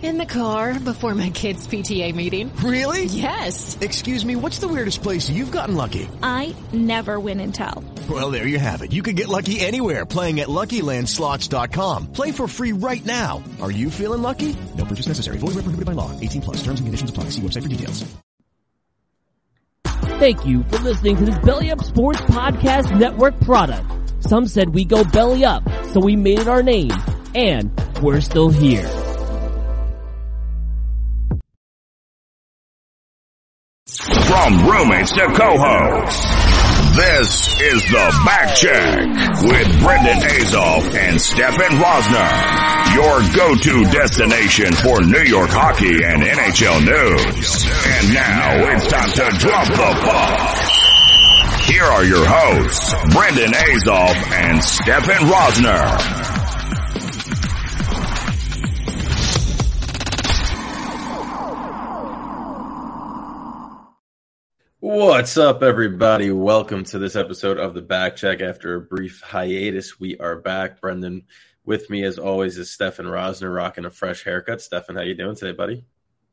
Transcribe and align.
In 0.00 0.16
the 0.16 0.26
car 0.26 0.78
before 0.78 1.12
my 1.16 1.30
kids' 1.30 1.66
PTA 1.66 2.14
meeting. 2.14 2.54
Really? 2.62 3.06
Yes. 3.06 3.76
Excuse 3.80 4.24
me, 4.24 4.36
what's 4.36 4.60
the 4.60 4.68
weirdest 4.68 5.02
place 5.02 5.28
you've 5.28 5.50
gotten 5.50 5.74
lucky? 5.74 6.08
I 6.22 6.54
never 6.72 7.18
win 7.18 7.40
and 7.40 7.52
tell. 7.52 7.82
Well, 8.08 8.30
there 8.30 8.46
you 8.46 8.60
have 8.60 8.82
it. 8.82 8.92
You 8.92 9.02
can 9.02 9.16
get 9.16 9.26
lucky 9.26 9.58
anywhere 9.58 10.06
playing 10.06 10.38
at 10.38 10.46
LuckyLandSlots.com. 10.46 12.12
Play 12.12 12.30
for 12.30 12.46
free 12.46 12.72
right 12.72 13.04
now. 13.04 13.42
Are 13.60 13.72
you 13.72 13.90
feeling 13.90 14.22
lucky? 14.22 14.54
No 14.76 14.84
purchase 14.84 15.08
necessary. 15.08 15.38
Void 15.38 15.56
where 15.56 15.64
prohibited 15.64 15.86
by 15.86 15.98
law. 15.98 16.12
18 16.20 16.42
plus. 16.42 16.56
Terms 16.62 16.78
and 16.78 16.86
conditions 16.86 17.10
apply. 17.10 17.24
See 17.30 17.42
website 17.42 17.62
for 17.62 17.68
details. 17.68 18.04
Thank 20.20 20.46
you 20.46 20.62
for 20.62 20.78
listening 20.78 21.16
to 21.16 21.24
this 21.24 21.38
Belly 21.40 21.72
Up 21.72 21.82
Sports 21.82 22.20
Podcast 22.20 22.96
Network 22.96 23.38
product. 23.40 23.90
Some 24.20 24.46
said 24.46 24.74
we 24.74 24.84
go 24.84 25.02
belly 25.04 25.44
up, 25.44 25.62
so 25.92 26.00
we 26.00 26.16
made 26.16 26.40
it 26.40 26.48
our 26.48 26.62
name, 26.62 26.90
and 27.34 27.70
we're 28.02 28.20
still 28.20 28.48
here. 28.48 28.88
From 34.28 34.68
roommates 34.68 35.10
to 35.12 35.24
co-hosts, 35.32 36.20
this 36.94 37.48
is 37.62 37.80
the 37.88 38.12
Backcheck 38.28 39.08
with 39.48 39.80
Brendan 39.80 40.20
Azoff 40.20 40.84
and 40.94 41.16
Stefen 41.16 41.72
Rosner. 41.80 42.28
Your 42.92 43.22
go-to 43.34 43.84
destination 43.90 44.70
for 44.74 45.00
New 45.00 45.24
York 45.24 45.48
hockey 45.48 46.04
and 46.04 46.22
NHL 46.22 46.84
news. 46.84 47.64
And 47.88 48.12
now 48.12 48.76
it's 48.76 48.86
time 48.88 49.10
to 49.16 49.38
drop 49.38 49.66
the 49.66 49.96
puck. 50.04 50.68
Here 51.64 51.84
are 51.84 52.04
your 52.04 52.24
hosts, 52.26 52.92
Brendan 53.14 53.52
Azoff 53.52 54.16
and 54.32 54.60
Stefen 54.60 55.24
Rosner. 55.24 56.27
What's 64.80 65.36
up, 65.36 65.64
everybody? 65.64 66.30
Welcome 66.30 66.84
to 66.84 67.00
this 67.00 67.16
episode 67.16 67.58
of 67.58 67.74
the 67.74 67.82
Backcheck. 67.82 68.40
After 68.40 68.76
a 68.76 68.80
brief 68.80 69.20
hiatus, 69.20 69.98
we 69.98 70.16
are 70.18 70.36
back. 70.36 70.80
Brendan, 70.80 71.24
with 71.64 71.90
me 71.90 72.04
as 72.04 72.16
always 72.16 72.56
is 72.58 72.68
Stefen 72.70 73.06
Rosner, 73.06 73.52
rocking 73.52 73.86
a 73.86 73.90
fresh 73.90 74.22
haircut. 74.22 74.60
Stefen, 74.60 74.94
how 74.94 75.02
you 75.02 75.16
doing 75.16 75.34
today, 75.34 75.50
buddy? 75.50 75.84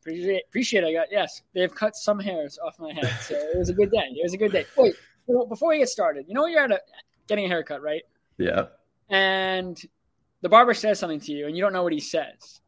Appreciate, 0.02 0.44
appreciate. 0.48 0.84
I 0.84 0.94
got 0.94 1.08
yes. 1.10 1.42
They've 1.56 1.74
cut 1.74 1.96
some 1.96 2.20
hairs 2.20 2.60
off 2.64 2.78
my 2.78 2.94
head, 2.94 3.12
so 3.22 3.34
it 3.34 3.58
was 3.58 3.70
a 3.70 3.74
good 3.74 3.90
day. 3.90 4.06
It 4.12 4.22
was 4.22 4.36
a 4.36 4.38
good 4.38 4.52
day. 4.52 4.68
Wait, 4.78 4.94
before 5.50 5.70
we 5.70 5.80
get 5.80 5.90
started, 5.90 6.26
you 6.28 6.36
know 6.36 6.44
when 6.44 6.52
you're 6.52 6.66
at 6.66 6.72
a 6.72 6.80
getting 7.26 7.46
a 7.46 7.48
haircut, 7.48 7.82
right? 7.82 8.04
Yeah. 8.38 8.66
And 9.10 9.82
the 10.42 10.50
barber 10.50 10.76
says 10.76 11.00
something 11.00 11.20
to 11.22 11.32
you, 11.32 11.48
and 11.48 11.58
you 11.58 11.64
don't 11.64 11.74
know 11.74 11.82
what 11.82 11.94
he 11.94 12.00
says. 12.00 12.62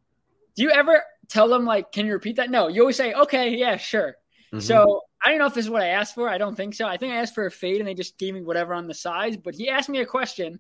Do 0.56 0.64
you 0.64 0.72
ever 0.72 1.04
tell 1.28 1.48
them 1.48 1.66
like, 1.66 1.92
"Can 1.92 2.08
you 2.08 2.14
repeat 2.14 2.38
that?" 2.38 2.50
No. 2.50 2.68
You 2.68 2.82
always 2.82 2.98
say, 2.98 3.14
"Okay, 3.14 3.56
yeah, 3.56 3.78
sure." 3.78 4.16
Mm-hmm. 4.52 4.62
So 4.62 5.04
I 5.24 5.30
don't 5.30 5.40
know 5.40 5.48
if 5.48 5.54
this 5.54 5.66
is 5.66 5.72
what 5.72 5.82
I 5.82 5.88
asked 5.88 6.16
for. 6.16 6.30
I 6.30 6.38
don't 6.38 6.56
think 6.56 6.76
so. 6.76 6.88
I 6.88 6.98
think 6.98 7.14
I 7.14 7.18
asked 7.18 7.36
for 7.36 7.46
a 7.46 7.52
fade 7.52 7.80
and 7.80 7.88
they 7.88 7.94
just 7.94 8.18
gave 8.18 8.34
me 8.34 8.42
whatever 8.42 8.74
on 8.74 8.88
the 8.88 8.94
sides. 8.94 9.38
But 9.38 9.56
he 9.56 9.70
asked 9.70 9.90
me 9.90 10.00
a 10.00 10.06
question. 10.06 10.60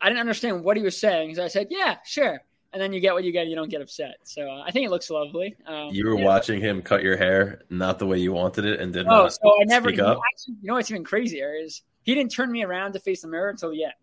I 0.00 0.08
didn't 0.08 0.20
understand 0.20 0.62
what 0.62 0.76
he 0.76 0.82
was 0.82 0.98
saying. 0.98 1.34
So 1.36 1.44
I 1.44 1.48
said, 1.48 1.68
yeah, 1.70 1.96
sure. 2.04 2.40
And 2.72 2.82
then 2.82 2.92
you 2.92 3.00
get 3.00 3.14
what 3.14 3.24
you 3.24 3.32
get. 3.32 3.46
You 3.46 3.56
don't 3.56 3.70
get 3.70 3.80
upset. 3.80 4.16
So 4.24 4.48
uh, 4.50 4.62
I 4.66 4.70
think 4.70 4.84
it 4.84 4.90
looks 4.90 5.08
lovely. 5.08 5.56
Um, 5.66 5.88
you 5.92 6.06
were 6.06 6.18
yeah. 6.18 6.24
watching 6.24 6.60
him 6.60 6.82
cut 6.82 7.02
your 7.02 7.16
hair 7.16 7.62
not 7.70 7.98
the 7.98 8.06
way 8.06 8.18
you 8.18 8.32
wanted 8.32 8.66
it 8.66 8.80
and 8.80 8.92
did 8.92 9.06
oh, 9.06 9.10
not 9.10 9.32
so 9.32 9.48
I 9.60 9.64
never, 9.64 9.88
speak 9.88 10.00
up. 10.00 10.18
Actually, 10.32 10.56
you 10.60 10.68
know 10.68 10.74
what's 10.74 10.90
even 10.90 11.04
crazier 11.04 11.54
is 11.54 11.82
he 12.02 12.14
didn't 12.14 12.32
turn 12.32 12.52
me 12.52 12.62
around 12.64 12.92
to 12.92 13.00
face 13.00 13.22
the 13.22 13.28
mirror 13.28 13.48
until 13.48 13.70
the 13.70 13.84
end. 13.84 13.94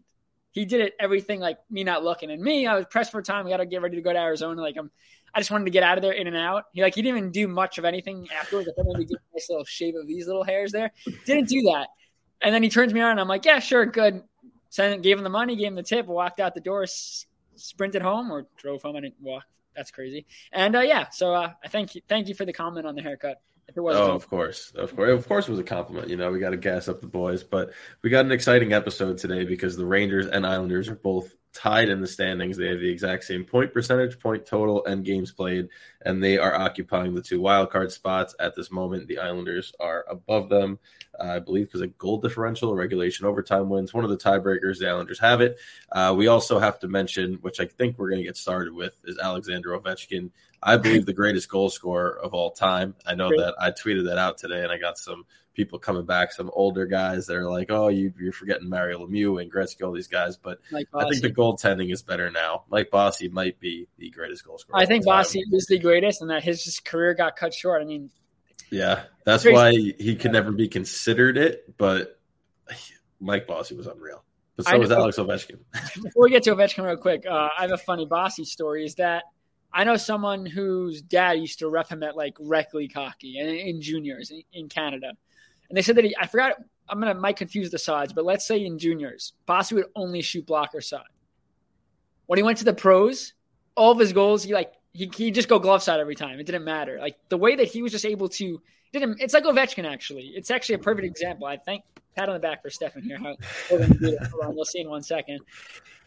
He 0.52 0.66
did 0.66 0.82
it 0.82 0.94
everything 1.00 1.40
like 1.40 1.58
me 1.70 1.84
not 1.84 2.04
looking. 2.04 2.32
And 2.32 2.42
me, 2.42 2.66
I 2.66 2.76
was 2.76 2.86
pressed 2.90 3.12
for 3.12 3.22
time. 3.22 3.46
We 3.46 3.52
got 3.52 3.58
to 3.58 3.66
get 3.66 3.82
ready 3.82 3.96
to 3.96 4.02
go 4.02 4.14
to 4.14 4.20
Arizona. 4.20 4.62
Like 4.62 4.76
I'm 4.78 4.90
I 5.34 5.40
just 5.40 5.52
wanted 5.52 5.66
to 5.66 5.72
get 5.72 5.84
out 5.84 5.98
of 5.98 6.02
there 6.02 6.12
in 6.12 6.28
and 6.28 6.36
out. 6.36 6.66
He 6.74 6.82
like 6.82 6.96
he 6.96 7.02
didn't 7.02 7.18
even 7.18 7.32
do 7.32 7.48
much 7.48 7.78
of 7.78 7.86
anything 7.86 8.28
afterwards. 8.38 8.70
I 8.70 8.74
thought 8.74 8.86
maybe 8.88 9.06
did 9.06 9.18
a 9.18 9.36
nice 9.36 9.50
little 9.50 9.66
shave 9.66 9.96
of 9.96 10.08
these 10.08 10.28
little 10.28 10.44
hairs 10.44 10.72
there. 10.72 10.92
Didn't 11.26 11.50
do 11.50 11.62
that. 11.64 11.88
And 12.42 12.54
then 12.54 12.62
he 12.62 12.70
turns 12.70 12.94
me 12.94 13.02
around 13.02 13.12
and 13.12 13.22
I'm 13.22 13.28
like, 13.28 13.46
yeah, 13.46 13.60
sure, 13.60 13.86
good. 13.86 14.22
Sent, 14.70 15.02
gave 15.02 15.18
him 15.18 15.24
the 15.24 15.30
money, 15.30 15.56
gave 15.56 15.68
him 15.68 15.76
the 15.76 15.84
tip, 15.84 16.08
walked 16.08 16.40
out 16.40 16.56
the 16.56 16.62
door, 16.62 16.84
s- 16.84 17.26
sprinted 17.56 18.02
home 18.02 18.32
or 18.32 18.48
drove 18.58 18.82
home. 18.82 18.96
I 18.96 19.02
didn't 19.02 19.22
walk. 19.22 19.44
That's 19.76 19.92
crazy. 19.92 20.26
And 20.52 20.76
uh, 20.76 20.82
yeah, 20.82 21.10
so 21.10 21.34
uh, 21.34 21.54
I 21.64 21.68
thank 21.68 21.96
you, 21.96 22.02
thank 22.08 22.28
you 22.28 22.36
for 22.36 22.46
the 22.46 22.54
comment 22.54 22.86
on 22.86 22.96
the 22.96 23.02
haircut. 23.02 23.42
If 23.68 23.78
it 23.78 23.82
was 23.82 23.96
oh, 23.96 24.12
of 24.12 24.28
course, 24.28 24.72
of 24.76 24.94
course, 24.96 25.12
of 25.12 25.28
course, 25.28 25.48
it 25.48 25.52
was 25.52 25.60
a 25.60 25.64
compliment. 25.64 26.10
You 26.10 26.18
know, 26.18 26.32
we 26.32 26.40
got 26.40 26.50
to 26.50 26.58
gas 26.58 26.90
up 26.90 27.00
the 27.00 27.08
boys, 27.08 27.44
but 27.44 27.72
we 28.02 28.10
got 28.10 28.26
an 28.26 28.32
exciting 28.32 28.74
episode 28.74 29.18
today 29.18 29.46
because 29.46 29.78
the 29.78 29.86
Rangers 29.86 30.28
and 30.28 30.46
Islanders 30.46 30.90
are 30.90 30.96
both 30.96 31.34
tied 31.54 31.90
in 31.90 32.02
the 32.02 32.08
standings. 32.08 32.58
They 32.58 32.68
have 32.68 32.80
the 32.80 32.90
exact 32.90 33.24
same 33.24 33.46
point 33.46 33.74
percentage, 33.74 34.20
point 34.20 34.46
total, 34.46 34.84
and 34.86 35.06
games 35.06 35.32
played, 35.32 35.70
and 36.02 36.24
they 36.24 36.38
are 36.38 36.54
occupying 36.54 37.14
the 37.14 37.22
two 37.22 37.40
wildcard 37.40 37.92
spots 37.92 38.36
at 38.40 38.56
this 38.56 38.72
moment. 38.72 39.08
The 39.08 39.20
Islanders 39.20 39.74
are 39.80 40.06
above 40.10 40.50
them, 40.50 40.80
uh, 41.20 41.24
I 41.24 41.40
believe, 41.40 41.68
because 41.68 41.82
of 41.82 41.98
goal 41.98 42.18
differential, 42.18 42.76
regulation, 42.76 43.26
overtime 43.26 43.70
wins. 43.70 43.94
One 43.94 44.04
of 44.04 44.10
the 44.10 44.18
tiebreakers, 44.18 44.80
the 44.80 44.90
Islanders 44.90 45.20
have 45.20 45.42
it. 45.42 45.58
Uh, 45.92 46.14
we 46.18 46.28
also 46.28 46.60
have 46.60 46.80
to 46.80 46.88
mention, 46.88 47.36
which 47.42 47.60
I 47.60 47.66
think 47.66 47.98
we're 47.98 48.10
going 48.10 48.22
to 48.22 48.28
get 48.28 48.38
started 48.38 48.74
with, 48.74 48.96
is 49.06 49.20
Alexander 49.20 49.70
Ovechkin. 49.70 50.32
I 50.62 50.78
believe 50.78 51.06
the 51.06 51.14
greatest 51.14 51.50
goal 51.50 51.70
scorer 51.70 52.18
of 52.20 52.34
all 52.34 52.52
time. 52.52 52.96
I 53.06 53.16
know 53.16 53.30
that 53.30 53.56
I 53.60 53.72
tweeted 53.72 54.06
that 54.06 54.18
out 54.18 54.38
today, 54.38 54.64
and 54.64 54.72
I 54.72 54.78
got 54.78 54.98
some 54.98 55.26
people 55.54 55.80
coming 55.80 56.06
back, 56.06 56.32
some 56.32 56.50
older 56.54 56.86
guys 56.86 57.28
that 57.28 57.36
are 57.36 57.50
like, 57.50 57.70
"Oh, 57.70 57.88
you, 57.88 58.14
are 58.28 58.32
forgetting 58.32 58.70
Mario 58.70 59.06
Lemieux 59.06 59.42
and 59.42 59.52
Gretzky, 59.52 59.86
all 59.86 59.92
these 59.92 60.08
guys." 60.08 60.38
But 60.38 60.60
I 60.74 61.10
think 61.10 61.22
the 61.22 61.32
goaltending 61.32 61.92
is 61.92 62.02
better 62.02 62.30
now. 62.30 62.64
Mike 62.70 62.92
Bossy 62.92 63.30
might 63.30 63.60
be 63.60 63.88
the 63.98 64.10
greatest 64.10 64.46
goal 64.46 64.58
scorer. 64.58 64.80
I 64.80 64.86
think 64.86 65.06
Bossy 65.06 65.44
is 65.52 65.66
the 65.66 65.80
greatest, 65.80 66.22
and 66.22 66.30
that 66.30 66.44
his 66.44 66.80
career 66.84 67.14
got 67.14 67.36
cut 67.36 67.54
short. 67.54 67.82
I 67.82 67.86
mean, 67.86 68.10
yeah, 68.70 69.04
that's 69.26 69.46
why 69.46 69.72
he 69.72 70.16
could 70.16 70.32
never 70.32 70.52
be 70.52 70.68
considered 70.68 71.38
it. 71.38 71.78
But 71.78 72.20
Mike 73.20 73.48
Bossy 73.48 73.76
was 73.76 73.88
unreal. 73.88 74.24
But 74.56 74.68
so 74.68 74.78
was 74.78 74.92
Alex 74.92 75.18
Ovechkin. 75.18 75.60
Before 76.04 76.24
we 76.24 76.30
get 76.30 76.44
to 76.44 76.56
Ovechkin, 76.56 76.86
real 76.86 76.98
quick, 76.98 77.26
uh, 77.28 77.50
I 77.58 77.62
have 77.62 77.72
a 77.72 77.78
funny 77.78 78.06
Bossy 78.06 78.46
story. 78.46 78.86
Is 78.86 78.96
that 78.96 79.24
I 79.74 79.84
know 79.84 79.98
someone 79.98 80.46
whose 80.46 81.02
dad 81.02 81.34
used 81.34 81.60
to 81.60 81.70
rep 81.70 81.90
him 81.90 82.04
at 82.04 82.16
like 82.16 82.36
Rec 82.40 82.74
League 82.74 82.94
hockey 82.94 83.40
and 83.40 83.50
in 83.50 83.82
juniors 83.82 84.30
in, 84.30 84.44
in 84.54 84.70
Canada. 84.70 85.14
And 85.74 85.78
they 85.80 85.82
said 85.82 85.96
that 85.96 86.06
he, 86.06 86.16
I 86.22 86.28
forgot, 86.28 86.54
I'm 86.88 87.02
going 87.02 87.12
to, 87.12 87.20
might 87.20 87.36
confuse 87.36 87.72
the 87.72 87.80
sides, 87.80 88.14
but 88.14 88.24
let's 88.26 88.46
say 88.46 88.64
in 88.64 88.78
juniors, 88.78 89.34
Bossy 89.48 89.74
would 89.74 89.88
only 89.96 90.22
shoot 90.22 90.46
blocker 90.46 90.82
side. 90.82 91.02
When 92.28 92.38
he 92.38 92.44
went 92.44 92.60
to 92.60 92.64
the 92.64 92.76
pros, 92.76 93.34
all 93.74 93.92
of 93.92 93.98
his 93.98 94.14
goals, 94.14 94.44
he 94.44 94.54
like, 94.54 94.72
he, 94.92 95.10
he 95.18 95.32
just 95.32 95.50
go 95.50 95.58
glove 95.58 95.82
side 95.82 96.00
every 96.00 96.14
time. 96.14 96.40
It 96.40 96.46
didn't 96.46 96.64
matter. 96.64 97.00
Like 97.00 97.16
the 97.30 97.40
way 97.40 97.56
that 97.56 97.68
he 97.70 97.82
was 97.82 97.92
just 97.92 98.06
able 98.06 98.30
to, 98.30 98.62
didn't, 98.92 99.20
it's 99.20 99.34
like 99.34 99.46
Ovechkin 99.46 99.92
actually. 99.92 100.26
It's 100.36 100.52
actually 100.52 100.76
a 100.76 100.78
perfect 100.78 101.08
example. 101.08 101.48
I 101.48 101.58
think 101.58 101.82
pat 102.16 102.30
on 102.30 102.36
the 102.36 102.40
back 102.40 102.62
for 102.62 102.70
Stefen 102.70 103.02
here. 103.02 103.18
How, 103.18 103.36
Hold 103.70 103.82
on, 104.44 104.56
we'll 104.56 104.66
see 104.66 104.82
in 104.82 104.88
one 104.92 105.02
second. 105.02 105.40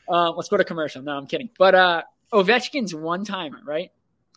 Uh, 0.09 0.31
let's 0.31 0.49
go 0.49 0.59
to 0.59 0.65
commercial. 0.65 1.03
No, 1.03 1.19
I'm 1.19 1.27
kidding. 1.27 1.51
But 1.59 1.75
uh, 1.75 2.03
Ovechkin's 2.33 2.95
one 2.95 3.25
timer, 3.25 3.59
right? 3.65 3.91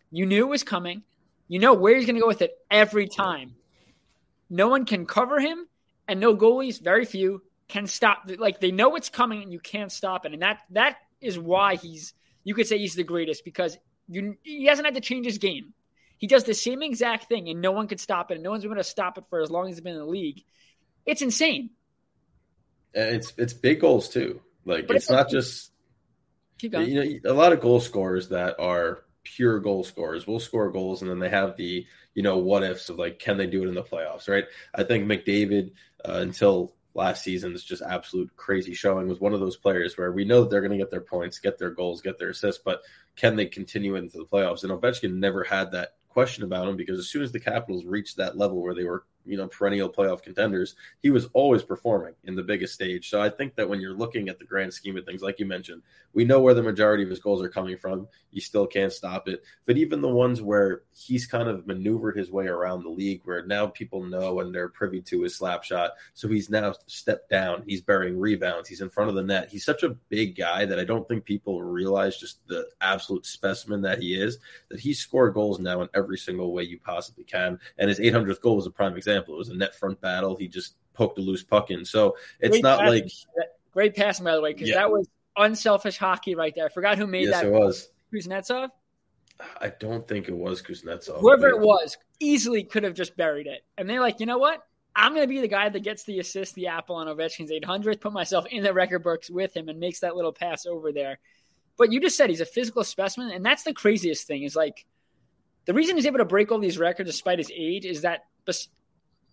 You 0.09 0.25
knew 0.25 0.47
it 0.47 0.49
was 0.49 0.63
coming. 0.63 1.03
You 1.47 1.59
know 1.59 1.75
where 1.75 1.95
he's 1.95 2.07
going 2.07 2.15
to 2.15 2.21
go 2.21 2.27
with 2.27 2.41
it 2.41 2.57
every 2.71 3.07
time. 3.07 3.53
No 4.49 4.67
one 4.67 4.85
can 4.85 5.05
cover 5.05 5.39
him, 5.39 5.67
and 6.07 6.19
no 6.19 6.35
goalies, 6.35 6.81
very 6.81 7.05
few, 7.05 7.41
can 7.67 7.87
stop. 7.87 8.29
Like 8.37 8.59
they 8.59 8.71
know 8.71 8.95
it's 8.95 9.09
coming, 9.09 9.43
and 9.43 9.53
you 9.53 9.59
can't 9.59 9.91
stop 9.91 10.25
it. 10.25 10.33
And 10.33 10.41
that 10.41 10.59
that 10.71 10.97
is 11.21 11.37
why 11.37 11.75
he's. 11.75 12.13
You 12.43 12.55
could 12.55 12.67
say 12.67 12.77
he's 12.77 12.95
the 12.95 13.03
greatest 13.03 13.45
because 13.45 13.77
you, 14.07 14.37
he 14.41 14.65
hasn't 14.65 14.85
had 14.85 14.95
to 14.95 15.01
change 15.01 15.25
his 15.25 15.37
game. 15.37 15.73
He 16.17 16.27
does 16.27 16.45
the 16.45 16.53
same 16.53 16.81
exact 16.81 17.25
thing, 17.25 17.47
and 17.49 17.61
no 17.61 17.71
one 17.71 17.87
could 17.87 17.99
stop 17.99 18.31
it. 18.31 18.35
And 18.35 18.43
no 18.43 18.51
one's 18.51 18.63
been 18.63 18.71
able 18.71 18.81
to 18.81 18.89
stop 18.89 19.17
it 19.17 19.25
for 19.29 19.41
as 19.41 19.51
long 19.51 19.67
as 19.67 19.75
he's 19.75 19.81
been 19.81 19.93
in 19.93 19.99
the 19.99 20.05
league. 20.05 20.43
It's 21.05 21.21
insane. 21.21 21.71
Uh, 22.95 23.01
it's 23.01 23.33
it's 23.37 23.53
big 23.53 23.81
goals 23.81 24.09
too. 24.09 24.41
Like 24.65 24.85
it's, 24.85 24.93
it's 24.93 25.09
not 25.09 25.29
just. 25.29 25.71
You 26.61 26.69
know, 26.69 27.31
a 27.31 27.33
lot 27.33 27.53
of 27.53 27.61
goal 27.61 27.79
scorers 27.79 28.29
that 28.29 28.59
are 28.59 29.03
pure 29.35 29.59
goal 29.59 29.83
scorers 29.83 30.25
will 30.25 30.39
score 30.39 30.71
goals, 30.71 31.01
and 31.01 31.09
then 31.09 31.19
they 31.19 31.29
have 31.29 31.55
the 31.55 31.85
you 32.13 32.23
know 32.23 32.37
what 32.37 32.63
ifs 32.63 32.89
of 32.89 32.97
like 32.97 33.19
can 33.19 33.37
they 33.37 33.47
do 33.47 33.63
it 33.63 33.67
in 33.67 33.75
the 33.75 33.83
playoffs, 33.83 34.27
right? 34.27 34.45
I 34.73 34.83
think 34.83 35.05
McDavid 35.05 35.71
uh, 36.03 36.13
until 36.13 36.73
last 36.95 37.23
season's 37.23 37.63
just 37.63 37.81
absolute 37.83 38.35
crazy 38.35 38.73
showing 38.73 39.07
was 39.07 39.19
one 39.19 39.33
of 39.33 39.39
those 39.39 39.55
players 39.55 39.97
where 39.97 40.11
we 40.11 40.25
know 40.25 40.41
that 40.41 40.49
they're 40.49 40.61
going 40.61 40.71
to 40.71 40.77
get 40.77 40.89
their 40.89 41.01
points, 41.01 41.39
get 41.39 41.57
their 41.57 41.69
goals, 41.69 42.01
get 42.01 42.17
their 42.17 42.31
assists, 42.31 42.61
but 42.63 42.81
can 43.15 43.35
they 43.35 43.45
continue 43.45 43.95
into 43.95 44.17
the 44.17 44.25
playoffs? 44.25 44.63
And 44.63 44.71
Ovechkin 44.71 45.13
never 45.13 45.43
had 45.43 45.71
that 45.71 45.93
question 46.09 46.43
about 46.43 46.67
him 46.67 46.75
because 46.75 46.97
as 46.97 47.07
soon 47.07 47.21
as 47.21 47.31
the 47.31 47.39
Capitals 47.39 47.85
reached 47.85 48.17
that 48.17 48.37
level 48.37 48.61
where 48.61 48.73
they 48.73 48.83
were 48.83 49.03
you 49.29 49.37
know 49.37 49.47
perennial 49.47 49.89
playoff 49.89 50.23
contenders, 50.23 50.75
he 51.01 51.09
was 51.09 51.27
always 51.33 51.63
performing 51.63 52.15
in 52.23 52.35
the 52.35 52.43
biggest 52.43 52.73
stage. 52.73 53.09
So 53.09 53.21
I 53.21 53.29
think 53.29 53.55
that 53.55 53.69
when 53.69 53.79
you're 53.79 53.93
looking 53.93 54.27
at 54.27 54.39
the 54.39 54.45
grand 54.45 54.73
scheme 54.73 54.97
of 54.97 55.05
things, 55.05 55.21
like 55.21 55.39
you 55.39 55.45
mentioned, 55.45 55.83
we 56.13 56.25
know 56.25 56.39
where 56.39 56.53
the 56.53 56.63
majority 56.63 57.03
of 57.03 57.09
his 57.09 57.19
goals 57.19 57.43
are 57.43 57.49
coming 57.49 57.77
from. 57.77 58.07
You 58.31 58.41
still 58.41 58.65
can't 58.65 58.91
stop 58.91 59.27
it. 59.27 59.43
But 59.65 59.77
even 59.77 60.01
the 60.01 60.09
ones 60.09 60.41
where 60.41 60.81
he's 60.95 61.27
kind 61.27 61.47
of 61.47 61.67
maneuvered 61.67 62.17
his 62.17 62.31
way 62.31 62.47
around 62.47 62.83
the 62.83 62.89
league, 62.89 63.21
where 63.23 63.45
now 63.45 63.67
people 63.67 64.03
know 64.03 64.39
and 64.39 64.53
they're 64.53 64.69
privy 64.69 65.01
to 65.01 65.21
his 65.21 65.35
slap 65.35 65.63
shot, 65.63 65.91
so 66.13 66.27
he's 66.27 66.49
now 66.49 66.73
stepped 66.87 67.29
down. 67.29 67.63
He's 67.67 67.81
burying 67.81 68.19
rebounds. 68.19 68.69
He's 68.69 68.81
in 68.81 68.89
front 68.89 69.09
of 69.09 69.15
the 69.15 69.23
net. 69.23 69.49
He's 69.49 69.65
such 69.65 69.83
a 69.83 69.95
big 70.09 70.35
guy 70.35 70.65
that 70.65 70.79
I 70.79 70.83
don't 70.83 71.07
think 71.07 71.25
people 71.25 71.61
realize 71.61 72.17
just 72.17 72.45
the 72.47 72.67
absolute 72.81 73.25
specimen 73.25 73.81
that 73.81 74.01
he 74.01 74.19
is. 74.19 74.39
That 74.69 74.79
he 74.79 74.93
scored 74.93 75.33
goals 75.33 75.59
now 75.59 75.81
in 75.81 75.89
every 75.93 76.17
single 76.17 76.53
way 76.53 76.63
you 76.63 76.79
possibly 76.79 77.23
can. 77.23 77.59
And 77.77 77.89
his 77.89 77.99
800th 77.99 78.41
goal 78.41 78.55
was 78.55 78.65
a 78.65 78.71
prime 78.71 78.95
example. 78.95 79.18
It 79.27 79.31
was 79.35 79.49
a 79.49 79.55
net 79.55 79.75
front 79.75 79.99
battle. 79.99 80.35
He 80.37 80.47
just 80.47 80.75
poked 80.93 81.17
a 81.17 81.21
loose 81.21 81.43
puck 81.43 81.71
in. 81.71 81.83
So 81.83 82.15
it's 82.39 82.51
Great 82.51 82.63
not 82.63 82.79
passing. 82.79 83.03
like 83.37 83.47
Great 83.71 83.95
passing, 83.95 84.25
by 84.25 84.35
the 84.35 84.41
way, 84.41 84.53
because 84.53 84.69
Yeah. 84.69 84.75
that 84.75 84.91
was 84.91 85.07
unselfish 85.37 85.97
hockey 85.97 86.35
right 86.35 86.53
there. 86.55 86.65
I 86.65 86.69
forgot 86.69 86.97
who 86.97 87.07
made 87.07 87.27
yes, 87.27 87.41
that. 87.41 87.45
it 87.47 87.51
was. 87.51 87.89
Kuznetsov? 88.13 88.69
I 89.61 89.69
don't 89.79 90.05
think 90.07 90.27
it 90.27 90.35
was 90.35 90.61
Kuznetsov. 90.61 91.19
Whoever 91.21 91.51
but- 91.51 91.57
it 91.57 91.59
was 91.59 91.97
easily 92.19 92.63
could 92.63 92.83
have 92.83 92.93
just 92.93 93.15
buried 93.15 93.47
it. 93.47 93.61
And 93.77 93.89
they're 93.89 94.01
like, 94.01 94.19
you 94.19 94.25
know 94.25 94.37
what? 94.37 94.65
I'm 94.95 95.13
going 95.13 95.23
to 95.23 95.33
be 95.33 95.39
the 95.39 95.47
guy 95.47 95.69
that 95.69 95.79
gets 95.83 96.03
the 96.03 96.19
assist, 96.19 96.55
the 96.55 96.67
apple 96.67 96.95
on 96.97 97.07
Ovechkin's 97.07 97.51
800th, 97.51 98.01
put 98.01 98.11
myself 98.11 98.45
in 98.47 98.63
the 98.63 98.73
record 98.73 99.03
books 99.03 99.29
with 99.29 99.55
him 99.55 99.69
and 99.69 99.79
makes 99.79 100.01
that 100.01 100.15
little 100.15 100.33
pass 100.33 100.65
over 100.65 100.91
there. 100.91 101.19
But 101.77 101.93
you 101.93 102.01
just 102.01 102.17
said 102.17 102.29
he's 102.29 102.41
a 102.41 102.45
physical 102.45 102.83
specimen. 102.83 103.29
And 103.29 103.45
that's 103.45 103.63
the 103.63 103.73
craziest 103.73 104.27
thing 104.27 104.43
is 104.43 104.55
like 104.57 104.85
the 105.65 105.73
reason 105.73 105.95
he's 105.95 106.07
able 106.07 106.17
to 106.17 106.25
break 106.25 106.51
all 106.51 106.59
these 106.59 106.77
records 106.77 107.09
despite 107.09 107.37
his 107.37 107.51
age 107.55 107.85
is 107.85 108.01
that 108.01 108.25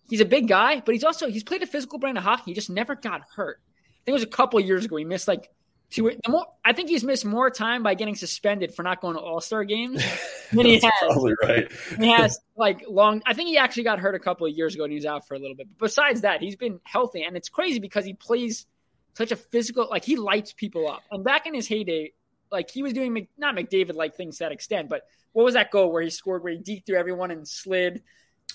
he's 0.09 0.21
a 0.21 0.25
big 0.25 0.47
guy, 0.47 0.81
but 0.85 0.93
he's 0.93 1.03
also, 1.03 1.27
he's 1.27 1.43
played 1.43 1.63
a 1.63 1.67
physical 1.67 1.99
brand 1.99 2.17
of 2.17 2.23
hockey. 2.23 2.51
He 2.51 2.53
just 2.53 2.69
never 2.69 2.95
got 2.95 3.21
hurt. 3.35 3.59
I 3.61 3.99
think 4.05 4.09
it 4.09 4.13
was 4.13 4.23
a 4.23 4.27
couple 4.27 4.59
of 4.59 4.65
years 4.65 4.85
ago. 4.85 4.95
He 4.95 5.05
missed 5.05 5.27
like 5.27 5.49
two, 5.89 6.11
more, 6.27 6.45
I 6.63 6.73
think 6.73 6.89
he's 6.89 7.03
missed 7.03 7.25
more 7.25 7.49
time 7.49 7.83
by 7.83 7.93
getting 7.93 8.15
suspended 8.15 8.73
for 8.73 8.83
not 8.83 9.01
going 9.01 9.15
to 9.15 9.21
all 9.21 9.41
star 9.41 9.63
games 9.63 10.03
than 10.51 10.65
he 10.65 10.79
has 10.79 10.91
probably 11.01 11.33
right. 11.41 11.71
he 11.97 12.11
has 12.11 12.39
like 12.55 12.83
long. 12.87 13.21
I 13.25 13.33
think 13.33 13.49
he 13.49 13.57
actually 13.57 13.83
got 13.83 13.99
hurt 13.99 14.15
a 14.15 14.19
couple 14.19 14.47
of 14.47 14.53
years 14.53 14.75
ago 14.75 14.83
and 14.83 14.91
he 14.91 14.97
was 14.97 15.05
out 15.05 15.27
for 15.27 15.35
a 15.35 15.39
little 15.39 15.55
bit. 15.55 15.67
But 15.77 15.87
besides 15.87 16.21
that, 16.21 16.41
he's 16.41 16.55
been 16.55 16.79
healthy, 16.83 17.23
and 17.23 17.35
it's 17.35 17.49
crazy 17.49 17.79
because 17.79 18.05
he 18.05 18.13
plays 18.13 18.65
such 19.13 19.31
a 19.31 19.35
physical. 19.35 19.87
Like 19.89 20.05
he 20.05 20.15
lights 20.15 20.53
people 20.53 20.89
up. 20.89 21.01
And 21.11 21.23
back 21.23 21.47
in 21.47 21.53
his 21.53 21.67
heyday, 21.67 22.13
like 22.51 22.69
he 22.69 22.83
was 22.83 22.93
doing 22.93 23.13
Mc, 23.13 23.29
not 23.37 23.55
McDavid 23.55 23.95
like 23.95 24.15
things 24.15 24.37
to 24.37 24.45
that 24.45 24.51
extent, 24.51 24.89
but 24.89 25.03
what 25.33 25.43
was 25.43 25.55
that 25.55 25.71
goal 25.71 25.91
where 25.91 26.01
he 26.01 26.09
scored 26.09 26.43
where 26.43 26.53
he 26.53 26.59
deked 26.59 26.85
through 26.85 26.97
everyone 26.97 27.31
and 27.31 27.47
slid? 27.47 28.03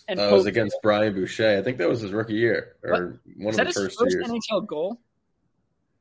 And 0.09 0.19
uh, 0.19 0.27
That 0.27 0.33
was 0.33 0.41
poked- 0.43 0.49
against 0.49 0.77
Brian 0.83 1.15
Boucher. 1.15 1.59
I 1.59 1.63
think 1.63 1.79
that 1.79 1.89
was 1.89 2.01
his 2.01 2.13
rookie 2.13 2.35
year 2.35 2.77
or 2.83 3.21
one 3.37 3.55
is 3.55 3.59
of 3.61 3.67
the 3.69 3.73
first, 3.73 3.99
first 3.99 4.15
years. 4.15 4.29
NHL 4.29 4.67
goal? 4.67 5.01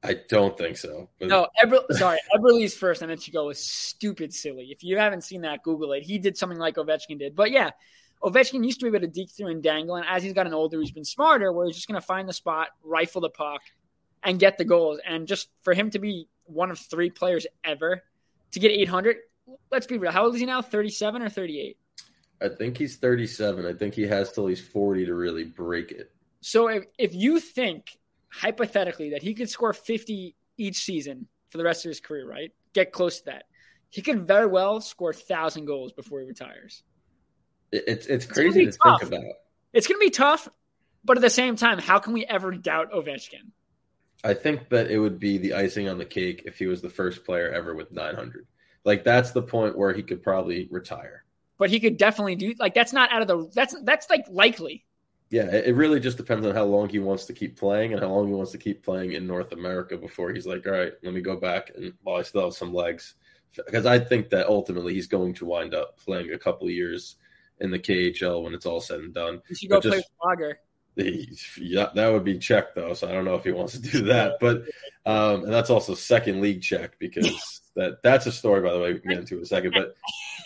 I 0.03 0.15
don't 0.29 0.57
think 0.57 0.77
so. 0.77 1.09
But 1.19 1.27
No, 1.27 1.47
Eber, 1.61 1.81
sorry, 1.91 2.17
Eberle's 2.35 2.73
first 2.73 3.03
NHL 3.03 3.33
goal 3.33 3.47
was 3.47 3.59
stupid 3.59 4.33
silly. 4.33 4.71
If 4.71 4.83
you 4.83 4.97
haven't 4.97 5.21
seen 5.23 5.41
that, 5.41 5.61
Google 5.61 5.93
it. 5.93 6.01
He 6.03 6.17
did 6.17 6.35
something 6.37 6.57
like 6.57 6.75
Ovechkin 6.75 7.19
did. 7.19 7.35
But 7.35 7.51
yeah, 7.51 7.69
Ovechkin 8.23 8.65
used 8.65 8.79
to 8.79 8.85
be 8.85 8.95
able 8.97 9.05
to 9.05 9.11
deke 9.11 9.29
through 9.29 9.47
and 9.49 9.61
dangle, 9.61 9.95
and 9.95 10.05
as 10.09 10.23
he's 10.23 10.33
gotten 10.33 10.53
older, 10.53 10.79
he's 10.79 10.91
been 10.91 11.05
smarter, 11.05 11.51
where 11.51 11.67
he's 11.67 11.75
just 11.75 11.87
going 11.87 11.99
to 11.99 12.05
find 12.05 12.27
the 12.27 12.33
spot, 12.33 12.69
rifle 12.83 13.21
the 13.21 13.29
puck, 13.29 13.61
and 14.23 14.39
get 14.39 14.57
the 14.57 14.65
goals. 14.65 14.99
And 15.05 15.27
just 15.27 15.49
for 15.61 15.73
him 15.75 15.91
to 15.91 15.99
be 15.99 16.27
one 16.45 16.71
of 16.71 16.79
three 16.79 17.11
players 17.11 17.45
ever 17.63 18.01
to 18.53 18.59
get 18.59 18.71
800, 18.71 19.17
let's 19.71 19.85
be 19.85 19.99
real. 19.99 20.11
How 20.11 20.25
old 20.25 20.33
is 20.33 20.39
he 20.39 20.47
now? 20.47 20.63
37 20.63 21.21
or 21.21 21.29
38? 21.29 21.77
I 22.41 22.49
think 22.49 22.77
he's 22.77 22.97
37. 22.97 23.65
I 23.65 23.73
think 23.73 23.93
he 23.93 24.03
has 24.07 24.31
till 24.31 24.47
he's 24.47 24.61
40 24.61 25.05
to 25.05 25.13
really 25.13 25.43
break 25.43 25.91
it. 25.91 26.11
So 26.41 26.67
if, 26.69 26.85
if 26.97 27.13
you 27.13 27.39
think 27.39 27.97
hypothetically 28.29 29.11
that 29.11 29.21
he 29.21 29.33
could 29.33 29.49
score 29.49 29.73
50 29.73 30.35
each 30.57 30.77
season 30.83 31.27
for 31.49 31.57
the 31.57 31.63
rest 31.63 31.85
of 31.85 31.89
his 31.89 31.99
career, 31.99 32.27
right? 32.27 32.51
Get 32.73 32.91
close 32.91 33.19
to 33.19 33.25
that. 33.25 33.43
He 33.89 34.01
could 34.01 34.25
very 34.25 34.47
well 34.47 34.81
score 34.81 35.09
1,000 35.11 35.65
goals 35.65 35.91
before 35.91 36.21
he 36.21 36.25
retires. 36.27 36.81
It- 37.71 37.83
It's 37.87 38.07
it's 38.07 38.25
crazy 38.25 38.65
be 38.65 38.71
to 38.71 38.77
tough. 38.77 39.01
think 39.01 39.13
about. 39.13 39.33
It's 39.73 39.87
going 39.87 39.99
to 39.99 40.05
be 40.05 40.09
tough, 40.09 40.47
but 41.03 41.17
at 41.17 41.21
the 41.21 41.29
same 41.29 41.55
time, 41.55 41.77
how 41.79 41.99
can 41.99 42.13
we 42.13 42.25
ever 42.25 42.51
doubt 42.51 42.91
Ovechkin? 42.91 43.51
I 44.23 44.33
think 44.33 44.69
that 44.69 44.89
it 44.91 44.99
would 44.99 45.19
be 45.19 45.37
the 45.37 45.53
icing 45.53 45.89
on 45.89 45.97
the 45.97 46.05
cake 46.05 46.43
if 46.45 46.57
he 46.59 46.67
was 46.67 46.81
the 46.81 46.89
first 46.89 47.25
player 47.25 47.49
ever 47.51 47.73
with 47.73 47.91
900. 47.91 48.45
Like 48.83 49.03
that's 49.03 49.31
the 49.31 49.41
point 49.41 49.77
where 49.77 49.93
he 49.93 50.03
could 50.03 50.21
probably 50.23 50.67
retire. 50.71 51.23
But 51.61 51.69
he 51.69 51.79
could 51.79 51.97
definitely 51.97 52.33
do 52.33 52.55
like 52.57 52.73
that's 52.73 52.91
not 52.91 53.11
out 53.11 53.21
of 53.21 53.27
the 53.27 53.47
that's 53.53 53.75
that's 53.83 54.09
like 54.09 54.25
likely. 54.31 54.83
Yeah, 55.29 55.43
it 55.43 55.75
really 55.75 55.99
just 55.99 56.17
depends 56.17 56.43
on 56.43 56.55
how 56.55 56.63
long 56.63 56.89
he 56.89 56.97
wants 56.97 57.25
to 57.25 57.33
keep 57.33 57.55
playing 57.55 57.93
and 57.93 58.01
how 58.01 58.07
long 58.09 58.27
he 58.27 58.33
wants 58.33 58.51
to 58.53 58.57
keep 58.57 58.83
playing 58.83 59.11
in 59.11 59.27
North 59.27 59.51
America 59.51 59.95
before 59.95 60.33
he's 60.33 60.47
like, 60.47 60.65
all 60.65 60.71
right, 60.71 60.93
let 61.03 61.13
me 61.13 61.21
go 61.21 61.35
back 61.35 61.69
and 61.75 61.93
while 62.01 62.15
I 62.15 62.23
still 62.23 62.45
have 62.45 62.53
some 62.53 62.73
legs, 62.73 63.13
because 63.55 63.85
I 63.85 63.99
think 63.99 64.31
that 64.31 64.47
ultimately 64.47 64.95
he's 64.95 65.05
going 65.05 65.35
to 65.35 65.45
wind 65.45 65.75
up 65.75 65.99
playing 65.99 66.33
a 66.33 66.39
couple 66.39 66.65
of 66.65 66.73
years 66.73 67.17
in 67.59 67.69
the 67.69 67.77
KHL 67.77 68.41
when 68.43 68.55
it's 68.55 68.65
all 68.65 68.81
said 68.81 69.01
and 69.01 69.13
done. 69.13 69.39
You 69.47 69.55
should 69.55 69.69
go 69.69 69.81
play 69.81 69.99
just- 69.99 70.09
with 70.19 70.39
Jagr. 70.39 70.53
He- 70.95 71.37
yeah, 71.61 71.89
that 71.93 72.11
would 72.11 72.23
be 72.23 72.39
Czech 72.39 72.73
though, 72.73 72.95
so 72.95 73.07
I 73.07 73.11
don't 73.11 73.25
know 73.25 73.35
if 73.35 73.43
he 73.43 73.51
wants 73.51 73.73
to 73.73 73.81
do 73.81 74.05
that. 74.05 74.37
But 74.41 74.63
um, 75.05 75.43
and 75.43 75.53
that's 75.53 75.69
also 75.69 75.93
second 75.93 76.41
league 76.41 76.63
Czech 76.63 76.97
because 76.97 77.60
that 77.75 78.03
that's 78.03 78.25
a 78.25 78.31
story 78.31 78.61
by 78.61 78.73
the 78.73 78.79
way 78.79 78.93
we 78.93 78.99
can 78.99 79.09
get 79.09 79.19
into 79.19 79.37
in 79.37 79.43
a 79.43 79.45
second. 79.45 79.73
But 79.73 79.95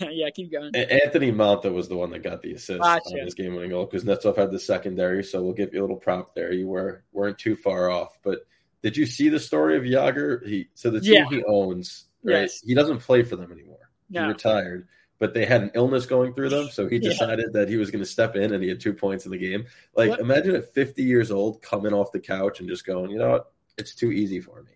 yeah, 0.12 0.30
keep 0.30 0.52
going. 0.52 0.76
Anthony 0.76 1.32
Mantha 1.32 1.74
was 1.74 1.88
the 1.88 1.96
one 1.98 2.12
that 2.12 2.24
got 2.24 2.42
the 2.42 2.54
assist 2.54 2.82
Gotcha. 2.82 3.02
on 3.20 3.26
his 3.26 3.34
game 3.34 3.56
winning 3.56 3.72
goal 3.72 3.86
because 3.86 4.04
Netsov 4.04 4.38
had 4.38 4.52
the 4.52 4.60
secondary, 4.60 5.24
so 5.24 5.42
we'll 5.42 5.54
give 5.54 5.74
you 5.74 5.80
a 5.80 5.84
little 5.84 5.96
prop 5.98 6.36
there. 6.36 6.54
You 6.54 6.68
were 6.68 7.04
weren't 7.12 7.38
too 7.40 7.56
far 7.56 7.90
off. 7.90 8.18
But 8.24 8.40
did 8.84 8.96
you 8.98 9.06
see 9.06 9.30
the 9.30 9.40
story 9.40 9.78
of 9.78 9.84
Jagr? 9.84 10.46
He 10.46 10.68
so 10.76 10.90
the 10.92 11.02
team 11.02 11.14
Yeah. 11.14 11.30
he 11.30 11.44
owns, 11.46 12.06
right? 12.24 12.42
Yes. 12.42 12.62
He 12.62 12.74
doesn't 12.76 13.00
play 13.00 13.24
for 13.24 13.36
them 13.36 13.52
anymore. 13.52 13.90
He 14.12 14.20
retired. 14.20 14.88
But 15.18 15.34
they 15.34 15.46
had 15.46 15.62
an 15.64 15.72
illness 15.76 16.06
going 16.06 16.34
through 16.34 16.50
them, 16.50 16.68
so 16.68 16.90
he 16.90 16.98
Yeah. 17.02 17.10
decided 17.12 17.54
that 17.54 17.70
he 17.70 17.78
was 17.78 17.90
going 17.90 18.04
to 18.04 18.10
step 18.10 18.36
in, 18.36 18.54
and 18.54 18.62
he 18.62 18.68
had 18.68 18.82
two 18.82 18.94
points 18.94 19.26
in 19.26 19.32
the 19.32 19.38
game. 19.38 19.66
Like, 19.96 20.10
What? 20.10 20.20
imagine 20.20 20.56
at 20.58 20.74
50 20.74 21.04
years 21.04 21.32
old 21.32 21.62
coming 21.62 21.94
off 21.94 22.12
the 22.12 22.20
couch 22.20 22.60
and 22.60 22.68
just 22.68 22.86
going, 22.86 23.10
you 23.12 23.18
know 23.18 23.30
what? 23.32 23.54
It's 23.78 23.96
too 23.96 24.12
easy 24.12 24.42
for 24.42 24.62
me. 24.62 24.72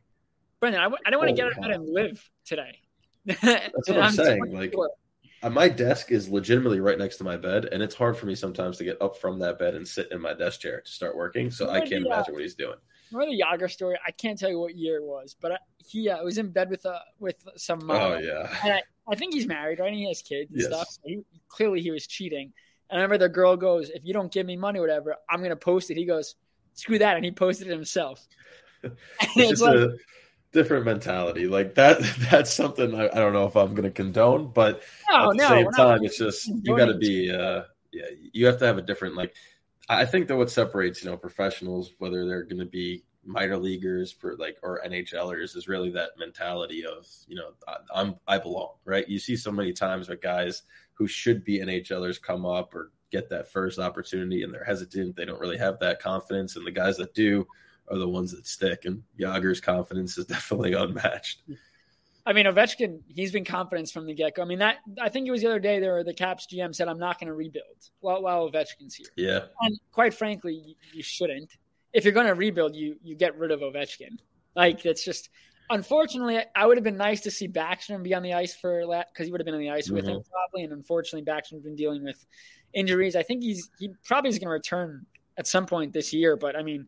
Brendan, 0.59 0.81
I, 0.81 0.85
w- 0.85 1.01
I 1.05 1.09
don't 1.09 1.19
want 1.19 1.29
to 1.29 1.35
get 1.35 1.51
out 1.63 1.71
and 1.71 1.87
live 1.87 2.29
today. 2.45 2.79
That's 3.25 3.87
what 3.87 3.97
I'm, 3.97 4.11
saying. 4.11 4.51
Like, 4.51 4.75
uh, 5.41 5.49
my 5.49 5.69
desk 5.69 6.11
is 6.11 6.27
legitimately 6.27 6.81
right 6.81 6.97
next 6.97 7.17
to 7.17 7.23
my 7.23 7.37
bed, 7.37 7.65
and 7.65 7.81
it's 7.81 7.95
hard 7.95 8.17
for 8.17 8.25
me 8.25 8.35
sometimes 8.35 8.77
to 8.77 8.83
get 8.83 9.01
up 9.01 9.17
from 9.17 9.39
that 9.39 9.57
bed 9.57 9.75
and 9.75 9.87
sit 9.87 10.11
in 10.11 10.21
my 10.21 10.33
desk 10.33 10.61
chair 10.61 10.81
to 10.81 10.91
start 10.91 11.15
working. 11.15 11.49
So 11.49 11.69
I 11.69 11.79
can't 11.79 12.05
imagine 12.05 12.33
what 12.33 12.41
he's 12.41 12.55
doing. 12.55 12.75
Remember 13.11 13.33
the 13.33 13.43
Jagr 13.43 13.71
story? 13.71 13.97
I 14.05 14.11
can't 14.11 14.37
tell 14.37 14.49
you 14.49 14.59
what 14.59 14.75
year 14.75 14.97
it 14.97 15.03
was, 15.03 15.35
but 15.39 15.53
I, 15.53 15.57
he 15.77 16.09
uh, 16.09 16.23
was 16.23 16.37
in 16.37 16.49
bed 16.49 16.69
with 16.69 16.85
uh, 16.85 16.99
with 17.19 17.37
some. 17.55 17.89
Oh 17.89 18.17
yeah, 18.17 18.53
And 18.63 18.73
I, 18.73 18.81
I 19.09 19.15
think 19.15 19.33
he's 19.33 19.47
married, 19.47 19.79
right? 19.79 19.87
And 19.87 19.95
he 19.97 20.07
has 20.07 20.21
kids 20.21 20.51
and 20.51 20.59
Yes. 20.59 20.67
stuff. 20.67 20.87
So 20.89 21.01
he, 21.05 21.21
clearly, 21.47 21.81
he 21.81 21.91
was 21.91 22.05
cheating. 22.05 22.51
And 22.89 22.99
I 22.99 23.03
remember 23.03 23.17
the 23.17 23.29
girl 23.29 23.55
goes, 23.55 23.89
"If 23.89 24.03
you 24.03 24.13
don't 24.13 24.31
give 24.31 24.45
me 24.45 24.57
money, 24.57 24.79
or 24.79 24.81
whatever, 24.81 25.15
I'm 25.29 25.41
gonna 25.41 25.55
post 25.55 25.89
it." 25.89 25.97
He 25.97 26.05
goes, 26.05 26.35
"Screw 26.73 26.99
that," 26.99 27.15
and 27.15 27.23
he 27.23 27.31
posted 27.31 27.67
it 27.67 27.71
himself. 27.71 28.25
It's 29.35 29.61
like, 29.61 29.75
a 29.75 29.89
different 30.51 30.85
mentality. 30.85 31.47
Like 31.47 31.75
that. 31.75 31.99
That's 32.31 32.53
something 32.53 32.95
I, 32.95 33.07
I 33.07 33.15
don't 33.15 33.33
know 33.33 33.45
if 33.45 33.55
I'm 33.55 33.73
going 33.73 33.83
to 33.83 33.91
condone, 33.91 34.51
but 34.53 34.81
no, 35.09 35.29
at 35.29 35.37
the 35.37 35.37
no, 35.37 35.49
same 35.49 35.71
time, 35.71 36.03
it's 36.03 36.17
just 36.17 36.47
you 36.47 36.77
got 36.77 36.85
to 36.85 36.97
be. 36.97 37.31
Uh, 37.31 37.63
yeah, 37.91 38.05
you 38.33 38.45
have 38.45 38.59
to 38.59 38.65
have 38.65 38.77
a 38.77 38.83
different 38.83 39.15
like. 39.15 39.33
I 39.87 40.05
think 40.05 40.27
that 40.27 40.37
what 40.37 40.51
separates 40.51 41.03
you 41.03 41.09
know 41.09 41.17
professionals, 41.17 41.93
whether 41.97 42.25
they're 42.27 42.43
going 42.43 42.59
to 42.59 42.65
be 42.65 43.03
minor 43.25 43.57
leaguers 43.57 44.11
for 44.11 44.35
like 44.37 44.57
or 44.61 44.81
NHLers, 44.85 45.55
is 45.55 45.67
really 45.67 45.89
that 45.91 46.11
mentality 46.17 46.85
of 46.85 47.07
you 47.27 47.35
know 47.35 47.51
I, 47.67 47.77
I'm 47.93 48.15
I 48.27 48.37
belong. 48.37 48.73
Right? 48.85 49.07
You 49.07 49.19
see 49.19 49.35
so 49.35 49.51
many 49.51 49.73
times 49.73 50.07
where 50.07 50.17
guys 50.17 50.63
who 50.93 51.07
should 51.07 51.43
be 51.43 51.59
NHLers 51.59 52.21
come 52.21 52.45
up 52.45 52.75
or 52.75 52.91
get 53.11 53.29
that 53.29 53.51
first 53.51 53.79
opportunity 53.79 54.43
and 54.43 54.53
they're 54.53 54.63
hesitant. 54.63 55.15
They 55.15 55.25
don't 55.25 55.39
really 55.39 55.57
have 55.57 55.79
that 55.79 55.99
confidence, 55.99 56.55
and 56.55 56.65
the 56.65 56.71
guys 56.71 56.97
that 56.97 57.15
do 57.15 57.47
are 57.91 57.97
the 57.97 58.07
ones 58.07 58.31
that 58.31 58.47
stick. 58.47 58.85
And 58.85 59.03
Jagr's 59.19 59.61
confidence 59.61 60.17
is 60.17 60.25
definitely 60.27 60.73
unmatched. 60.73 61.41
I 62.25 62.33
mean, 62.33 62.45
Ovechkin, 62.45 62.99
he's 63.07 63.31
been 63.31 63.45
confidence 63.45 63.91
from 63.91 64.05
the 64.05 64.13
get 64.13 64.35
go. 64.35 64.43
I 64.43 64.45
mean, 64.45 64.59
that 64.59 64.77
I 65.01 65.09
think 65.09 65.27
it 65.27 65.31
was 65.31 65.41
the 65.41 65.47
other 65.47 65.59
day 65.59 65.79
there, 65.79 66.03
the 66.03 66.13
Caps 66.13 66.47
GM 66.51 66.75
said, 66.75 66.87
"I'm 66.87 66.99
not 66.99 67.19
going 67.19 67.27
to 67.27 67.33
rebuild 67.33 67.89
while, 68.01 68.21
while 68.21 68.49
Ovechkin's 68.49 68.93
here." 68.93 69.07
Yeah. 69.15 69.45
And 69.61 69.79
quite 69.91 70.13
frankly, 70.13 70.53
you, 70.53 70.75
you 70.93 71.01
shouldn't. 71.01 71.49
If 71.91 72.03
you're 72.03 72.13
going 72.13 72.27
to 72.27 72.35
rebuild, 72.35 72.75
you 72.75 72.97
you 73.01 73.15
get 73.15 73.37
rid 73.37 73.51
of 73.51 73.61
Ovechkin. 73.61 74.19
Like 74.55 74.85
it's 74.85 75.03
just, 75.03 75.29
unfortunately, 75.69 76.39
I 76.55 76.67
would 76.67 76.77
have 76.77 76.83
been 76.83 76.97
nice 76.97 77.21
to 77.21 77.31
see 77.31 77.47
Backstrom 77.47 78.03
be 78.03 78.13
on 78.13 78.21
the 78.21 78.33
ice 78.33 78.53
for 78.53 78.85
that 78.91 79.07
because 79.11 79.25
he 79.25 79.31
would 79.31 79.41
have 79.41 79.45
been 79.45 79.55
on 79.55 79.61
the 79.61 79.71
ice 79.71 79.89
with 79.89 80.05
him 80.05 80.17
mm-hmm. 80.17 80.31
probably. 80.31 80.65
And 80.65 80.73
unfortunately, 80.73 81.25
Backstrom's 81.25 81.63
been 81.63 81.75
dealing 81.75 82.03
with 82.03 82.23
injuries. 82.73 83.15
I 83.15 83.23
think 83.23 83.41
he's 83.41 83.71
he 83.79 83.89
probably 84.05 84.29
is 84.29 84.37
going 84.37 84.47
to 84.47 84.51
return 84.51 85.05
at 85.37 85.47
some 85.47 85.65
point 85.65 85.93
this 85.93 86.13
year. 86.13 86.35
But 86.35 86.55
I 86.55 86.61
mean, 86.61 86.87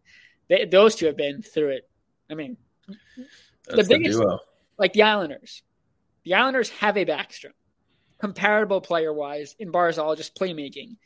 they, 0.52 0.66
those 0.66 0.96
two 0.96 1.06
have 1.08 1.18
been 1.18 1.42
through 1.42 1.70
it. 1.70 1.90
I 2.30 2.36
mean, 2.36 2.58
That's 2.88 2.98
The 3.68 3.84
the, 3.84 3.90
biggest- 3.90 4.20
duo. 4.20 4.40
like 4.78 4.94
the 4.94 5.04
Islanders. 5.04 5.64
The 6.26 6.36
Islanders 6.36 6.70
have 6.70 6.98
a 6.98 7.06
Backstrom, 7.06 7.54
comparable 8.20 8.82
player 8.82 9.12
wise 9.12 9.56
in 9.58 9.72
Barzal, 9.72 10.16
just 10.16 10.36
playmaking. 10.38 10.98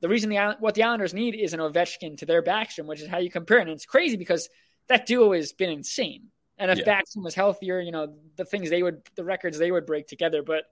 the 0.00 0.08
reason 0.08 0.30
the 0.30 0.56
what 0.58 0.74
the 0.74 0.82
Islanders 0.82 1.14
need 1.14 1.34
is 1.36 1.52
an 1.52 1.60
Ovechkin 1.60 2.18
to 2.18 2.26
their 2.26 2.42
Backstrom, 2.42 2.86
which 2.86 3.00
is 3.00 3.08
how 3.08 3.18
you 3.18 3.30
compare 3.30 3.58
it. 3.58 3.62
And 3.62 3.70
it's 3.70 3.86
crazy 3.86 4.16
because 4.16 4.48
that 4.88 5.06
duo 5.06 5.32
has 5.32 5.52
been 5.52 5.70
insane. 5.70 6.28
And 6.58 6.70
if 6.70 6.78
yeah. 6.78 6.84
Backstrom 7.00 7.22
was 7.22 7.34
healthier, 7.34 7.80
you 7.80 7.92
know, 7.92 8.14
the 8.36 8.44
things 8.44 8.70
they 8.70 8.82
would, 8.82 9.02
the 9.14 9.24
records 9.24 9.58
they 9.58 9.70
would 9.70 9.86
break 9.86 10.06
together. 10.08 10.42
But 10.42 10.64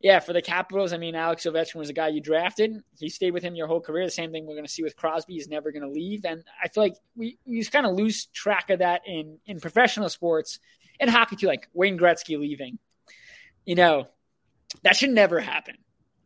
yeah, 0.00 0.20
for 0.20 0.32
the 0.32 0.42
Capitals, 0.42 0.92
I 0.92 0.98
mean, 0.98 1.14
Alex 1.14 1.44
Ovechkin 1.46 1.76
was 1.76 1.88
a 1.88 1.94
guy 1.94 2.08
you 2.08 2.20
drafted. 2.20 2.82
He 2.98 3.08
stayed 3.08 3.32
with 3.32 3.42
him 3.42 3.54
your 3.54 3.66
whole 3.66 3.80
career. 3.80 4.04
The 4.04 4.10
same 4.10 4.30
thing 4.30 4.46
we're 4.46 4.54
going 4.54 4.66
to 4.66 4.70
see 4.70 4.82
with 4.82 4.96
Crosby. 4.96 5.34
He's 5.34 5.48
never 5.48 5.72
going 5.72 5.82
to 5.82 5.88
leave. 5.88 6.24
And 6.24 6.44
I 6.62 6.68
feel 6.68 6.82
like 6.82 6.96
we, 7.16 7.38
we 7.46 7.58
just 7.58 7.72
kind 7.72 7.86
of 7.86 7.94
lose 7.94 8.26
track 8.26 8.68
of 8.70 8.80
that 8.80 9.02
in, 9.06 9.38
in 9.46 9.58
professional 9.58 10.08
sports 10.10 10.58
and 11.00 11.08
hockey 11.08 11.36
too, 11.36 11.46
like 11.46 11.68
Wayne 11.72 11.98
Gretzky 11.98 12.38
leaving. 12.38 12.78
You 13.64 13.74
know, 13.74 14.06
that 14.82 14.96
should 14.96 15.10
never 15.10 15.40
happen. 15.40 15.76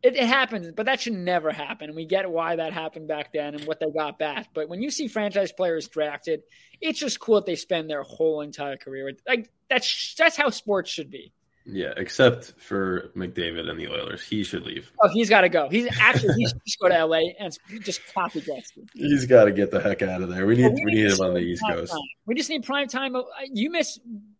It, 0.03 0.15
it, 0.15 0.25
happens, 0.25 0.71
but 0.75 0.87
that 0.87 0.99
should 0.99 1.13
never 1.13 1.51
happen. 1.51 1.89
And 1.89 1.95
we 1.95 2.05
get 2.05 2.29
why 2.29 2.55
that 2.55 2.73
happened 2.73 3.07
back 3.07 3.31
then 3.31 3.53
and 3.53 3.65
what 3.65 3.79
they 3.79 3.89
got 3.91 4.17
back. 4.17 4.47
But 4.53 4.67
when 4.67 4.81
you 4.81 4.89
see 4.89 5.07
franchise 5.07 5.51
players 5.51 5.87
drafted, 5.87 6.41
it's 6.81 6.99
just 6.99 7.19
cool 7.19 7.35
that 7.35 7.45
they 7.45 7.55
spend 7.55 7.89
their 7.89 8.01
whole 8.01 8.41
entire 8.41 8.77
career 8.77 9.11
like 9.27 9.51
that's 9.69 10.15
that's 10.17 10.35
how 10.35 10.49
sports 10.49 10.89
should 10.89 11.11
be. 11.11 11.31
Yeah, 11.71 11.93
except 11.97 12.53
for 12.59 13.11
McDavid 13.15 13.69
and 13.69 13.79
the 13.79 13.87
Oilers, 13.87 14.23
he 14.23 14.43
should 14.43 14.63
leave. 14.63 14.91
Oh, 15.01 15.09
he's 15.09 15.29
got 15.29 15.41
to 15.41 15.49
go. 15.49 15.69
He's 15.69 15.87
actually 15.99 16.33
he 16.35 16.47
should 16.47 16.61
just 16.65 16.79
go 16.79 16.89
to 16.89 17.05
LA 17.05 17.21
and 17.39 17.57
just 17.81 18.01
copy 18.13 18.41
Gretzky. 18.41 18.87
He's 18.93 19.25
got 19.25 19.45
to 19.45 19.51
get 19.51 19.71
the 19.71 19.79
heck 19.79 20.01
out 20.01 20.21
of 20.21 20.29
there. 20.29 20.45
We 20.45 20.55
need 20.55 20.73
we, 20.73 20.85
we 20.85 20.91
need 20.91 21.11
him 21.11 21.21
on 21.21 21.33
the 21.33 21.39
East 21.39 21.63
Coast. 21.67 21.91
Time. 21.91 22.01
We 22.25 22.35
just 22.35 22.49
need 22.49 22.63
prime 22.63 22.87
time. 22.87 23.15
You 23.51 23.71
miss. 23.71 23.99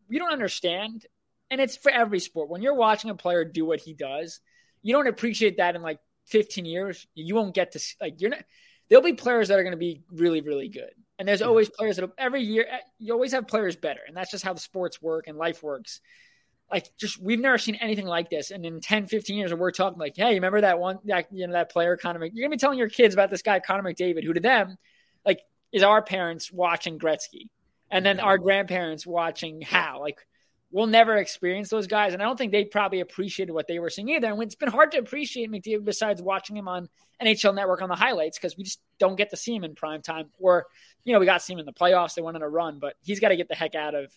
You 0.10 0.20
don't 0.20 0.34
understand, 0.34 1.06
and 1.50 1.62
it's 1.62 1.78
for 1.78 1.92
every 1.92 2.20
sport. 2.20 2.50
When 2.50 2.62
you're 2.62 2.76
watching 2.76 3.10
a 3.10 3.16
player 3.16 3.46
do 3.46 3.66
what 3.66 3.80
he 3.80 3.94
does 3.94 4.42
you 4.82 4.94
don't 4.94 5.08
appreciate 5.08 5.58
that 5.58 5.76
in 5.76 5.82
like 5.82 6.00
15 6.28 6.66
years. 6.66 7.08
You 7.14 7.36
won't 7.36 7.54
get 7.54 7.72
to 7.74 7.80
like 8.00 8.22
you're 8.22 8.32
not. 8.32 8.44
There'll 8.90 9.04
be 9.04 9.14
players 9.14 9.48
that 9.48 9.58
are 9.58 9.64
going 9.64 9.72
to 9.72 9.78
be 9.78 10.02
really, 10.12 10.42
really 10.42 10.68
good, 10.68 10.92
and 11.18 11.28
there's 11.28 11.42
always 11.42 11.70
players 11.70 11.96
that 11.96 12.10
every 12.18 12.44
year 12.44 12.66
eh, 12.70 12.80
you 13.00 13.14
always 13.14 13.32
have 13.32 13.48
players 13.48 13.76
better, 13.76 14.02
and 14.06 14.16
that's 14.16 14.32
just 14.32 14.44
how 14.44 14.54
the 14.54 14.60
sports 14.60 15.02
work 15.02 15.28
and 15.28 15.38
life 15.38 15.64
works. 15.64 16.02
Like 16.72 16.90
just 16.98 17.22
we've 17.22 17.40
never 17.40 17.58
seen 17.58 17.76
anything 17.76 18.06
like 18.06 18.30
this, 18.30 18.52
and 18.52 18.66
in 18.66 18.80
10, 18.80 19.08
15 19.08 19.36
years, 19.36 19.54
we're 19.54 19.72
talking 19.72 20.00
like, 20.00 20.16
hey, 20.16 20.30
you 20.30 20.36
remember 20.36 20.62
that 20.62 20.80
one, 20.80 21.00
that 21.06 21.28
you 21.32 21.46
know, 21.46 21.54
that 21.54 21.72
player 21.72 21.98
Connor. 21.98 22.24
You're 22.26 22.48
gonna 22.48 22.56
be 22.56 22.58
telling 22.58 22.80
your 22.80 22.90
kids 22.90 23.14
about 23.14 23.30
this 23.30 23.42
guy 23.42 23.60
Connor 23.60 23.84
McDavid, 23.84 24.24
who 24.24 24.34
to 24.34 24.40
them, 24.40 24.78
like, 25.26 25.42
is 25.74 25.84
our 25.84 26.02
parents 26.02 26.52
watching 26.52 26.98
Gretzky, 26.98 27.50
and 27.90 28.06
then 28.06 28.22
our 28.22 28.38
grandparents 28.38 29.06
watching 29.06 29.62
how 29.62 30.00
Like 30.00 30.20
we'll 30.72 30.88
never 30.88 31.18
experience 31.18 31.70
those 31.70 31.88
guys. 31.88 32.14
And 32.14 32.22
I 32.22 32.26
don't 32.26 32.38
think 32.38 32.52
they 32.52 32.64
probably 32.64 33.02
appreciated 33.02 33.52
what 33.52 33.68
they 33.68 33.80
were 33.80 33.90
seeing 33.90 34.10
either. 34.10 34.32
And 34.32 34.42
it's 34.42 34.56
been 34.56 34.70
hard 34.70 34.92
to 34.94 35.00
appreciate 35.00 35.52
McDavid 35.52 35.84
besides 35.84 36.22
watching 36.22 36.56
him 36.56 36.68
on 36.68 36.88
NHL 37.22 37.54
Network 37.54 37.82
on 37.82 37.90
the 37.90 37.96
highlights 37.96 38.38
because 38.38 38.58
we 38.58 38.64
just 38.64 38.80
don't 38.98 39.18
get 39.18 39.30
to 39.32 39.38
see 39.38 39.54
him 39.54 39.64
in 39.64 39.76
prime 39.76 40.02
time. 40.02 40.30
Or, 40.40 40.66
you 41.04 41.14
know, 41.14 41.20
we 41.20 41.26
got 41.26 41.40
to 41.40 41.44
see 41.44 41.54
him 41.54 41.60
in 41.60 41.66
the 41.66 41.74
playoffs. 41.74 42.16
They 42.16 42.22
went 42.22 42.38
on 42.38 42.42
a 42.44 42.50
run, 42.50 42.80
but 42.80 42.96
he's 43.02 43.20
got 43.20 43.30
to 43.30 43.36
get 43.36 43.50
the 43.50 43.56
heck 43.56 43.76
out 43.76 43.96
of 43.96 44.12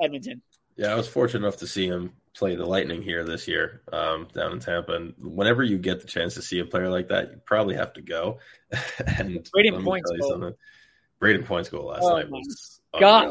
Edmonton. 0.00 0.42
Yeah, 0.76 0.88
I 0.88 0.94
was 0.94 1.08
fortunate 1.08 1.46
enough 1.46 1.58
to 1.58 1.66
see 1.66 1.86
him 1.86 2.12
play 2.36 2.56
the 2.56 2.66
Lightning 2.66 3.00
here 3.00 3.24
this 3.24 3.46
year 3.46 3.82
um, 3.92 4.28
down 4.34 4.52
in 4.52 4.58
Tampa. 4.58 4.92
And 4.92 5.14
whenever 5.18 5.62
you 5.62 5.78
get 5.78 6.00
the 6.00 6.06
chance 6.06 6.34
to 6.34 6.42
see 6.42 6.58
a 6.58 6.64
player 6.64 6.90
like 6.90 7.08
that, 7.08 7.30
you 7.30 7.40
probably 7.44 7.76
have 7.76 7.92
to 7.94 8.02
go. 8.02 8.38
and 9.06 9.48
Brayden 9.56 9.84
Point's 9.84 10.10
goal. 10.10 10.52
Brayden 11.20 11.44
Point's 11.46 11.68
goal 11.68 11.86
last 11.86 12.02
oh, 12.02 12.16
night 12.16 12.28
was 12.28 12.80
God. 12.98 13.30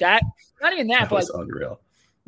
That 0.00 0.22
not 0.60 0.72
even 0.72 0.88
that, 0.88 1.02
that 1.02 1.10
but 1.10 1.16
was 1.16 1.30
like, 1.30 1.44
unreal 1.44 1.80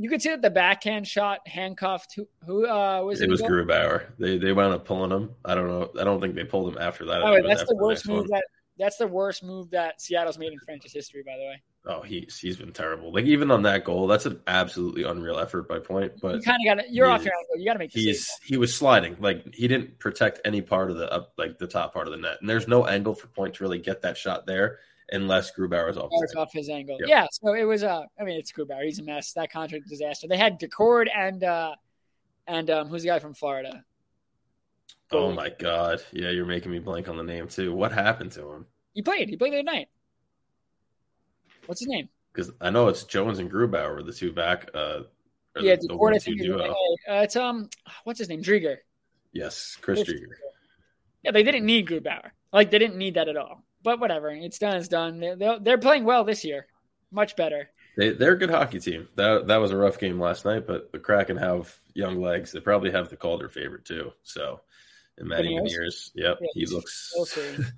you 0.02 0.08
could 0.08 0.22
see 0.22 0.30
that 0.30 0.42
the 0.42 0.50
backhand 0.50 1.06
shot 1.06 1.46
handcuffed. 1.46 2.14
Who, 2.16 2.26
who 2.44 2.66
uh, 2.66 3.02
was 3.02 3.20
it? 3.20 3.24
It 3.24 3.30
was 3.30 3.42
Grubauer. 3.42 4.06
They 4.18 4.38
they 4.38 4.52
wound 4.52 4.74
up 4.74 4.84
pulling 4.84 5.10
him. 5.10 5.34
I 5.44 5.54
don't 5.54 5.68
know. 5.68 5.90
I 6.00 6.04
don't 6.04 6.20
think 6.20 6.34
they 6.34 6.44
pulled 6.44 6.72
him 6.72 6.78
after 6.80 7.04
that. 7.06 7.22
Oh, 7.22 7.40
that's 7.46 7.64
the 7.64 7.76
worst 7.76 8.08
move 8.08 8.26
that 8.28 8.44
that's 8.82 8.96
the 8.96 9.06
worst 9.06 9.44
move 9.44 9.70
that 9.70 10.00
Seattle's 10.00 10.38
made 10.38 10.52
in 10.52 10.58
franchise 10.58 10.92
history. 10.92 11.22
By 11.24 11.36
the 11.36 11.44
way. 11.44 11.62
Oh, 11.84 12.02
he's 12.02 12.38
he's 12.38 12.56
been 12.56 12.72
terrible. 12.72 13.12
Like 13.12 13.24
even 13.24 13.50
on 13.50 13.62
that 13.62 13.84
goal, 13.84 14.06
that's 14.06 14.26
an 14.26 14.40
absolutely 14.46 15.04
unreal 15.04 15.38
effort 15.38 15.68
by 15.68 15.78
Point. 15.78 16.12
But 16.20 16.36
you 16.36 16.42
kind 16.42 16.58
of 16.66 16.78
got 16.78 16.90
you're 16.92 17.08
off 17.08 17.24
your 17.24 17.34
angle. 17.34 17.58
You 17.58 17.64
got 17.64 17.72
to 17.74 17.78
make. 17.78 17.92
He's 17.92 18.28
he 18.44 18.56
was 18.56 18.74
sliding. 18.74 19.16
Like 19.20 19.54
he 19.54 19.68
didn't 19.68 19.98
protect 19.98 20.40
any 20.44 20.62
part 20.62 20.90
of 20.90 20.96
the 20.96 21.12
up 21.12 21.32
like 21.38 21.58
the 21.58 21.66
top 21.66 21.92
part 21.92 22.06
of 22.06 22.12
the 22.12 22.18
net, 22.18 22.38
and 22.40 22.48
there's 22.48 22.68
no 22.68 22.86
angle 22.86 23.14
for 23.14 23.26
Point 23.28 23.54
to 23.54 23.64
really 23.64 23.78
get 23.78 24.02
that 24.02 24.16
shot 24.16 24.46
there 24.46 24.78
unless 25.10 25.52
Grubauer 25.52 25.90
is 25.90 25.96
off. 25.96 26.10
His 26.20 26.34
off 26.36 26.52
his 26.52 26.68
angle. 26.68 26.98
Yep. 27.00 27.08
Yeah. 27.08 27.26
So 27.32 27.54
it 27.54 27.64
was. 27.64 27.82
Uh, 27.82 28.02
I 28.18 28.24
mean, 28.24 28.38
it's 28.38 28.52
Grubauer. 28.52 28.84
He's 28.84 28.98
a 28.98 29.04
mess. 29.04 29.32
That 29.32 29.52
contract 29.52 29.88
disaster. 29.88 30.28
They 30.28 30.36
had 30.36 30.60
Daccord 30.60 31.06
and 31.14 31.42
uh, 31.42 31.74
and 32.46 32.70
um, 32.70 32.88
who's 32.88 33.02
the 33.02 33.08
guy 33.08 33.18
from 33.18 33.34
Florida? 33.34 33.84
Oh 35.10 35.32
my 35.32 35.50
God! 35.50 36.02
Yeah, 36.12 36.30
you're 36.30 36.46
making 36.46 36.72
me 36.72 36.78
blank 36.78 37.08
on 37.08 37.16
the 37.16 37.22
name 37.22 37.48
too. 37.48 37.74
What 37.74 37.92
happened 37.92 38.32
to 38.32 38.50
him? 38.50 38.66
He 38.94 39.02
played. 39.02 39.28
He 39.28 39.36
played 39.36 39.52
the 39.52 39.58
other 39.58 39.64
night. 39.64 39.88
What's 41.66 41.80
his 41.80 41.88
name? 41.88 42.08
Because 42.32 42.50
I 42.60 42.70
know 42.70 42.88
it's 42.88 43.04
Jones 43.04 43.38
and 43.38 43.50
Grubauer 43.50 44.04
the 44.04 44.12
two 44.12 44.32
back. 44.32 44.70
Uh, 44.74 45.02
yeah, 45.60 45.76
the, 45.76 45.88
Daccord. 45.88 46.14
I 46.14 46.18
think 46.18 46.40
is, 46.40 46.48
uh, 46.50 46.74
it's 47.08 47.36
um, 47.36 47.68
what's 48.04 48.18
his 48.18 48.28
name? 48.28 48.42
Driedger. 48.42 48.78
Yes, 49.32 49.76
Chris, 49.80 50.02
Chris 50.02 50.18
Driedger. 50.18 50.34
Yeah, 51.22 51.30
they 51.30 51.42
didn't 51.42 51.66
need 51.66 51.86
Grubauer. 51.88 52.30
Like 52.52 52.70
they 52.70 52.78
didn't 52.78 52.96
need 52.96 53.14
that 53.14 53.28
at 53.28 53.36
all 53.36 53.64
but 53.82 54.00
whatever. 54.00 54.30
It's 54.30 54.58
done. 54.58 54.76
It's 54.76 54.88
done. 54.88 55.20
They're, 55.20 55.58
they're 55.58 55.78
playing 55.78 56.04
well 56.04 56.24
this 56.24 56.44
year, 56.44 56.66
much 57.10 57.36
better. 57.36 57.70
They, 57.96 58.10
they're 58.10 58.32
a 58.32 58.38
good 58.38 58.50
hockey 58.50 58.80
team. 58.80 59.08
That 59.16 59.46
that 59.48 59.58
was 59.58 59.70
a 59.70 59.76
rough 59.76 59.98
game 59.98 60.18
last 60.18 60.44
night, 60.44 60.66
but 60.66 60.92
the 60.92 60.98
Kraken 60.98 61.36
have 61.36 61.74
young 61.94 62.22
legs. 62.22 62.50
They 62.50 62.60
probably 62.60 62.90
have 62.90 63.10
the 63.10 63.16
Calder 63.16 63.48
favorite 63.48 63.84
too. 63.84 64.12
So, 64.22 64.60
in 65.18 65.28
many 65.28 65.54
years, 65.66 66.10
yep, 66.14 66.38
yeah, 66.40 66.48
he 66.54 66.66
looks 66.66 67.12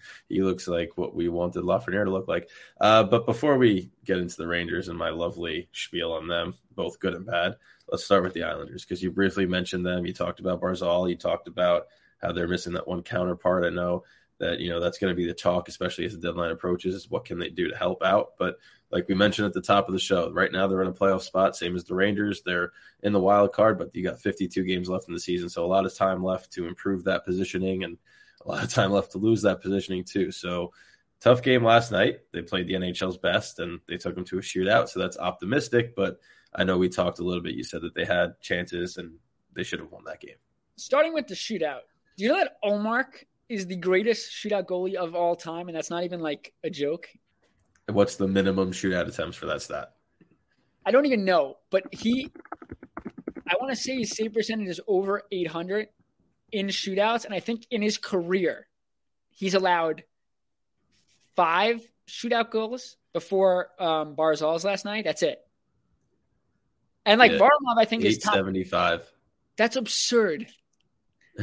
he 0.28 0.42
looks 0.42 0.68
like 0.68 0.96
what 0.96 1.14
we 1.14 1.28
wanted 1.28 1.64
Lafreniere 1.64 2.04
to 2.04 2.10
look 2.10 2.28
like. 2.28 2.48
Uh, 2.80 3.02
but 3.02 3.26
before 3.26 3.58
we 3.58 3.90
get 4.04 4.18
into 4.18 4.36
the 4.36 4.46
Rangers 4.46 4.88
and 4.88 4.98
my 4.98 5.10
lovely 5.10 5.68
spiel 5.72 6.12
on 6.12 6.28
them, 6.28 6.54
both 6.74 7.00
good 7.00 7.14
and 7.14 7.26
bad, 7.26 7.56
let's 7.90 8.04
start 8.04 8.22
with 8.22 8.34
the 8.34 8.44
Islanders 8.44 8.84
because 8.84 9.02
you 9.02 9.10
briefly 9.10 9.46
mentioned 9.46 9.84
them. 9.84 10.06
You 10.06 10.12
talked 10.12 10.40
about 10.40 10.60
Barzal. 10.60 11.08
You 11.08 11.16
talked 11.16 11.48
about 11.48 11.86
how 12.18 12.32
they're 12.32 12.48
missing 12.48 12.74
that 12.74 12.88
one 12.88 13.02
counterpart. 13.02 13.64
I 13.64 13.70
know 13.70 14.04
that 14.38 14.60
you 14.60 14.68
know 14.68 14.80
that's 14.80 14.98
going 14.98 15.10
to 15.10 15.16
be 15.16 15.26
the 15.26 15.34
talk, 15.34 15.68
especially 15.68 16.04
as 16.04 16.12
the 16.12 16.20
deadline 16.20 16.50
approaches. 16.50 17.10
What 17.10 17.24
can 17.24 17.38
they 17.38 17.50
do 17.50 17.68
to 17.68 17.76
help 17.76 18.02
out? 18.02 18.32
But 18.38 18.58
like 18.90 19.08
we 19.08 19.14
mentioned 19.14 19.46
at 19.46 19.52
the 19.52 19.60
top 19.60 19.88
of 19.88 19.92
the 19.92 19.98
show, 19.98 20.30
right 20.30 20.52
now 20.52 20.66
they're 20.66 20.82
in 20.82 20.88
a 20.88 20.92
playoff 20.92 21.22
spot, 21.22 21.56
same 21.56 21.74
as 21.74 21.84
the 21.84 21.94
Rangers. 21.94 22.42
They're 22.42 22.72
in 23.02 23.12
the 23.12 23.20
wild 23.20 23.52
card, 23.52 23.78
but 23.78 23.94
you 23.94 24.02
got 24.02 24.20
52 24.20 24.62
games 24.64 24.88
left 24.88 25.08
in 25.08 25.14
the 25.14 25.20
season, 25.20 25.48
so 25.48 25.64
a 25.64 25.66
lot 25.66 25.86
of 25.86 25.94
time 25.94 26.22
left 26.22 26.52
to 26.52 26.66
improve 26.66 27.04
that 27.04 27.24
positioning, 27.24 27.84
and 27.84 27.98
a 28.44 28.48
lot 28.48 28.62
of 28.62 28.72
time 28.72 28.92
left 28.92 29.12
to 29.12 29.18
lose 29.18 29.42
that 29.42 29.62
positioning 29.62 30.04
too. 30.04 30.30
So 30.30 30.72
tough 31.20 31.42
game 31.42 31.64
last 31.64 31.90
night. 31.90 32.20
They 32.32 32.42
played 32.42 32.66
the 32.66 32.74
NHL's 32.74 33.18
best, 33.18 33.58
and 33.58 33.80
they 33.88 33.96
took 33.96 34.14
them 34.14 34.24
to 34.26 34.38
a 34.38 34.42
shootout, 34.42 34.88
so 34.88 35.00
that's 35.00 35.18
optimistic. 35.18 35.96
But 35.96 36.18
I 36.54 36.64
know 36.64 36.78
we 36.78 36.88
talked 36.88 37.18
a 37.18 37.24
little 37.24 37.42
bit. 37.42 37.54
You 37.54 37.64
said 37.64 37.82
that 37.82 37.94
they 37.94 38.04
had 38.04 38.40
chances, 38.40 38.96
and 38.96 39.14
they 39.54 39.62
should 39.62 39.80
have 39.80 39.90
won 39.90 40.04
that 40.04 40.20
game. 40.20 40.36
Starting 40.76 41.14
with 41.14 41.26
the 41.26 41.34
shootout, 41.34 41.80
do 42.16 42.24
you 42.24 42.30
know 42.30 42.38
that 42.38 42.56
Ullmark 42.64 43.24
is 43.54 43.66
the 43.66 43.76
greatest 43.76 44.32
shootout 44.32 44.66
goalie 44.66 44.94
of 44.94 45.14
all 45.14 45.36
time, 45.36 45.68
and 45.68 45.76
that's 45.76 45.90
not 45.90 46.04
even 46.04 46.20
like 46.20 46.52
a 46.62 46.70
joke. 46.70 47.08
What's 47.88 48.16
the 48.16 48.28
minimum 48.28 48.72
shootout 48.72 49.08
attempts 49.08 49.36
for 49.36 49.46
that 49.46 49.62
stat? 49.62 49.92
I 50.86 50.90
don't 50.90 51.06
even 51.06 51.24
know, 51.24 51.56
but 51.70 51.82
he, 51.92 52.30
I 53.48 53.54
want 53.60 53.70
to 53.70 53.76
say 53.76 53.96
his 53.96 54.10
save 54.10 54.34
percentage 54.34 54.68
is 54.68 54.80
over 54.86 55.22
800 55.30 55.88
in 56.52 56.66
shootouts, 56.68 57.24
and 57.24 57.34
I 57.34 57.40
think 57.40 57.66
in 57.70 57.82
his 57.82 57.98
career, 57.98 58.66
he's 59.30 59.54
allowed 59.54 60.04
five 61.36 61.82
shootout 62.08 62.50
goals 62.50 62.96
before 63.12 63.70
um, 63.78 64.14
Barzal's 64.14 64.64
last 64.64 64.84
night. 64.84 65.04
That's 65.04 65.22
it. 65.22 65.40
And 67.06 67.18
like 67.18 67.32
yeah, 67.32 67.38
Varlamov, 67.38 67.78
I 67.78 67.84
think 67.84 68.04
is 68.04 68.18
top. 68.18 68.34
75. 68.34 69.02
That's 69.56 69.76
absurd. 69.76 70.46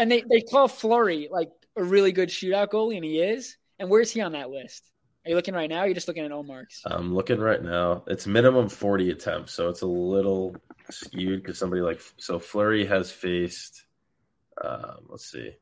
and 0.00 0.10
they, 0.10 0.24
they 0.28 0.40
call 0.40 0.66
Fleury 0.66 1.28
like 1.30 1.50
a 1.76 1.84
really 1.84 2.10
good 2.10 2.30
shootout 2.30 2.68
goalie, 2.68 2.96
and 2.96 3.04
he 3.04 3.20
is. 3.20 3.56
And 3.78 3.90
where's 3.90 4.10
he 4.10 4.20
on 4.22 4.32
that 4.32 4.50
list? 4.50 4.90
Are 5.24 5.30
you 5.30 5.36
looking 5.36 5.54
right 5.54 5.68
now? 5.68 5.80
Or 5.80 5.82
are 5.82 5.88
you 5.88 5.94
just 5.94 6.08
looking 6.08 6.24
at 6.24 6.30
Ullmark's? 6.30 6.80
I'm 6.86 7.14
looking 7.14 7.38
right 7.38 7.62
now. 7.62 8.04
It's 8.06 8.26
minimum 8.26 8.70
40 8.70 9.10
attempts, 9.10 9.52
so 9.52 9.68
it's 9.68 9.82
a 9.82 9.86
little 9.86 10.56
skewed 10.90 11.42
because 11.42 11.58
somebody 11.58 11.82
like 11.82 12.00
so 12.16 12.38
Fleury 12.38 12.86
has 12.86 13.12
faced. 13.12 13.84
Um, 14.62 15.06
let's 15.08 15.30
see. 15.30 15.52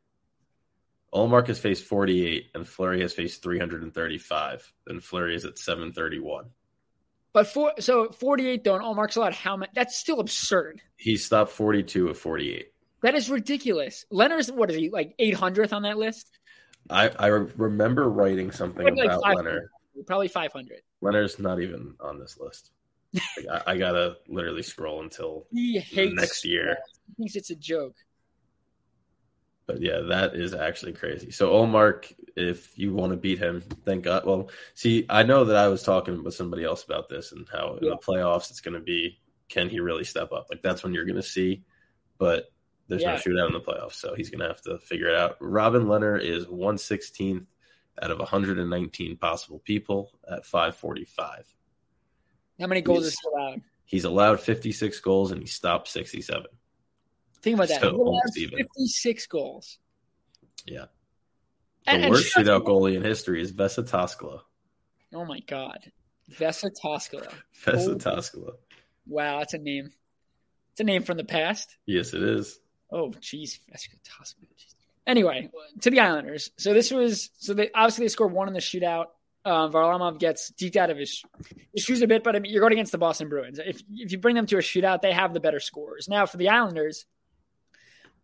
Ullmark 1.12 1.48
has 1.48 1.58
faced 1.58 1.84
48, 1.84 2.50
and 2.54 2.68
Fleury 2.68 3.00
has 3.00 3.12
faced 3.12 3.42
335, 3.42 4.72
and 4.86 5.02
Fleury 5.02 5.34
is 5.34 5.44
at 5.44 5.58
731. 5.58 6.46
But 7.32 7.46
for 7.48 7.72
so 7.80 8.10
48 8.10 8.62
though, 8.62 8.76
and 8.76 8.84
Ullmark's 8.84 9.16
allowed 9.16 9.34
how 9.34 9.56
many? 9.56 9.72
That's 9.74 9.96
still 9.96 10.20
absurd. 10.20 10.80
He 10.96 11.16
stopped 11.16 11.50
42 11.50 12.08
of 12.08 12.18
48. 12.18 12.68
That 13.02 13.14
is 13.14 13.30
ridiculous. 13.30 14.04
Lehner's 14.12 14.50
what 14.50 14.70
is 14.70 14.76
he 14.76 14.90
like 14.90 15.14
800th 15.18 15.72
on 15.72 15.82
that 15.82 15.98
list? 15.98 16.30
I 16.90 17.08
I 17.08 17.26
remember 17.26 18.08
writing 18.08 18.50
something 18.50 18.96
like 18.96 19.04
about 19.04 19.22
Lehner. 19.22 19.60
Probably 20.06 20.28
500. 20.28 20.82
Lehner's 21.02 21.38
not 21.38 21.60
even 21.60 21.94
on 22.00 22.18
this 22.18 22.38
list. 22.38 22.70
like, 23.14 23.46
I, 23.66 23.72
I, 23.72 23.78
gotta 23.78 24.16
literally 24.28 24.62
scroll 24.62 25.02
until 25.02 25.46
he 25.50 25.78
hates 25.78 26.14
next 26.14 26.44
year. 26.44 26.76
He 27.06 27.14
thinks 27.14 27.36
it's 27.36 27.50
a 27.50 27.56
joke. 27.56 27.94
But 29.66 29.80
yeah, 29.80 30.00
that 30.08 30.34
is 30.34 30.54
actually 30.54 30.92
crazy. 30.92 31.30
So 31.30 31.52
Ullmark, 31.52 32.12
if 32.36 32.78
you 32.78 32.94
want 32.94 33.12
to 33.12 33.16
beat 33.16 33.38
him, 33.38 33.62
thank 33.84 34.04
God. 34.04 34.24
Well, 34.24 34.50
see, 34.74 35.04
I 35.08 35.22
know 35.22 35.44
that 35.44 35.56
I 35.56 35.68
was 35.68 35.82
talking 35.82 36.22
with 36.24 36.34
somebody 36.34 36.64
else 36.64 36.84
about 36.84 37.08
this 37.08 37.32
and 37.32 37.46
how 37.52 37.76
in 37.76 37.84
Yeah. 37.84 37.90
the 37.90 37.96
playoffs 37.96 38.50
it's 38.50 38.60
going 38.60 38.74
to 38.74 38.80
be, 38.80 39.20
can 39.50 39.68
he 39.68 39.80
really 39.80 40.04
step 40.04 40.32
up? 40.32 40.46
Like 40.50 40.62
that's 40.62 40.82
when 40.82 40.94
you're 40.94 41.04
going 41.04 41.16
to 41.16 41.22
see. 41.22 41.64
But 42.18 42.50
there's 42.88 43.04
no 43.04 43.14
shootout 43.14 43.46
in 43.48 43.52
the 43.52 43.60
playoffs, 43.60 43.94
so 43.94 44.14
he's 44.14 44.30
going 44.30 44.40
to 44.40 44.48
have 44.48 44.62
to 44.62 44.78
figure 44.78 45.08
it 45.08 45.14
out. 45.14 45.36
Robin 45.40 45.84
Lehner 45.84 46.20
is 46.20 46.46
116th 46.46 47.46
out 48.02 48.10
of 48.10 48.18
119 48.18 49.16
possible 49.16 49.58
people 49.60 50.10
at 50.30 50.44
545. 50.46 51.54
How 52.60 52.66
many 52.66 52.80
goals 52.80 53.00
He's- 53.00 53.12
is 53.14 53.18
he 53.22 53.28
allowed? 53.28 53.60
He's 53.84 54.04
allowed 54.04 54.40
56 54.40 55.00
goals 55.00 55.30
and 55.30 55.40
he 55.40 55.46
stopped 55.46 55.88
67. 55.88 56.46
Think 57.40 57.54
about 57.54 57.68
that. 57.68 57.80
So 57.80 57.90
He 57.90 57.94
allowed 57.96 58.04
almost 58.06 58.36
even. 58.38 58.58
56 58.58 59.26
goals. 59.26 59.78
Yeah. 60.66 60.86
The 61.86 61.92
And- 61.92 62.02
and 62.04 62.10
worst 62.10 62.34
shootouts- 62.34 62.44
shootout 62.44 62.64
goalie 62.64 62.96
in 62.96 63.02
history 63.02 63.40
is 63.40 63.52
Vesa 63.52 63.82
Toskala. 63.88 64.42
Oh 65.14 65.24
my 65.24 65.40
God. 65.40 65.90
Vesa 66.30 66.70
Toskala. 66.84 67.32
Vesa. 67.64 67.94
Toskala. 67.96 68.56
Wow, 69.06 69.38
that's 69.38 69.54
a 69.54 69.58
name. 69.58 69.90
It's 70.72 70.80
a 70.80 70.84
name 70.84 71.02
from 71.02 71.16
the 71.16 71.24
past. 71.24 71.76
Yes, 71.86 72.12
it 72.12 72.22
is. 72.22 72.60
Oh, 72.90 73.10
jeez. 73.20 73.58
Anyway, 75.06 75.50
to 75.80 75.90
the 75.90 76.00
Islanders. 76.00 76.50
So 76.56 76.74
this 76.74 76.90
was 76.90 77.30
so 77.38 77.54
they 77.54 77.70
obviously 77.74 78.04
they 78.04 78.08
scored 78.08 78.32
one 78.32 78.48
in 78.48 78.54
the 78.54 78.60
shootout. 78.60 79.06
Um, 79.44 79.72
Varlamov 79.72 80.18
gets 80.18 80.50
deked 80.52 80.76
out 80.76 80.90
of 80.90 80.98
his, 80.98 81.22
his 81.72 81.84
shoes 81.84 82.02
a 82.02 82.06
bit, 82.06 82.22
but 82.22 82.36
I 82.36 82.40
mean, 82.40 82.52
you're 82.52 82.60
going 82.60 82.72
against 82.72 82.92
the 82.92 82.98
Boston 82.98 83.28
Bruins. 83.28 83.58
If 83.58 83.82
if 83.94 84.12
you 84.12 84.18
bring 84.18 84.34
them 84.34 84.46
to 84.46 84.58
a 84.58 84.60
shootout, 84.60 85.00
they 85.00 85.12
have 85.12 85.32
the 85.32 85.40
better 85.40 85.60
scores. 85.60 86.08
Now 86.08 86.26
for 86.26 86.36
the 86.36 86.50
Islanders, 86.50 87.06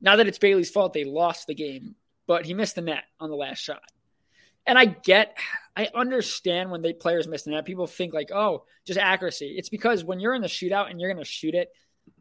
now 0.01 0.17
that 0.17 0.27
it's 0.27 0.39
Bailey's 0.39 0.71
fault, 0.71 0.93
they 0.93 1.05
lost 1.05 1.47
the 1.47 1.55
game, 1.55 1.95
but 2.27 2.45
he 2.45 2.53
missed 2.53 2.75
the 2.75 2.83
net 2.83 3.05
on 3.19 3.31
the 3.31 3.37
last 3.37 3.61
shot. 3.61 3.83
And 4.67 4.79
I 4.79 4.87
get, 4.87 5.37
I 5.77 5.89
understand 5.95 6.71
when 6.71 6.83
they 6.83 6.93
players 6.93 7.29
miss 7.29 7.43
the 7.43 7.51
net. 7.51 7.65
People 7.65 7.87
think 7.87 8.15
like, 8.15 8.31
oh, 8.33 8.65
just 8.87 8.99
accuracy. 8.99 9.55
It's 9.59 9.69
because 9.69 10.05
when 10.05 10.21
you're 10.21 10.35
in 10.35 10.43
the 10.43 10.49
shootout 10.49 10.91
and 10.91 11.01
you're 11.01 11.13
going 11.13 11.23
to 11.23 11.31
shoot 11.31 11.55
it, 11.55 11.71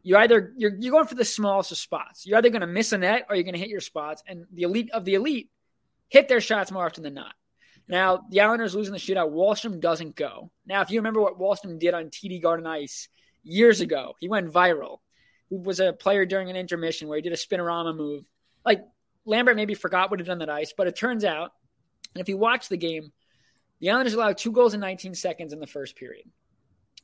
you 0.02 0.16
either 0.16 0.52
you're 0.56 0.74
you're 0.78 0.92
going 0.92 1.06
for 1.06 1.14
the 1.14 1.24
smallest 1.24 1.72
of 1.72 1.78
spots. 1.78 2.26
You're 2.26 2.38
either 2.38 2.50
going 2.50 2.60
to 2.60 2.66
miss 2.66 2.92
a 2.92 2.98
net 2.98 3.26
or 3.28 3.36
you're 3.36 3.44
going 3.44 3.54
to 3.54 3.60
hit 3.60 3.70
your 3.70 3.80
spots. 3.80 4.22
And 4.26 4.44
the 4.52 4.62
elite 4.62 4.90
of 4.92 5.04
the 5.04 5.14
elite 5.14 5.50
hit 6.08 6.28
their 6.28 6.40
shots 6.40 6.70
more 6.70 6.84
often 6.84 7.02
than 7.02 7.14
not. 7.14 7.34
Now 7.88 8.24
the 8.30 8.40
Islanders 8.40 8.74
losing 8.74 8.92
the 8.92 8.98
shootout. 8.98 9.32
Wahlstrom 9.32 9.80
doesn't 9.80 10.14
go. 10.14 10.50
Now, 10.66 10.82
if 10.82 10.90
you 10.90 10.98
remember 11.00 11.20
what 11.20 11.38
Wahlstrom 11.38 11.78
did 11.78 11.94
on 11.94 12.06
TD 12.06 12.42
Garden 12.42 12.66
Ice 12.66 13.08
years 13.42 13.80
ago, 13.80 14.14
he 14.20 14.28
went 14.28 14.52
viral. 14.52 14.98
He 15.48 15.56
was 15.56 15.80
a 15.80 15.92
player 15.92 16.26
during 16.26 16.50
an 16.50 16.56
intermission 16.56 17.08
where 17.08 17.16
he 17.16 17.22
did 17.22 17.32
a 17.32 17.36
spinorama 17.36 17.96
move. 17.96 18.24
Like 18.64 18.84
Lambert 19.24 19.56
maybe 19.56 19.74
forgot 19.74 20.10
what 20.10 20.20
he'd 20.20 20.26
done 20.26 20.38
that 20.38 20.50
ice, 20.50 20.74
but 20.76 20.86
it 20.86 20.96
turns 20.96 21.24
out, 21.24 21.52
and 22.14 22.20
if 22.20 22.28
you 22.28 22.36
watch 22.36 22.68
the 22.68 22.76
game, 22.76 23.12
the 23.80 23.90
Islanders 23.90 24.14
allowed 24.14 24.38
two 24.38 24.52
goals 24.52 24.74
in 24.74 24.80
19 24.80 25.14
seconds 25.14 25.52
in 25.52 25.60
the 25.60 25.66
first 25.66 25.96
period. 25.96 26.26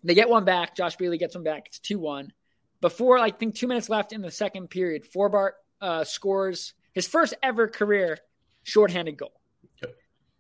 They 0.03 0.15
get 0.15 0.31
one 0.31 0.45
back. 0.45 0.75
Josh 0.77 0.97
Bailey 0.97 1.19
gets 1.19 1.35
one 1.35 1.45
back. 1.45 1.65
It's 1.67 1.79
2 1.81 1.99
1. 1.99 2.33
Before, 2.81 3.19
I 3.19 3.31
think, 3.31 3.55
two 3.55 3.67
minutes 3.67 3.89
left 3.89 4.13
in 4.13 4.23
the 4.23 4.31
second 4.31 4.69
period, 4.69 5.05
Forbort 5.05 5.53
uh, 5.81 6.05
scores 6.05 6.75
his 6.93 7.07
first 7.07 7.35
ever 7.43 7.69
career 7.69 8.19
shorthanded 8.63 9.17
goal. 9.17 9.41
Yep. 9.83 9.95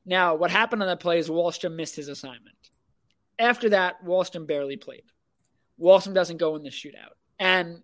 Now, 0.07 0.35
what 0.35 0.51
happened 0.51 0.83
on 0.83 0.89
that 0.89 1.01
play 1.01 1.19
is 1.19 1.29
Wahlstrom 1.29 1.75
missed 1.75 1.97
his 1.97 2.09
assignment. 2.09 2.57
After 3.39 3.71
that, 3.71 4.05
Wahlstrom 4.05 4.47
barely 4.47 4.77
played. 4.77 5.03
Wahlstrom 5.81 6.15
doesn't 6.15 6.39
go 6.39 6.57
in 6.57 6.63
the 6.63 6.71
shootout. 6.71 7.15
And 7.39 7.83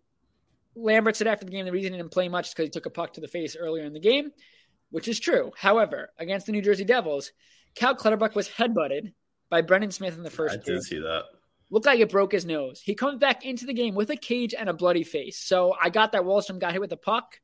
Lambert 0.75 1.17
said 1.17 1.27
after 1.27 1.45
the 1.45 1.51
game 1.51 1.65
the 1.65 1.73
reason 1.73 1.93
he 1.93 1.99
didn't 1.99 2.13
play 2.13 2.29
much 2.29 2.49
is 2.49 2.55
because 2.55 2.67
he 2.67 2.71
took 2.71 2.87
a 2.87 2.91
puck 2.91 3.15
to 3.15 3.21
the 3.21 3.29
face 3.29 3.57
earlier 3.57 3.85
in 3.85 3.95
the 3.95 4.01
game, 4.01 4.33
which 4.91 5.09
is 5.09 5.19
true. 5.19 5.53
However, 5.57 6.11
against 6.19 6.47
the 6.47 6.53
New 6.53 6.63
Jersey 6.63 6.85
Devils, 6.85 7.33
Cal 7.75 7.95
Clutterbuck 7.95 8.35
was 8.35 8.49
headbutted 8.49 9.13
by 9.49 9.63
Brendan 9.63 9.91
Smith 9.91 10.17
in 10.17 10.23
the 10.23 10.31
first 10.31 10.55
I 10.55 10.63
did 10.63 10.83
see 10.83 10.99
that. 10.99 11.25
Looked 11.71 11.87
like 11.87 11.99
it 11.99 12.11
broke 12.11 12.33
his 12.33 12.47
nose. 12.47 12.81
He 12.81 12.95
comes 12.95 13.19
back 13.19 13.45
into 13.45 13.67
the 13.67 13.75
game 13.75 13.95
with 13.95 14.11
a 14.11 14.17
cage 14.17 14.55
and 14.57 14.69
a 14.69 14.73
bloody 14.73 15.03
face. 15.03 15.39
So 15.39 15.75
I 15.81 15.91
got 15.91 16.13
that 16.13 16.23
Wahlstrom 16.23 16.61
got 16.61 16.73
hit 16.73 16.81
with 16.81 16.91
the 16.91 16.97
puck. 16.97 17.41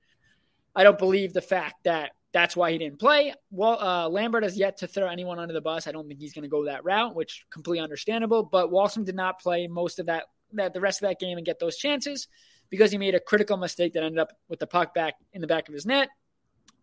I 0.74 0.84
don't 0.84 0.98
believe 0.98 1.32
the 1.32 1.40
fact 1.40 1.84
that 1.84 2.12
that's 2.32 2.56
why 2.56 2.72
he 2.72 2.78
didn't 2.78 2.98
play. 2.98 3.34
Well, 3.50 3.78
uh, 3.80 4.08
Lambert 4.08 4.44
has 4.44 4.56
yet 4.56 4.78
to 4.78 4.86
throw 4.86 5.08
anyone 5.08 5.38
under 5.38 5.52
the 5.52 5.60
bus. 5.60 5.86
I 5.86 5.92
don't 5.92 6.08
think 6.08 6.20
he's 6.20 6.32
going 6.32 6.44
to 6.44 6.48
go 6.48 6.64
that 6.64 6.84
route, 6.84 7.14
which 7.14 7.44
completely 7.50 7.82
understandable. 7.82 8.42
But 8.42 8.70
Wahlstrom 8.70 9.04
did 9.04 9.16
not 9.16 9.40
play 9.40 9.66
most 9.66 9.98
of 9.98 10.06
that, 10.06 10.24
that 10.52 10.72
the 10.72 10.80
rest 10.80 11.02
of 11.02 11.08
that 11.08 11.20
game 11.20 11.36
and 11.36 11.44
get 11.44 11.58
those 11.58 11.76
chances 11.76 12.28
because 12.70 12.90
he 12.90 12.98
made 12.98 13.14
a 13.14 13.20
critical 13.20 13.56
mistake 13.56 13.92
that 13.92 14.02
ended 14.02 14.18
up 14.18 14.32
with 14.48 14.60
the 14.60 14.66
puck 14.66 14.94
back 14.94 15.14
in 15.32 15.40
the 15.40 15.46
back 15.46 15.68
of 15.68 15.74
his 15.74 15.84
net. 15.84 16.08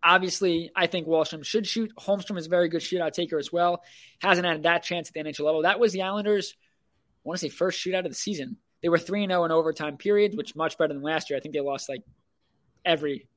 Obviously, 0.03 0.71
I 0.75 0.87
think 0.87 1.07
Wahlstrom 1.07 1.43
should 1.43 1.65
shoot. 1.65 1.91
Holmstrom 1.97 2.37
is 2.37 2.45
a 2.45 2.49
very 2.49 2.69
good 2.69 2.81
shootout 2.81 3.13
taker 3.13 3.37
as 3.37 3.51
well. 3.51 3.81
Hasn't 4.19 4.45
had 4.45 4.63
that 4.63 4.83
chance 4.83 5.09
at 5.09 5.13
the 5.13 5.21
NHL 5.21 5.45
level. 5.45 5.63
That 5.63 5.79
was 5.79 5.91
the 5.91 6.03
Islanders' 6.03 6.55
want 7.23 7.39
to 7.39 7.47
say 7.47 7.49
first 7.49 7.79
shootout 7.79 8.05
of 8.05 8.11
the 8.11 8.15
season. 8.15 8.57
They 8.81 8.89
were 8.89 8.97
3 8.97 9.27
0 9.27 9.43
in 9.43 9.51
overtime 9.51 9.97
periods, 9.97 10.35
which 10.35 10.55
much 10.55 10.77
better 10.77 10.93
than 10.93 11.03
last 11.03 11.29
year. 11.29 11.37
I 11.37 11.41
think 11.41 11.53
they 11.53 11.61
lost 11.61 11.89
like 11.89 12.03
every. 12.85 13.27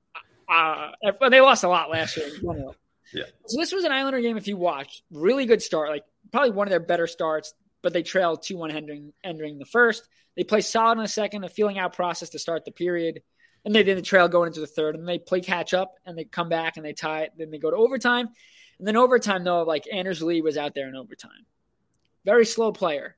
Uh, 0.49 0.91
well, 1.21 1.31
they 1.31 1.41
lost 1.41 1.65
a 1.65 1.69
lot 1.69 1.91
last 1.91 2.17
year. 2.17 2.29
Yeah. 3.13 3.25
So 3.47 3.61
this 3.61 3.73
was 3.73 3.85
an 3.85 3.93
Islander 3.93 4.21
game. 4.21 4.39
If 4.39 4.49
you 4.49 4.57
watched, 4.57 5.03
really 5.11 5.45
good 5.45 5.61
start. 5.61 5.91
Like 5.91 6.05
probably 6.31 6.53
one 6.53 6.67
of 6.67 6.71
their 6.71 6.81
better 6.81 7.07
starts. 7.07 7.53
But 7.83 7.93
they 7.93 8.03
trailed 8.03 8.43
two 8.43 8.57
one 8.57 8.71
entering 8.71 9.13
entering 9.23 9.59
the 9.59 9.67
first. 9.67 10.09
They 10.37 10.45
play 10.45 10.63
solid 10.63 10.93
in 10.93 11.03
the 11.03 11.09
second, 11.09 11.45
a 11.45 11.49
feeling 11.49 11.79
out 11.79 11.95
process 11.95 12.31
to 12.31 12.39
start 12.39 12.65
the 12.65 12.71
period, 12.71 13.21
and 13.65 13.75
they 13.75 13.83
did 13.83 13.99
the 13.99 14.03
trail 14.03 14.29
going 14.29 14.47
into 14.47 14.61
the 14.61 14.67
third. 14.67 14.95
And 14.95 15.07
they 15.07 15.19
play 15.19 15.41
catch 15.41 15.75
up, 15.75 15.97
and 16.07 16.17
they 16.17 16.25
come 16.25 16.49
back 16.49 16.77
and 16.77 16.87
they 16.87 16.93
tie 16.93 17.23
it. 17.25 17.33
Then 17.37 17.51
they 17.51 17.59
go 17.59 17.71
to 17.71 17.77
overtime, 17.77 18.29
and 18.79 18.89
then 18.89 18.97
overtime 18.97 19.45
though, 19.45 19.65
like 19.65 19.85
Anders 19.93 20.23
Lee 20.23 20.41
was 20.41 20.57
out 20.57 20.75
there 20.75 20.89
in 20.89 20.95
overtime. 20.95 21.45
Very 22.25 22.47
slow 22.47 22.73
player 22.73 23.17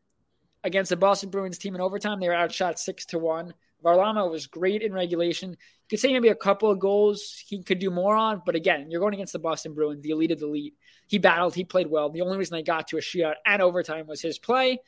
against 0.64 0.88
the 0.88 0.96
Boston 0.96 1.30
Bruins 1.30 1.58
team 1.58 1.74
in 1.74 1.80
overtime. 1.80 2.18
They 2.18 2.28
were 2.28 2.34
outshot 2.34 2.80
six 2.80 3.04
to 3.06 3.18
one. 3.18 3.54
Varlamov 3.84 4.30
was 4.30 4.46
great 4.46 4.82
in 4.82 4.94
regulation. 4.94 5.50
You 5.50 5.56
could 5.90 6.00
say 6.00 6.12
maybe 6.12 6.28
a 6.28 6.34
couple 6.34 6.70
of 6.70 6.78
goals 6.78 7.40
he 7.46 7.62
could 7.62 7.78
do 7.78 7.90
more 7.90 8.16
on, 8.16 8.40
but 8.44 8.54
again, 8.54 8.90
you're 8.90 9.00
going 9.00 9.12
against 9.12 9.34
the 9.34 9.38
Boston 9.38 9.74
Bruins, 9.74 10.02
the 10.02 10.10
elite 10.10 10.30
of 10.30 10.40
the 10.40 10.46
elite. 10.46 10.74
He 11.06 11.18
battled, 11.18 11.54
he 11.54 11.64
played 11.64 11.90
well. 11.90 12.08
The 12.08 12.22
only 12.22 12.38
reason 12.38 12.56
they 12.56 12.62
got 12.62 12.88
to 12.88 12.96
a 12.96 13.00
shootout 13.00 13.34
and 13.44 13.60
overtime 13.60 14.06
was 14.06 14.22
his 14.22 14.38
play. 14.38 14.78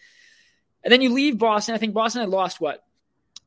And 0.83 0.91
then 0.91 1.03
you 1.03 1.13
leave 1.13 1.37
Boston. 1.37 1.75
I 1.75 1.79
think 1.79 1.93
Boston 1.93 2.23
had 2.23 2.31
lost 2.31 2.59
what 2.59 2.83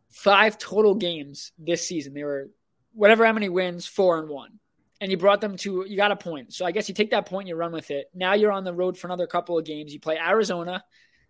five 0.10 0.58
total 0.60 0.94
games 0.94 1.52
this 1.58 1.88
season. 1.88 2.14
They 2.14 2.24
were 2.24 2.50
whatever 2.94 3.26
how 3.26 3.34
many 3.34 3.50
wins, 3.50 3.88
four 3.88 4.20
and 4.20 4.30
one. 4.30 4.60
And 5.02 5.10
you 5.10 5.18
brought 5.18 5.42
them 5.42 5.56
to 5.58 5.86
you 5.88 5.96
got 5.96 6.12
a 6.12 6.16
point. 6.16 6.54
So 6.54 6.66
I 6.66 6.72
guess 6.72 6.90
you 6.90 6.96
take 6.96 7.12
that 7.12 7.26
point, 7.26 7.48
you 7.48 7.56
run 7.56 7.72
with 7.72 7.90
it. 7.90 8.12
Now 8.14 8.34
you're 8.34 8.52
on 8.52 8.66
the 8.66 8.74
road 8.74 8.98
for 8.98 9.08
another 9.08 9.26
couple 9.26 9.58
of 9.58 9.66
games. 9.66 9.94
You 9.94 10.00
play 10.00 10.18
Arizona. 10.18 10.84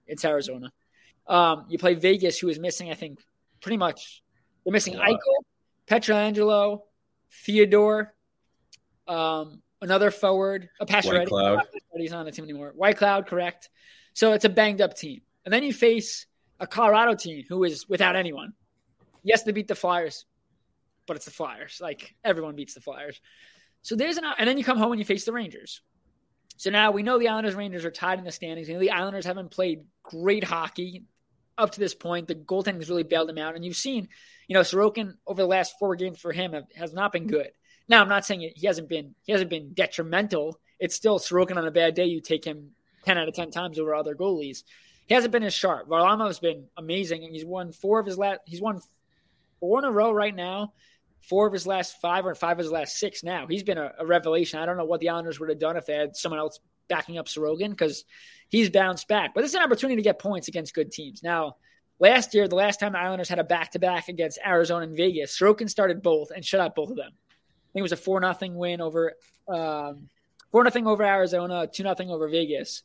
It's 0.07 0.25
Arizona. 0.25 0.73
Um, 1.29 1.67
you 1.69 1.77
play 1.77 1.93
Vegas, 1.93 2.39
who 2.39 2.49
is 2.49 2.59
missing, 2.59 2.89
I 2.89 2.95
think, 2.95 3.19
pretty 3.61 3.77
much. 3.77 4.23
They're 4.65 4.73
missing 4.73 4.95
lot. 4.95 5.09
Eichel, 5.09 5.43
Pietrangelo, 5.87 6.81
Theodore, 7.45 8.13
um, 9.07 9.61
another 9.81 10.11
forward, 10.11 10.69
a 10.81 10.85
Pacioretty. 10.85 11.27
Cloud. 11.27 11.61
He's 11.95 12.11
not 12.11 12.21
on 12.21 12.25
the 12.25 12.31
team 12.31 12.45
anymore. 12.45 12.73
Whitecloud, 12.77 13.27
correct. 13.27 13.69
So 14.13 14.33
it's 14.33 14.45
a 14.45 14.49
banged 14.49 14.81
up 14.81 14.95
team. 14.95 15.21
And 15.45 15.53
then 15.53 15.63
you 15.63 15.71
face 15.73 16.25
a 16.59 16.67
Colorado 16.67 17.13
team 17.15 17.45
who 17.47 17.63
is 17.63 17.87
without 17.87 18.15
anyone. 18.15 18.53
Yes, 19.23 19.43
they 19.43 19.51
beat 19.51 19.67
the 19.67 19.75
Flyers, 19.75 20.25
but 21.05 21.15
it's 21.15 21.25
the 21.25 21.31
Flyers. 21.31 21.79
Like 21.81 22.15
everyone 22.23 22.55
beats 22.55 22.73
the 22.73 22.81
Flyers. 22.81 23.21
So 23.81 23.95
there's 23.95 24.17
an, 24.17 24.25
and 24.37 24.47
then 24.47 24.57
you 24.57 24.63
come 24.63 24.77
home 24.77 24.91
and 24.91 24.99
you 24.99 25.05
face 25.05 25.25
the 25.25 25.31
Rangers. 25.31 25.81
So 26.57 26.69
now 26.69 26.91
we 26.91 27.03
know 27.03 27.17
the 27.17 27.29
Islanders 27.29 27.55
Rangers 27.55 27.85
are 27.85 27.91
tied 27.91 28.19
in 28.19 28.25
the 28.25 28.31
standings. 28.31 28.67
We 28.67 28.73
know 28.73 28.79
the 28.79 28.91
Islanders 28.91 29.25
haven't 29.25 29.51
played 29.51 29.85
great 30.03 30.43
hockey 30.43 31.05
up 31.59 31.71
to 31.71 31.79
this 31.79 31.93
point. 31.93 32.27
The 32.27 32.35
goaltending 32.35 32.77
has 32.77 32.89
really 32.89 33.03
bailed 33.03 33.29
him 33.29 33.37
out. 33.37 33.55
And 33.55 33.63
you've 33.63 33.75
seen, 33.75 34.07
you 34.47 34.53
know, 34.53 34.61
Sorokin 34.61 35.15
over 35.27 35.41
the 35.41 35.47
last 35.47 35.77
four 35.79 35.95
games 35.95 36.19
for 36.19 36.31
him 36.31 36.53
have, 36.53 36.65
has 36.75 36.93
not 36.93 37.11
been 37.11 37.27
good. 37.27 37.51
Now 37.87 38.01
I'm 38.01 38.09
not 38.09 38.25
saying 38.25 38.51
he 38.55 38.67
hasn't 38.67 38.87
been 38.87 39.15
he 39.23 39.31
hasn't 39.31 39.49
been 39.49 39.73
detrimental. 39.73 40.59
It's 40.79 40.95
still 40.95 41.19
Sorokin 41.19 41.57
on 41.57 41.67
a 41.67 41.71
bad 41.71 41.95
day. 41.95 42.05
You 42.05 42.21
take 42.21 42.45
him 42.45 42.71
ten 43.03 43.17
out 43.17 43.27
of 43.27 43.33
ten 43.33 43.51
times 43.51 43.79
over 43.79 43.95
other 43.95 44.15
goalies. 44.15 44.63
He 45.07 45.15
hasn't 45.15 45.31
been 45.31 45.43
as 45.43 45.55
sharp. 45.55 45.89
Varlamov's 45.89 46.39
been 46.39 46.67
amazing, 46.77 47.23
and 47.23 47.33
he's 47.33 47.45
won 47.45 47.71
four 47.71 47.99
of 47.99 48.05
his 48.05 48.17
last. 48.17 48.41
He's 48.45 48.61
won 48.61 48.79
four 49.59 49.79
in 49.79 49.85
a 49.85 49.91
row 49.91 50.11
right 50.11 50.35
now. 50.35 50.73
Four 51.21 51.47
of 51.47 51.53
his 51.53 51.67
last 51.67 51.99
five 51.99 52.25
or 52.25 52.35
five 52.35 52.53
of 52.53 52.63
his 52.63 52.71
last 52.71 52.97
six. 52.97 53.23
Now 53.23 53.47
he's 53.47 53.63
been 53.63 53.79
a, 53.79 53.91
a 53.99 54.05
revelation. 54.05 54.59
I 54.59 54.65
don't 54.65 54.77
know 54.77 54.85
what 54.85 54.99
the 54.99 55.09
Islanders 55.09 55.39
would 55.39 55.49
have 55.49 55.59
done 55.59 55.75
if 55.77 55.87
they 55.87 55.95
had 55.95 56.15
someone 56.15 56.39
else 56.39 56.59
backing 56.89 57.17
up 57.17 57.27
Sorokin 57.27 57.69
because 57.69 58.03
he's 58.49 58.69
bounced 58.69 59.07
back. 59.07 59.33
But 59.33 59.41
this 59.41 59.51
is 59.51 59.55
an 59.55 59.63
opportunity 59.63 59.97
to 59.97 60.03
get 60.03 60.19
points 60.19 60.47
against 60.47 60.73
good 60.73 60.91
teams. 60.91 61.23
Now, 61.23 61.55
last 61.99 62.33
year, 62.33 62.47
the 62.47 62.55
last 62.55 62.79
time 62.79 62.93
the 62.93 62.99
Islanders 62.99 63.29
had 63.29 63.39
a 63.39 63.43
back 63.43 63.71
to 63.71 63.79
back 63.79 64.09
against 64.09 64.39
Arizona 64.45 64.85
and 64.85 64.97
Vegas, 64.97 65.37
Sorokin 65.39 65.69
started 65.69 66.01
both 66.01 66.31
and 66.31 66.43
shut 66.43 66.59
out 66.59 66.75
both 66.75 66.89
of 66.89 66.97
them. 66.97 67.11
I 67.11 67.71
think 67.71 67.81
it 67.81 67.83
was 67.83 67.91
a 67.91 67.97
four 67.97 68.19
nothing 68.19 68.55
win 68.55 68.81
over 68.81 69.13
um, 69.47 70.09
four 70.51 70.63
nothing 70.63 70.87
over 70.87 71.03
Arizona, 71.03 71.67
two 71.67 71.83
nothing 71.83 72.09
over 72.09 72.27
Vegas. 72.27 72.83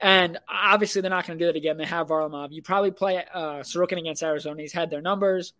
And 0.00 0.38
obviously, 0.48 1.00
they're 1.00 1.10
not 1.10 1.26
going 1.26 1.38
to 1.38 1.44
do 1.44 1.46
that 1.46 1.56
again. 1.56 1.78
They 1.78 1.86
have 1.86 2.08
Varlamov. 2.08 2.48
You 2.50 2.62
probably 2.62 2.90
play 2.90 3.24
uh, 3.32 3.60
Sorokin 3.60 3.98
against 3.98 4.22
Arizona. 4.22 4.60
He's 4.60 4.72
had 4.72 4.90
their 4.90 5.00
numbers. 5.00 5.54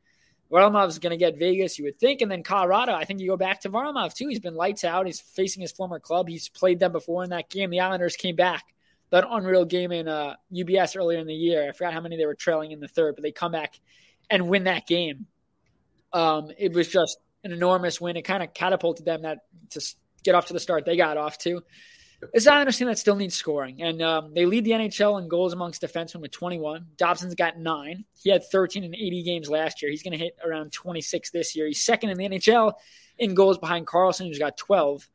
Varlamov's 0.50 0.98
going 0.98 1.10
to 1.10 1.16
get 1.16 1.38
Vegas, 1.38 1.78
you 1.78 1.84
would 1.84 1.98
think. 1.98 2.22
And 2.22 2.30
then 2.30 2.42
Colorado, 2.42 2.92
I 2.92 3.04
think 3.04 3.20
you 3.20 3.28
go 3.28 3.36
back 3.36 3.60
to 3.62 3.68
Varlamov, 3.68 4.14
too. 4.14 4.28
He's 4.28 4.40
been 4.40 4.54
lights 4.54 4.84
out. 4.84 5.06
He's 5.06 5.20
facing 5.20 5.60
his 5.60 5.72
former 5.72 5.98
club. 5.98 6.28
He's 6.28 6.48
played 6.48 6.78
them 6.78 6.92
before 6.92 7.24
in 7.24 7.30
that 7.30 7.50
game. 7.50 7.70
The 7.70 7.80
Islanders 7.80 8.16
came 8.16 8.36
back. 8.36 8.64
That 9.10 9.24
unreal 9.28 9.64
game 9.64 9.92
in 9.92 10.08
uh, 10.08 10.34
UBS 10.52 10.96
earlier 10.96 11.18
in 11.18 11.26
the 11.26 11.34
year. 11.34 11.68
I 11.68 11.72
forgot 11.72 11.92
how 11.92 12.00
many 12.00 12.16
they 12.16 12.26
were 12.26 12.34
trailing 12.34 12.72
in 12.72 12.80
the 12.80 12.88
third, 12.88 13.14
but 13.14 13.22
they 13.22 13.32
come 13.32 13.52
back 13.52 13.78
and 14.30 14.48
win 14.48 14.64
that 14.64 14.86
game. 14.86 15.26
Um, 16.12 16.50
it 16.58 16.72
was 16.72 16.88
just 16.88 17.18
an 17.44 17.52
enormous 17.52 18.00
win. 18.00 18.16
It 18.16 18.22
kind 18.22 18.42
of 18.42 18.52
catapulted 18.52 19.04
them 19.04 19.22
that 19.22 19.38
to 19.70 19.94
get 20.24 20.34
off 20.34 20.46
to 20.46 20.52
the 20.52 20.60
start 20.60 20.84
they 20.84 20.96
got 20.96 21.16
off 21.16 21.38
to. 21.38 21.62
It's 22.32 22.46
not 22.46 22.58
understand 22.58 22.90
that 22.90 22.98
still 22.98 23.16
needs 23.16 23.34
scoring, 23.34 23.82
and 23.82 24.00
um, 24.00 24.32
they 24.32 24.46
lead 24.46 24.64
the 24.64 24.70
NHL 24.70 25.20
in 25.20 25.28
goals 25.28 25.52
amongst 25.52 25.82
defensemen 25.82 26.20
with 26.20 26.30
21. 26.30 26.86
Dobson's 26.96 27.34
got 27.34 27.58
nine. 27.58 28.04
He 28.22 28.30
had 28.30 28.42
13 28.44 28.84
in 28.84 28.94
80 28.94 29.22
games 29.22 29.50
last 29.50 29.82
year. 29.82 29.90
He's 29.90 30.02
going 30.02 30.12
to 30.12 30.18
hit 30.18 30.36
around 30.44 30.72
26 30.72 31.30
this 31.30 31.54
year. 31.54 31.66
He's 31.66 31.84
second 31.84 32.10
in 32.10 32.16
the 32.18 32.28
NHL 32.28 32.72
in 33.18 33.34
goals 33.34 33.58
behind 33.58 33.86
Carlson, 33.86 34.26
who's 34.26 34.38
got 34.38 34.56
12. 34.56 35.08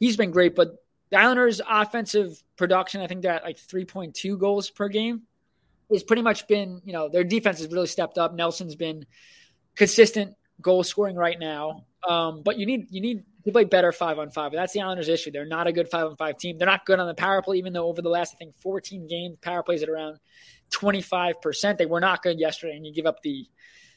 He's 0.00 0.16
been 0.16 0.30
great, 0.30 0.54
but 0.54 0.82
the 1.10 1.18
Islanders' 1.18 1.60
offensive 1.68 2.42
production, 2.56 3.00
I 3.00 3.06
think 3.06 3.22
they're 3.22 3.32
at 3.32 3.44
like 3.44 3.58
3.2 3.58 4.38
goals 4.38 4.70
per 4.70 4.88
game, 4.88 5.22
has 5.90 6.02
pretty 6.02 6.22
much 6.22 6.48
been, 6.48 6.80
you 6.84 6.92
know, 6.92 7.08
their 7.08 7.24
defense 7.24 7.58
has 7.58 7.70
really 7.70 7.86
stepped 7.86 8.18
up. 8.18 8.34
Nelson's 8.34 8.74
been 8.74 9.06
consistent 9.76 10.34
goal 10.60 10.82
scoring 10.82 11.16
right 11.16 11.38
now. 11.38 11.84
Um, 12.06 12.42
but 12.42 12.58
you 12.58 12.66
need 12.66 12.86
you 12.90 13.00
need 13.00 13.24
to 13.46 13.52
play 13.52 13.64
better 13.64 13.92
five 13.92 14.18
on 14.18 14.30
five. 14.30 14.52
That's 14.52 14.72
the 14.72 14.80
Islanders' 14.80 15.08
issue. 15.08 15.30
They're 15.30 15.46
not 15.46 15.68
a 15.68 15.72
good 15.72 15.88
five 15.88 16.06
on 16.06 16.16
five 16.16 16.36
team. 16.36 16.58
They're 16.58 16.66
not 16.66 16.84
good 16.84 16.98
on 16.98 17.06
the 17.06 17.14
power 17.14 17.40
play, 17.42 17.56
even 17.58 17.72
though 17.72 17.86
over 17.86 18.02
the 18.02 18.08
last 18.08 18.34
I 18.34 18.36
think 18.36 18.54
14 18.56 19.06
games, 19.06 19.38
power 19.40 19.62
plays 19.62 19.82
at 19.82 19.88
around 19.88 20.18
25 20.70 21.40
percent. 21.40 21.78
They 21.78 21.86
were 21.86 22.00
not 22.00 22.22
good 22.22 22.38
yesterday, 22.40 22.76
and 22.76 22.84
you 22.84 22.92
give 22.92 23.06
up 23.06 23.22
the 23.22 23.46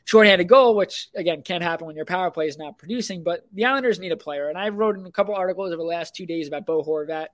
shorthanded 0.05 0.47
goal, 0.47 0.75
which 0.75 1.09
again 1.15 1.41
can't 1.41 1.63
happen 1.63 1.87
when 1.87 1.95
your 1.95 2.05
power 2.05 2.29
play 2.29 2.47
is 2.47 2.57
not 2.57 2.77
producing. 2.77 3.23
But 3.23 3.45
the 3.51 3.65
Islanders 3.65 3.99
need 3.99 4.11
a 4.11 4.17
player, 4.17 4.49
and 4.49 4.57
I 4.57 4.69
wrote 4.69 4.97
in 4.97 5.05
a 5.05 5.11
couple 5.11 5.33
articles 5.33 5.69
over 5.69 5.77
the 5.77 5.83
last 5.83 6.15
two 6.15 6.27
days 6.27 6.47
about 6.47 6.65
Bo 6.65 6.83
Horvat. 6.83 7.27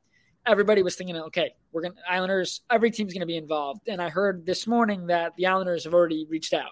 Everybody 0.48 0.84
was 0.84 0.96
thinking, 0.96 1.18
okay, 1.18 1.54
we're 1.72 1.82
going 1.82 1.96
to 1.96 2.00
Islanders. 2.10 2.62
Every 2.70 2.92
team's 2.92 3.14
going 3.14 3.22
to 3.22 3.26
be 3.28 3.36
involved, 3.36 3.90
and 3.90 4.02
I 4.02 4.10
heard 4.10 4.46
this 4.46 4.68
morning 4.68 5.08
that 5.08 5.36
the 5.36 5.48
Islanders 5.48 5.84
have 5.84 5.94
already 5.94 6.28
reached 6.30 6.54
out. 6.54 6.72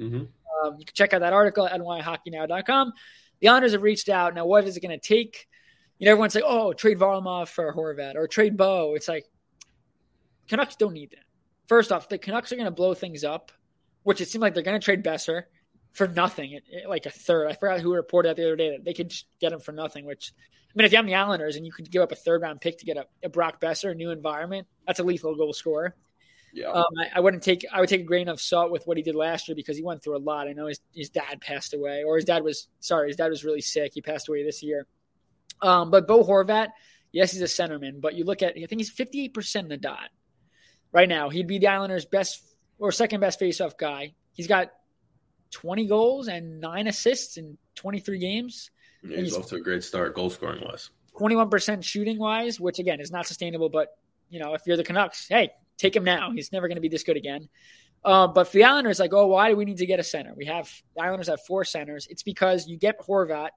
Mm-hmm. 0.00 0.16
Um, 0.64 0.76
you 0.78 0.86
can 0.86 0.94
check 0.94 1.12
out 1.12 1.20
that 1.20 1.34
article 1.34 1.66
at 1.66 1.78
nyhockeynow.com. 1.78 2.92
The 3.40 3.48
Islanders 3.48 3.72
have 3.72 3.82
reached 3.82 4.08
out. 4.08 4.34
Now, 4.34 4.46
what 4.46 4.64
is 4.64 4.76
it 4.76 4.80
going 4.80 4.98
to 4.98 5.06
take? 5.06 5.46
You 5.98 6.06
know, 6.06 6.12
everyone's 6.12 6.34
like, 6.34 6.44
oh, 6.46 6.72
trade 6.72 6.98
Varlamov 6.98 7.48
for 7.48 7.72
Horvat 7.72 8.14
or 8.14 8.28
trade 8.28 8.56
Bo. 8.56 8.94
It's 8.94 9.08
like, 9.08 9.24
Canucks 10.48 10.76
don't 10.76 10.94
need 10.94 11.10
that. 11.10 11.24
First 11.66 11.92
off, 11.92 12.08
the 12.08 12.18
Canucks 12.18 12.52
are 12.52 12.56
going 12.56 12.66
to 12.66 12.70
blow 12.70 12.94
things 12.94 13.24
up, 13.24 13.52
which 14.02 14.20
it 14.20 14.28
seems 14.28 14.42
like 14.42 14.54
they're 14.54 14.62
going 14.62 14.80
to 14.80 14.84
trade 14.84 15.04
Boeser 15.04 15.42
for 15.92 16.08
nothing, 16.08 16.52
it, 16.52 16.64
it, 16.70 16.88
like 16.88 17.06
a 17.06 17.10
third. 17.10 17.48
I 17.48 17.54
forgot 17.54 17.80
who 17.80 17.92
reported 17.92 18.30
that 18.30 18.36
the 18.36 18.46
other 18.46 18.56
day 18.56 18.70
that 18.70 18.84
they 18.84 18.94
could 18.94 19.12
get 19.40 19.52
him 19.52 19.60
for 19.60 19.72
nothing, 19.72 20.06
which, 20.06 20.32
I 20.38 20.72
mean, 20.74 20.86
if 20.86 20.92
you 20.92 20.96
have 20.96 21.06
the 21.06 21.14
Islanders 21.14 21.56
and 21.56 21.66
you 21.66 21.72
could 21.72 21.90
give 21.90 22.02
up 22.02 22.12
a 22.12 22.16
third 22.16 22.42
round 22.42 22.60
pick 22.60 22.78
to 22.78 22.86
get 22.86 22.96
a, 22.96 23.06
a 23.22 23.28
Brock 23.28 23.60
Boeser, 23.60 23.90
a 23.90 23.94
new 23.94 24.10
environment, 24.10 24.66
that's 24.86 25.00
a 25.00 25.04
lethal 25.04 25.34
goal 25.34 25.52
scorer. 25.52 25.94
Yeah. 26.52 26.70
Um, 26.70 26.84
I, 26.98 27.18
I, 27.18 27.20
wouldn't 27.20 27.42
take 27.42 27.64
I 27.72 27.80
would 27.80 27.88
take 27.88 28.00
a 28.00 28.04
grain 28.04 28.28
of 28.28 28.40
salt 28.40 28.70
with 28.70 28.86
what 28.86 28.96
he 28.96 29.02
did 29.02 29.14
last 29.14 29.48
year 29.48 29.54
because 29.54 29.76
he 29.76 29.82
went 29.82 30.02
through 30.02 30.16
a 30.16 30.18
lot. 30.18 30.48
I 30.48 30.52
know 30.52 30.66
his, 30.66 30.80
his 30.94 31.10
dad 31.10 31.40
passed 31.40 31.74
away, 31.74 32.04
or 32.04 32.16
his 32.16 32.24
dad 32.24 32.42
was 32.42 32.68
sorry, 32.80 33.08
his 33.08 33.16
dad 33.16 33.28
was 33.28 33.44
really 33.44 33.60
sick. 33.60 33.92
He 33.94 34.00
passed 34.00 34.28
away 34.28 34.44
this 34.44 34.62
year. 34.62 34.86
Um, 35.60 35.90
but 35.90 36.06
Bo 36.06 36.24
Horvat, 36.24 36.68
yes, 37.12 37.32
he's 37.32 37.42
a 37.42 37.44
centerman, 37.44 38.00
but 38.00 38.14
you 38.14 38.24
look 38.24 38.42
at 38.42 38.54
I 38.56 38.66
think 38.66 38.80
he's 38.80 38.90
fifty 38.90 39.24
eight 39.24 39.34
percent 39.34 39.64
in 39.64 39.68
the 39.68 39.76
dot 39.76 40.08
right 40.92 41.08
now. 41.08 41.28
He'd 41.28 41.46
be 41.46 41.58
the 41.58 41.68
Islanders' 41.68 42.06
best 42.06 42.42
or 42.78 42.92
second 42.92 43.20
best 43.20 43.40
faceoff 43.40 43.76
guy. 43.76 44.14
He's 44.32 44.46
got 44.46 44.70
twenty 45.50 45.86
goals 45.86 46.28
and 46.28 46.60
nine 46.60 46.86
assists 46.86 47.36
in 47.36 47.58
twenty 47.74 48.00
three 48.00 48.18
games. 48.18 48.70
Yeah, 49.02 49.18
he's, 49.18 49.26
he's 49.26 49.36
off 49.36 49.48
to 49.48 49.56
a 49.56 49.60
great 49.60 49.84
start, 49.84 50.14
goal 50.14 50.30
scoring 50.30 50.62
wise. 50.64 50.90
Twenty 51.16 51.36
one 51.36 51.50
percent 51.50 51.84
shooting 51.84 52.18
wise, 52.18 52.58
which 52.58 52.78
again 52.78 53.00
is 53.00 53.10
not 53.10 53.26
sustainable, 53.26 53.68
but 53.68 53.88
you 54.30 54.40
know, 54.40 54.54
if 54.54 54.62
you're 54.66 54.76
the 54.76 54.84
Canucks, 54.84 55.26
hey, 55.28 55.50
take 55.78 55.96
him 55.96 56.04
now. 56.04 56.30
He's 56.32 56.52
never 56.52 56.68
going 56.68 56.76
to 56.76 56.82
be 56.82 56.88
this 56.88 57.04
good 57.04 57.16
again. 57.16 57.48
Uh, 58.04 58.26
but 58.28 58.48
for 58.48 58.58
the 58.58 58.64
Islanders, 58.64 59.00
like, 59.00 59.12
oh, 59.12 59.26
why 59.26 59.48
do 59.50 59.56
we 59.56 59.64
need 59.64 59.78
to 59.78 59.86
get 59.86 59.98
a 59.98 60.04
center? 60.04 60.32
We 60.36 60.46
have 60.46 60.70
the 60.94 61.02
Islanders 61.02 61.28
have 61.28 61.40
four 61.46 61.64
centers. 61.64 62.06
It's 62.08 62.22
because 62.22 62.68
you 62.68 62.78
get 62.78 63.00
Horvat. 63.00 63.50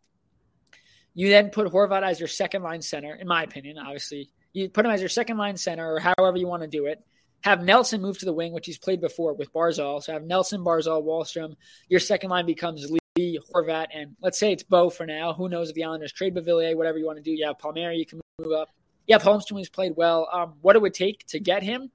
You 1.14 1.30
then 1.30 1.50
put 1.50 1.68
Horvat 1.68 2.04
as 2.04 2.20
your 2.20 2.28
second 2.28 2.64
line 2.64 2.82
center, 2.82 3.14
in 3.14 3.28
my 3.28 3.44
opinion. 3.44 3.78
Obviously, 3.78 4.30
you 4.54 4.70
put 4.70 4.86
him 4.86 4.92
as 4.92 5.02
your 5.02 5.10
second 5.10 5.38
line 5.38 5.58
center, 5.58 5.96
or 5.96 6.00
however 6.00 6.38
you 6.38 6.48
want 6.48 6.64
to 6.64 6.68
do 6.68 6.86
it. 6.86 7.04
Have 7.44 7.64
Nelson 7.64 8.02
move 8.02 8.20
to 8.20 8.26
the 8.26 8.34
wing, 8.34 8.54
which 8.54 8.68
he's 8.68 8.78
played 8.78 9.02
before 9.02 9.34
with 9.34 9.52
Barzal. 9.52 10.02
So 10.04 10.14
have 10.14 10.24
Nelson, 10.24 10.62
Barzal, 10.62 11.04
Wahlstrom. 11.04 11.56
Your 11.90 12.00
second 12.00 12.30
line 12.30 12.46
becomes 12.46 12.92
Lee, 13.18 13.40
Horvat, 13.54 13.88
and 13.94 14.16
let's 14.22 14.40
say 14.40 14.52
it's 14.52 14.64
Bo 14.64 14.92
for 14.92 15.08
now. 15.08 15.34
Who 15.34 15.50
knows 15.50 15.70
if 15.70 15.76
the 15.76 15.84
Islanders 15.84 16.14
trade 16.14 16.36
Beauvillier, 16.36 16.76
whatever 16.76 17.00
you 17.00 17.06
want 17.06 17.18
to 17.18 17.24
do. 17.24 17.32
You 17.32 17.48
have 17.48 17.58
Palmieri, 17.58 17.98
you 17.98 18.06
can 18.06 18.22
move 18.40 18.52
up. 18.54 18.70
You 19.08 19.16
have 19.16 19.24
Holmstrom, 19.24 19.58
who's 19.58 19.70
played 19.70 19.94
well. 19.96 20.30
Um, 20.32 20.54
what 20.62 20.76
it 20.76 20.82
would 20.82 20.94
take 20.94 21.26
to 21.28 21.40
get 21.40 21.64
him 21.64 21.90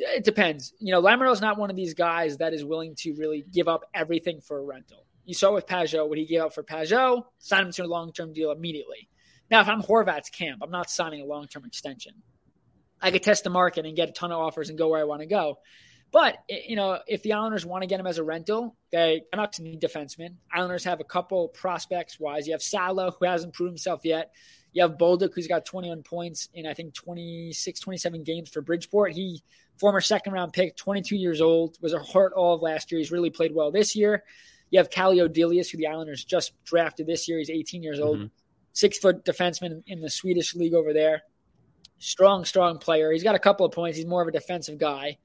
it 0.00 0.24
depends. 0.24 0.72
You 0.78 0.92
know, 0.92 1.30
is 1.30 1.40
not 1.40 1.58
one 1.58 1.70
of 1.70 1.76
these 1.76 1.94
guys 1.94 2.38
that 2.38 2.52
is 2.52 2.64
willing 2.64 2.94
to 2.96 3.14
really 3.14 3.44
give 3.52 3.68
up 3.68 3.82
everything 3.94 4.40
for 4.40 4.58
a 4.58 4.62
rental. 4.62 5.04
You 5.24 5.34
saw 5.34 5.52
with 5.52 5.66
Pageau 5.66 6.08
what 6.08 6.18
he 6.18 6.24
gave 6.24 6.40
up 6.40 6.54
for 6.54 6.62
Pageau, 6.62 7.24
signed 7.38 7.66
him 7.66 7.72
to 7.72 7.84
a 7.84 7.86
long 7.86 8.12
term 8.12 8.32
deal 8.32 8.50
immediately. 8.50 9.08
Now, 9.50 9.60
if 9.60 9.68
I'm 9.68 9.82
Horvat's 9.82 10.30
camp, 10.30 10.60
I'm 10.62 10.70
not 10.70 10.90
signing 10.90 11.20
a 11.20 11.24
long 11.24 11.46
term 11.46 11.64
extension. 11.64 12.14
I 13.00 13.10
could 13.10 13.22
test 13.22 13.44
the 13.44 13.50
market 13.50 13.86
and 13.86 13.96
get 13.96 14.08
a 14.08 14.12
ton 14.12 14.32
of 14.32 14.38
offers 14.38 14.68
and 14.68 14.78
go 14.78 14.88
where 14.88 15.00
I 15.00 15.04
want 15.04 15.20
to 15.20 15.26
go. 15.26 15.58
But 16.12 16.38
you 16.48 16.76
know, 16.76 16.98
if 17.06 17.22
the 17.22 17.34
Islanders 17.34 17.64
want 17.64 17.82
to 17.82 17.86
get 17.86 18.00
him 18.00 18.06
as 18.06 18.18
a 18.18 18.24
rental, 18.24 18.76
they 18.90 19.22
Canucks 19.32 19.60
need 19.60 19.80
defensemen. 19.80 20.34
Islanders 20.52 20.84
have 20.84 21.00
a 21.00 21.04
couple 21.04 21.48
prospects 21.48 22.18
wise. 22.18 22.46
You 22.46 22.52
have 22.52 22.62
Salo, 22.62 23.12
who 23.12 23.26
hasn't 23.26 23.54
proved 23.54 23.70
himself 23.70 24.00
yet. 24.04 24.32
You 24.72 24.82
have 24.82 24.98
Bolduc, 24.98 25.34
who's 25.34 25.46
got 25.46 25.64
21 25.64 26.02
points 26.02 26.48
in 26.54 26.66
I 26.66 26.74
think 26.74 26.94
26, 26.94 27.80
27 27.80 28.24
games 28.24 28.48
for 28.50 28.60
Bridgeport. 28.60 29.12
He 29.12 29.42
former 29.80 30.00
second 30.02 30.34
round 30.34 30.52
pick, 30.52 30.76
22 30.76 31.16
years 31.16 31.40
old, 31.40 31.78
was 31.80 31.94
a 31.94 31.98
heart 31.98 32.34
all 32.34 32.54
of 32.54 32.62
last 32.62 32.92
year. 32.92 32.98
He's 32.98 33.10
really 33.10 33.30
played 33.30 33.54
well 33.54 33.72
this 33.72 33.96
year. 33.96 34.22
You 34.70 34.78
have 34.78 34.90
Calle 34.90 35.16
Odelius, 35.16 35.70
who 35.70 35.78
the 35.78 35.86
Islanders 35.86 36.22
just 36.22 36.52
drafted 36.64 37.06
this 37.06 37.26
year. 37.26 37.38
He's 37.38 37.50
18 37.50 37.82
years 37.82 37.98
old, 37.98 38.18
mm-hmm. 38.18 38.26
six 38.74 38.98
foot 38.98 39.24
defenseman 39.24 39.82
in 39.86 40.00
the 40.00 40.10
Swedish 40.10 40.54
league 40.54 40.74
over 40.74 40.92
there. 40.92 41.22
Strong, 41.98 42.44
strong 42.44 42.78
player. 42.78 43.10
He's 43.10 43.24
got 43.24 43.34
a 43.34 43.40
couple 43.40 43.66
of 43.66 43.72
points. 43.72 43.96
He's 43.96 44.06
more 44.06 44.22
of 44.22 44.28
a 44.28 44.32
defensive 44.32 44.78
guy. 44.78 45.18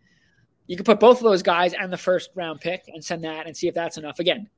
You 0.68 0.76
can 0.76 0.86
put 0.86 1.00
both 1.00 1.18
of 1.18 1.24
those 1.24 1.44
guys 1.44 1.74
and 1.74 1.94
the 1.94 1.98
first 1.98 2.32
round 2.34 2.62
pick 2.62 2.86
and 2.88 3.04
send 3.04 3.24
that 3.24 3.46
and 3.46 3.56
see 3.56 3.68
if 3.68 3.76
that's 3.76 3.98
enough. 3.98 4.20
Again, 4.20 4.50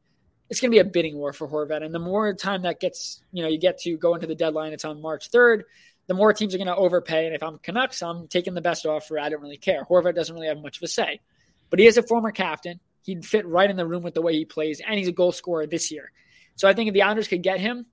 it's 0.50 0.62
going 0.62 0.72
to 0.72 0.76
be 0.76 0.80
a 0.80 0.86
bidding 0.86 1.18
war 1.18 1.34
for 1.34 1.48
Horvat. 1.48 1.84
And 1.84 1.94
the 1.94 2.00
more 2.00 2.34
time 2.34 2.62
that 2.62 2.80
gets, 2.80 3.22
you 3.34 3.44
know, 3.44 3.50
you 3.50 3.58
get 3.58 3.80
to 3.80 3.98
go 3.98 4.16
into 4.16 4.28
the 4.28 4.36
deadline, 4.36 4.72
it's 4.72 4.86
on 4.86 5.02
March 5.02 5.30
3rd 5.32 5.64
the 6.08 6.14
more 6.14 6.34
teams 6.34 6.56
are 6.56 6.58
going 6.58 6.68
to 6.68 6.76
overpay. 6.76 7.26
And 7.26 7.36
if 7.36 7.44
I'm 7.44 7.60
Canucks, 7.60 8.02
I'm 8.02 8.28
taking 8.28 8.54
the 8.54 8.62
best 8.62 8.86
offer. 8.86 9.20
I 9.20 9.30
don't 9.30 9.42
really 9.42 9.58
care. 9.58 9.84
Horvat 9.84 10.16
doesn't 10.16 10.34
really 10.34 10.48
have 10.48 10.62
much 10.62 10.78
of 10.78 10.84
a 10.84 10.88
say, 10.88 11.20
but 11.70 11.80
he 11.80 11.86
is 11.86 11.98
a 11.98 12.04
former 12.04 12.32
captain. 12.32 12.80
He'd 13.04 13.26
fit 13.26 13.48
right 13.48 13.70
in 13.70 13.78
the 13.78 13.88
room 13.88 14.04
with 14.04 14.14
the 14.14 14.22
way 14.22 14.34
he 14.34 14.46
plays, 14.46 14.82
and 14.86 14.98
he's 14.98 15.08
a 15.08 15.14
goal 15.14 15.32
scorer 15.32 15.68
this 15.68 15.92
year. 15.92 16.12
So 16.56 16.68
I 16.68 16.74
think 16.74 16.88
if 16.88 16.94
the 16.94 17.04
Islanders 17.04 17.28
could 17.28 17.44
get 17.44 17.60
him, 17.60 17.86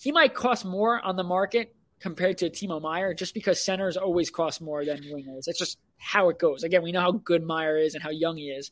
he 0.00 0.12
might 0.12 0.34
cost 0.34 0.64
more 0.64 1.00
on 1.00 1.16
the 1.16 1.24
market 1.24 1.74
compared 2.00 2.38
to 2.38 2.50
Timo 2.50 2.80
Meier, 2.80 3.14
just 3.14 3.34
because 3.34 3.62
centers 3.62 3.96
always 3.96 4.30
cost 4.30 4.60
more 4.60 4.84
than 4.84 5.02
wingers. 5.02 5.44
That's 5.46 5.58
just 5.58 5.78
how 5.96 6.28
it 6.28 6.38
goes. 6.38 6.62
Again, 6.62 6.82
we 6.82 6.92
know 6.92 7.00
how 7.00 7.12
good 7.12 7.44
Meyer 7.44 7.76
is 7.76 7.94
and 7.94 8.02
how 8.02 8.10
young 8.10 8.36
he 8.36 8.50
is, 8.50 8.70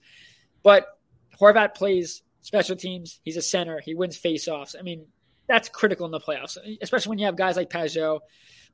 but 0.63 0.87
Horvat 1.41 1.75
plays 1.75 2.23
special 2.41 2.77
teams. 2.77 3.21
He's 3.25 3.37
a 3.37 3.43
center. 3.43 3.81
He 3.85 3.95
wins 3.95 4.17
faceoffs. 4.17 4.77
I 4.79 4.83
mean, 4.83 5.07
that's 5.49 5.69
critical 5.69 6.07
in 6.07 6.13
the 6.13 6.21
playoffs, 6.21 6.57
especially 6.81 7.11
when 7.11 7.19
you 7.19 7.27
have 7.27 7.37
guys 7.37 7.57
like 7.57 7.71
Pageau 7.71 8.21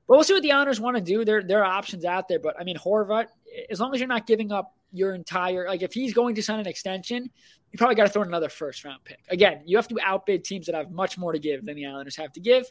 but 0.06 0.16
we'll 0.16 0.24
see 0.24 0.34
what 0.34 0.42
the 0.42 0.52
Islanders 0.52 0.80
want 0.80 0.96
to 0.96 1.02
do. 1.02 1.24
There, 1.24 1.42
there 1.42 1.64
are 1.64 1.72
options 1.78 2.04
out 2.04 2.28
there. 2.28 2.38
But 2.38 2.60
I 2.60 2.64
mean, 2.64 2.76
Horvat, 2.76 3.26
as 3.70 3.80
long 3.80 3.94
as 3.94 4.00
you're 4.00 4.08
not 4.08 4.26
giving 4.26 4.52
up 4.52 4.74
your 4.92 5.14
entire, 5.14 5.66
like 5.66 5.82
if 5.82 5.92
he's 5.92 6.12
going 6.12 6.34
to 6.34 6.42
sign 6.42 6.60
an 6.60 6.66
extension, 6.66 7.30
you 7.70 7.78
probably 7.78 7.94
got 7.94 8.04
to 8.04 8.08
throw 8.10 8.22
in 8.22 8.28
another 8.28 8.48
first 8.48 8.84
round 8.84 9.02
pick. 9.04 9.20
Again, 9.28 9.62
you 9.64 9.76
have 9.76 9.88
to 9.88 9.98
outbid 10.04 10.44
teams 10.44 10.66
that 10.66 10.74
have 10.74 10.90
much 10.90 11.16
more 11.16 11.32
to 11.32 11.38
give 11.38 11.64
than 11.64 11.76
the 11.76 11.86
Islanders 11.86 12.16
have 12.16 12.32
to 12.32 12.40
give. 12.40 12.70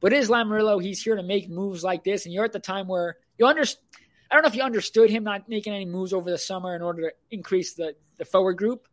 But 0.00 0.12
it 0.12 0.18
is 0.18 0.28
Lamoriello. 0.28 0.82
He's 0.82 1.02
here 1.02 1.16
to 1.16 1.22
make 1.22 1.48
moves 1.48 1.82
like 1.82 2.04
this. 2.04 2.26
And 2.26 2.34
you're 2.34 2.44
at 2.44 2.52
the 2.52 2.58
time 2.58 2.88
where 2.88 3.16
you 3.38 3.46
understand. 3.46 3.82
I 4.30 4.34
don't 4.34 4.42
know 4.42 4.48
if 4.48 4.56
you 4.56 4.62
understood 4.62 5.10
him 5.10 5.22
not 5.22 5.48
making 5.48 5.72
any 5.72 5.86
moves 5.86 6.12
over 6.12 6.30
the 6.30 6.38
summer 6.38 6.74
in 6.74 6.82
order 6.82 7.02
to 7.02 7.12
increase 7.30 7.74
the, 7.74 7.94
the 8.16 8.24
forward 8.24 8.54
group. 8.54 8.88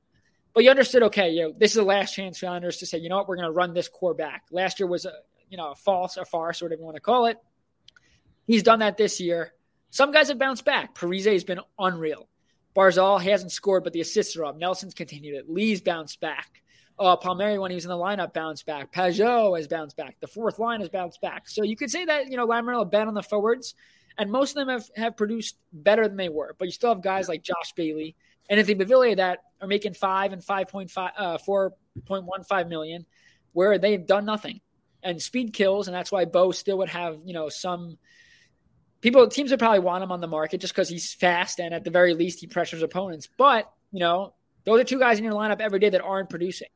But 0.53 0.63
you 0.63 0.69
understood, 0.69 1.03
okay, 1.03 1.31
you 1.31 1.41
know, 1.43 1.53
this 1.57 1.71
is 1.71 1.77
the 1.77 1.83
last 1.83 2.13
chance 2.13 2.37
for 2.37 2.47
Islanders 2.47 2.77
to 2.77 2.85
say, 2.85 2.97
you 2.97 3.09
know 3.09 3.17
what, 3.17 3.27
we're 3.27 3.37
going 3.37 3.47
to 3.47 3.51
run 3.51 3.73
this 3.73 3.87
core 3.87 4.13
back. 4.13 4.43
Last 4.51 4.79
year 4.79 4.87
was 4.87 5.05
a, 5.05 5.13
you 5.49 5.57
know, 5.57 5.71
a 5.71 5.75
false, 5.75 6.17
a 6.17 6.25
farce, 6.25 6.61
whatever 6.61 6.79
you 6.79 6.85
want 6.85 6.95
to 6.95 7.01
call 7.01 7.25
it. 7.25 7.37
He's 8.51 8.63
done 8.63 8.79
that 8.79 8.97
this 8.97 9.21
year. 9.21 9.53
Some 9.91 10.11
guys 10.11 10.27
have 10.27 10.37
bounced 10.37 10.65
back. 10.65 10.93
Parise 10.93 11.31
has 11.31 11.45
been 11.45 11.61
unreal. 11.79 12.27
Barzal 12.75 13.21
hasn't 13.21 13.53
scored, 13.53 13.85
but 13.85 13.93
the 13.93 14.01
assists 14.01 14.35
are 14.35 14.43
up. 14.43 14.57
Nelson's 14.57 14.93
continued 14.93 15.35
it. 15.35 15.49
Lee's 15.49 15.79
bounced 15.79 16.19
back. 16.19 16.61
Uh, 16.99 17.15
Palmieri, 17.15 17.59
when 17.59 17.71
he 17.71 17.75
was 17.75 17.85
in 17.85 17.89
the 17.89 17.95
lineup, 17.95 18.33
bounced 18.33 18.65
back. 18.65 18.91
Pageau 18.91 19.55
has 19.55 19.69
bounced 19.69 19.95
back. 19.95 20.17
The 20.19 20.27
fourth 20.27 20.59
line 20.59 20.81
has 20.81 20.89
bounced 20.89 21.21
back. 21.21 21.47
So 21.47 21.63
you 21.63 21.77
could 21.77 21.89
say 21.89 22.03
that, 22.03 22.29
you 22.29 22.35
know, 22.35 22.45
Lamoriello 22.45 22.91
bet 22.91 23.07
on 23.07 23.13
the 23.13 23.23
forwards, 23.23 23.73
and 24.17 24.29
most 24.29 24.51
of 24.51 24.55
them 24.55 24.67
have, 24.67 24.89
have 24.97 25.15
produced 25.15 25.55
better 25.71 26.05
than 26.05 26.17
they 26.17 26.27
were. 26.27 26.53
But 26.59 26.65
you 26.65 26.73
still 26.73 26.93
have 26.93 27.01
guys 27.01 27.29
like 27.29 27.43
Josh 27.43 27.71
Bailey 27.77 28.17
and 28.49 28.59
Anthony 28.59 28.83
Beauvillier 28.83 29.15
that 29.15 29.45
are 29.61 29.67
making 29.69 29.93
five 29.93 30.33
and 30.33 30.41
5.5, 30.41 31.11
uh, 31.17 31.37
four 31.37 31.71
0.15 32.05 32.67
million, 32.67 33.05
where 33.53 33.77
they've 33.77 34.05
done 34.05 34.25
nothing. 34.25 34.59
And 35.01 35.21
speed 35.21 35.53
kills, 35.53 35.87
and 35.87 35.95
that's 35.95 36.11
why 36.11 36.25
Bo 36.25 36.51
still 36.51 36.79
would 36.79 36.89
have, 36.89 37.17
you 37.23 37.31
know, 37.33 37.47
some 37.47 37.97
people 39.01 39.27
teams 39.27 39.51
would 39.51 39.59
probably 39.59 39.79
want 39.79 40.03
him 40.03 40.11
on 40.11 40.21
the 40.21 40.27
market 40.27 40.61
just 40.61 40.73
because 40.73 40.89
he's 40.89 41.13
fast 41.13 41.59
and 41.59 41.73
at 41.73 41.83
the 41.83 41.89
very 41.89 42.13
least 42.13 42.39
he 42.39 42.47
pressures 42.47 42.83
opponents. 42.83 43.27
But, 43.37 43.71
you 43.91 43.99
know, 43.99 44.33
those 44.63 44.79
are 44.79 44.83
two 44.83 44.99
guys 44.99 45.17
in 45.17 45.23
your 45.23 45.33
lineup 45.33 45.59
every 45.59 45.79
day 45.79 45.89
that 45.89 46.01
aren't 46.01 46.29
producing. 46.29 46.69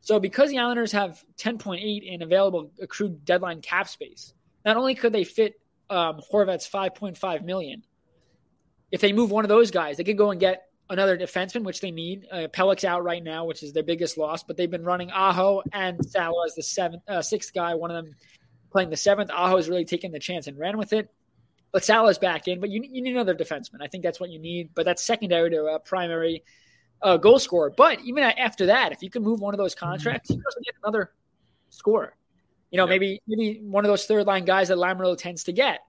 So 0.00 0.20
because 0.20 0.50
the 0.50 0.58
Islanders 0.58 0.92
have 0.92 1.24
10.8 1.38 2.02
in 2.02 2.22
available 2.22 2.70
accrued 2.80 3.24
deadline 3.24 3.62
cap 3.62 3.88
space, 3.88 4.34
not 4.64 4.76
only 4.76 4.94
could 4.94 5.12
they 5.12 5.24
fit 5.24 5.54
um, 5.88 6.20
Horvat's 6.30 6.68
5.5 6.68 7.44
million, 7.44 7.82
if 8.92 9.00
they 9.00 9.12
move 9.12 9.30
one 9.30 9.44
of 9.44 9.48
those 9.48 9.70
guys, 9.70 9.96
they 9.96 10.04
could 10.04 10.18
go 10.18 10.30
and 10.30 10.38
get 10.38 10.68
another 10.90 11.16
defenseman, 11.16 11.64
which 11.64 11.80
they 11.80 11.90
need. 11.90 12.26
Uh, 12.30 12.48
out 12.84 13.02
right 13.02 13.24
now, 13.24 13.46
which 13.46 13.62
is 13.62 13.72
their 13.72 13.82
biggest 13.82 14.18
loss, 14.18 14.42
but 14.42 14.56
they've 14.56 14.70
been 14.70 14.84
running 14.84 15.10
Aho 15.10 15.62
and 15.72 16.04
Salo 16.04 16.44
as 16.44 16.54
the 16.54 16.62
seventh, 16.62 17.02
uh, 17.08 17.22
sixth 17.22 17.54
guy. 17.54 17.74
One 17.74 17.90
of 17.90 18.04
them 18.04 18.14
playing 18.70 18.90
the 18.90 18.96
seventh. 18.96 19.30
Aho 19.30 19.56
has 19.56 19.68
really 19.68 19.84
taken 19.84 20.12
the 20.12 20.18
chance 20.18 20.46
and 20.46 20.58
ran 20.58 20.76
with 20.76 20.92
it. 20.92 21.08
But 21.74 21.84
Salo's 21.84 22.18
back 22.18 22.46
in, 22.46 22.60
but 22.60 22.70
you, 22.70 22.84
you 22.88 23.02
need 23.02 23.14
another 23.14 23.34
defenseman. 23.34 23.82
I 23.82 23.88
think 23.88 24.04
that's 24.04 24.20
what 24.20 24.30
you 24.30 24.38
need. 24.38 24.70
But 24.76 24.84
that's 24.84 25.02
secondary 25.02 25.50
to 25.50 25.66
a 25.66 25.80
primary 25.80 26.44
uh, 27.02 27.16
goal 27.16 27.40
scorer. 27.40 27.74
But 27.76 28.00
even 28.02 28.22
after 28.22 28.66
that, 28.66 28.92
if 28.92 29.02
you 29.02 29.10
can 29.10 29.24
move 29.24 29.40
one 29.40 29.54
of 29.54 29.58
those 29.58 29.74
contracts, 29.74 30.30
you 30.30 30.36
can 30.36 30.44
also 30.46 30.60
get 30.64 30.76
another 30.84 31.10
scorer. 31.70 32.14
You 32.70 32.76
know, 32.76 32.84
yeah. 32.84 32.90
maybe 32.90 33.22
maybe 33.26 33.60
one 33.60 33.84
of 33.84 33.88
those 33.88 34.06
third 34.06 34.24
line 34.24 34.44
guys 34.44 34.68
that 34.68 34.78
Lamoriello 34.78 35.18
tends 35.18 35.42
to 35.44 35.52
get. 35.52 35.80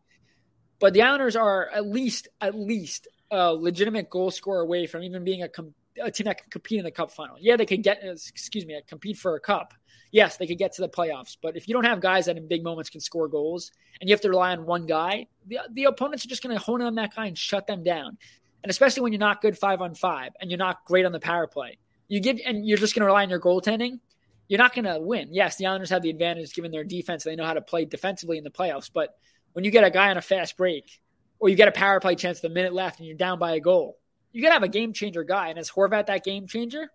But 0.80 0.94
the 0.96 1.04
Islanders 1.04 1.36
are 1.36 1.70
at 1.70 1.86
least 1.86 2.30
at 2.42 2.56
least 2.56 3.08
a 3.30 3.54
legitimate 3.54 4.10
goal 4.10 4.32
scorer 4.32 4.62
away 4.62 4.88
from 4.88 5.04
even 5.04 5.24
being 5.24 5.44
a, 5.44 5.50
com- 5.50 5.76
a 6.02 6.12
team 6.12 6.26
that 6.26 6.38
can 6.38 6.50
compete 6.50 6.80
in 6.80 6.86
the 6.86 6.92
Cup 6.92 7.12
final. 7.12 7.38
Yeah, 7.40 7.56
they 7.56 7.66
can 7.66 7.82
get 7.82 8.00
excuse 8.04 8.66
me, 8.66 8.76
uh, 8.76 8.82
compete 8.88 9.18
for 9.18 9.36
a 9.36 9.40
cup. 9.40 9.74
Yes, 10.12 10.38
they 10.38 10.48
could 10.48 10.58
get 10.58 10.74
to 10.74 10.82
the 10.82 10.90
playoffs. 10.90 11.36
But 11.42 11.58
if 11.58 11.68
you 11.68 11.74
don't 11.74 11.84
have 11.86 12.00
guys 12.00 12.28
that 12.28 12.38
in 12.38 12.48
big 12.48 12.64
moments 12.64 12.90
can 12.90 13.02
score 13.02 13.28
goals, 13.28 13.72
and 14.00 14.10
you 14.10 14.14
have 14.14 14.22
to 14.22 14.30
rely 14.30 14.52
on 14.52 14.66
one 14.66 14.86
guy, 14.86 15.28
the 15.48 15.60
the 15.72 15.86
opponents 15.86 16.26
are 16.26 16.30
just 16.30 16.44
going 16.44 16.56
to 16.56 16.64
hone 16.64 16.82
in 16.82 16.88
on 16.88 16.96
that 16.96 17.16
guy 17.16 17.28
and 17.28 17.38
shut 17.38 17.68
them 17.68 17.84
down. 17.84 18.18
And 18.64 18.70
especially 18.70 19.04
when 19.04 19.14
you're 19.14 19.20
not 19.20 19.42
good 19.42 19.58
five 19.58 19.82
on 19.82 19.94
five 19.94 20.32
and 20.40 20.50
you're 20.50 20.58
not 20.58 20.86
great 20.86 21.06
on 21.06 21.12
the 21.12 21.20
power 21.20 21.48
play, 21.48 21.78
you 22.08 22.20
give 22.20 22.40
and 22.46 22.66
you're 22.66 22.78
just 22.78 22.96
going 22.96 23.02
to 23.02 23.08
rely 23.08 23.24
on 23.24 23.30
your 23.30 23.40
goaltending. 23.40 24.00
You're 24.48 24.60
not 24.60 24.76
going 24.76 24.86
to 24.86 25.00
win. 25.00 25.30
Yes, 25.32 25.58
the 25.58 25.66
Islanders 25.66 25.90
have 25.90 26.04
the 26.04 26.10
advantage 26.10 26.54
given 26.54 26.72
their 26.72 26.84
defense; 26.84 27.24
they 27.24 27.36
know 27.36 27.46
how 27.46 27.54
to 27.54 27.62
play 27.62 27.86
defensively 27.86 28.38
in 28.38 28.44
the 28.44 28.52
playoffs. 28.52 28.90
But 28.94 29.16
when 29.54 29.66
you 29.66 29.72
get 29.72 29.84
a 29.84 29.90
guy 29.90 30.10
on 30.10 30.18
a 30.18 30.22
fast 30.22 30.58
break 30.58 31.00
or 31.40 31.50
you 31.50 31.56
get 31.56 31.68
a 31.68 31.72
power 31.72 32.00
play 32.00 32.16
chance 32.16 32.40
the 32.40 32.50
minute 32.50 32.74
left 32.74 33.00
and 33.00 33.08
you're 33.08 33.18
down 33.18 33.40
by 33.40 33.54
a 33.54 33.60
goal, 33.60 33.98
you 34.36 34.42
to 34.50 34.54
have 34.54 34.64
a 34.64 34.68
game 34.68 34.92
changer 34.92 35.24
guy. 35.24 35.48
And 35.50 35.58
is 35.58 35.72
Horvat 35.72 36.08
that 36.08 36.24
game 36.24 36.46
changer? 36.46 36.92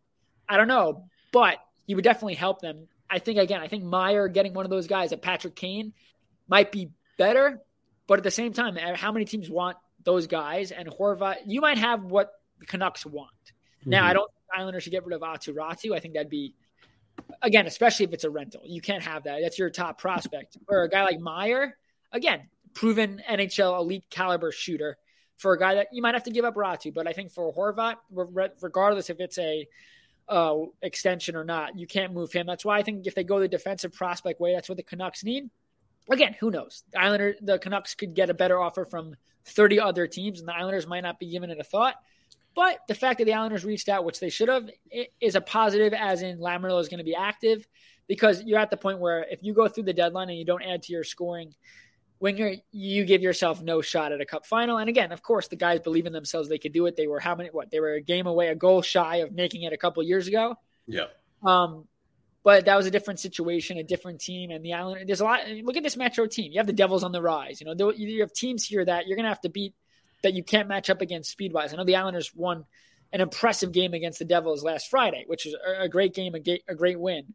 I 0.48 0.56
don't 0.56 0.68
know, 0.68 1.04
but 1.32 1.58
he 1.86 1.94
would 1.94 2.04
definitely 2.04 2.34
help 2.34 2.60
them. 2.60 2.86
I 3.08 3.18
think 3.18 3.38
again, 3.38 3.60
I 3.60 3.68
think 3.68 3.82
Meier 3.82 4.28
getting 4.28 4.52
one 4.52 4.66
of 4.66 4.70
those 4.70 4.86
guys 4.86 5.12
at 5.12 5.22
Patrick 5.22 5.56
Kane 5.56 5.94
might 6.48 6.70
be 6.70 6.90
better, 7.16 7.62
but 8.06 8.18
at 8.18 8.24
the 8.24 8.30
same 8.30 8.52
time, 8.52 8.76
uh, 8.76 8.94
how 8.94 9.10
many 9.10 9.24
teams 9.24 9.48
want 9.48 9.78
those 10.04 10.26
guys? 10.26 10.70
And 10.70 10.88
Horvat, 10.88 11.36
you 11.46 11.60
might 11.60 11.78
have 11.78 12.04
what 12.04 12.30
the 12.58 12.66
Canucks 12.66 13.06
want. 13.06 13.30
Mm-hmm. 13.80 13.90
Now, 13.90 14.06
I 14.06 14.12
don't 14.12 14.30
think 14.30 14.60
Islanders 14.60 14.82
should 14.82 14.92
get 14.92 15.06
rid 15.06 15.14
of 15.16 15.22
Aatu 15.22 15.54
Räty. 15.54 15.94
I 15.94 16.00
think 16.00 16.14
that'd 16.14 16.28
be 16.28 16.54
again, 17.40 17.66
especially 17.66 18.04
if 18.04 18.12
it's 18.12 18.24
a 18.24 18.30
rental. 18.30 18.62
You 18.66 18.82
can't 18.82 19.02
have 19.02 19.24
that. 19.24 19.40
That's 19.42 19.58
your 19.58 19.70
top 19.70 19.98
prospect. 19.98 20.58
Or 20.68 20.82
a 20.82 20.90
guy 20.90 21.04
like 21.04 21.20
Meier, 21.20 21.76
again, 22.12 22.48
proven 22.74 23.22
NHL 23.28 23.78
elite 23.80 24.04
caliber 24.10 24.52
shooter 24.52 24.98
for 25.40 25.54
a 25.54 25.58
guy 25.58 25.74
that 25.76 25.88
you 25.90 26.02
might 26.02 26.14
have 26.14 26.24
to 26.24 26.30
give 26.30 26.44
up 26.44 26.54
Räty. 26.54 26.92
But 26.92 27.08
I 27.08 27.12
think 27.12 27.32
for 27.32 27.52
Horvat, 27.52 27.96
regardless 28.60 29.08
if 29.08 29.20
it's 29.20 29.38
a 29.38 29.66
uh, 30.28 30.58
extension 30.82 31.34
or 31.34 31.44
not, 31.44 31.78
you 31.78 31.86
can't 31.86 32.12
move 32.12 32.30
him. 32.30 32.46
That's 32.46 32.64
why 32.64 32.78
I 32.78 32.82
think 32.82 33.06
if 33.06 33.14
they 33.14 33.24
go 33.24 33.40
the 33.40 33.48
defensive 33.48 33.92
prospect 33.92 34.38
way, 34.38 34.52
that's 34.54 34.68
what 34.68 34.76
the 34.76 34.84
Canucks 34.84 35.24
need. 35.24 35.48
Again, 36.10 36.36
who 36.38 36.50
knows? 36.50 36.84
The 36.92 37.00
Islander, 37.00 37.34
the 37.40 37.58
Canucks 37.58 37.94
could 37.94 38.14
get 38.14 38.28
a 38.28 38.34
better 38.34 38.60
offer 38.60 38.84
from 38.84 39.16
30 39.46 39.80
other 39.80 40.06
teams, 40.06 40.40
and 40.40 40.48
the 40.48 40.54
Islanders 40.54 40.86
might 40.86 41.02
not 41.02 41.18
be 41.18 41.30
giving 41.30 41.50
it 41.50 41.58
a 41.58 41.64
thought. 41.64 41.94
But 42.54 42.80
the 42.86 42.94
fact 42.94 43.18
that 43.18 43.24
the 43.24 43.34
Islanders 43.34 43.64
reached 43.64 43.88
out, 43.88 44.04
which 44.04 44.20
they 44.20 44.28
should 44.28 44.48
have, 44.48 44.68
is 45.20 45.36
a 45.36 45.40
positive, 45.40 45.94
as 45.94 46.20
in 46.20 46.38
Lamoriello 46.38 46.80
is 46.80 46.88
going 46.88 46.98
to 46.98 47.04
be 47.04 47.14
active 47.14 47.66
because 48.08 48.42
you're 48.42 48.58
at 48.58 48.70
the 48.70 48.76
point 48.76 48.98
where 48.98 49.24
if 49.30 49.42
you 49.42 49.54
go 49.54 49.68
through 49.68 49.84
the 49.84 49.92
deadline 49.92 50.28
and 50.28 50.38
you 50.38 50.44
don't 50.44 50.62
add 50.62 50.82
to 50.82 50.92
your 50.92 51.04
scoring 51.04 51.54
winger, 52.20 52.54
you 52.70 53.04
give 53.04 53.22
yourself 53.22 53.62
no 53.62 53.80
shot 53.80 54.12
at 54.12 54.20
a 54.20 54.24
cup 54.24 54.46
final. 54.46 54.78
And 54.78 54.88
again, 54.88 55.10
of 55.12 55.22
course, 55.22 55.48
the 55.48 55.56
guys 55.56 55.80
believe 55.80 56.06
in 56.06 56.12
themselves; 56.12 56.48
they 56.48 56.58
could 56.58 56.72
do 56.72 56.86
it. 56.86 56.96
They 56.96 57.06
were 57.06 57.20
how 57.20 57.34
many? 57.34 57.48
What 57.50 57.70
they 57.70 57.80
were 57.80 57.94
a 57.94 58.00
game 58.00 58.26
away, 58.26 58.48
a 58.48 58.54
goal 58.54 58.82
shy 58.82 59.16
of 59.16 59.32
making 59.32 59.62
it 59.62 59.72
a 59.72 59.76
couple 59.76 60.02
years 60.02 60.28
ago. 60.28 60.54
Yeah. 60.86 61.06
Um, 61.42 61.86
but 62.42 62.64
that 62.66 62.76
was 62.76 62.86
a 62.86 62.90
different 62.90 63.20
situation, 63.20 63.76
a 63.76 63.82
different 63.82 64.20
team, 64.20 64.50
and 64.50 64.64
the 64.64 64.74
Island. 64.74 65.08
There's 65.08 65.20
a 65.20 65.24
lot. 65.24 65.40
Look 65.62 65.76
at 65.76 65.82
this 65.82 65.96
Metro 65.96 66.26
team. 66.26 66.52
You 66.52 66.58
have 66.58 66.66
the 66.66 66.72
Devils 66.72 67.04
on 67.04 67.12
the 67.12 67.22
rise. 67.22 67.60
You 67.60 67.74
know, 67.74 67.90
you 67.90 68.20
have 68.20 68.32
teams 68.32 68.64
here 68.64 68.84
that 68.84 69.06
you're 69.06 69.16
going 69.16 69.24
to 69.24 69.30
have 69.30 69.40
to 69.42 69.50
beat 69.50 69.74
that 70.22 70.34
you 70.34 70.42
can't 70.42 70.68
match 70.68 70.90
up 70.90 71.00
against 71.00 71.30
speed 71.30 71.52
wise. 71.52 71.72
I 71.72 71.76
know 71.76 71.84
the 71.84 71.96
Islanders 71.96 72.32
won 72.34 72.64
an 73.12 73.20
impressive 73.20 73.72
game 73.72 73.94
against 73.94 74.18
the 74.18 74.24
Devils 74.24 74.62
last 74.62 74.88
Friday, 74.88 75.24
which 75.26 75.46
is 75.46 75.54
a 75.78 75.88
great 75.88 76.14
game, 76.14 76.34
a 76.34 76.74
great 76.74 77.00
win. 77.00 77.34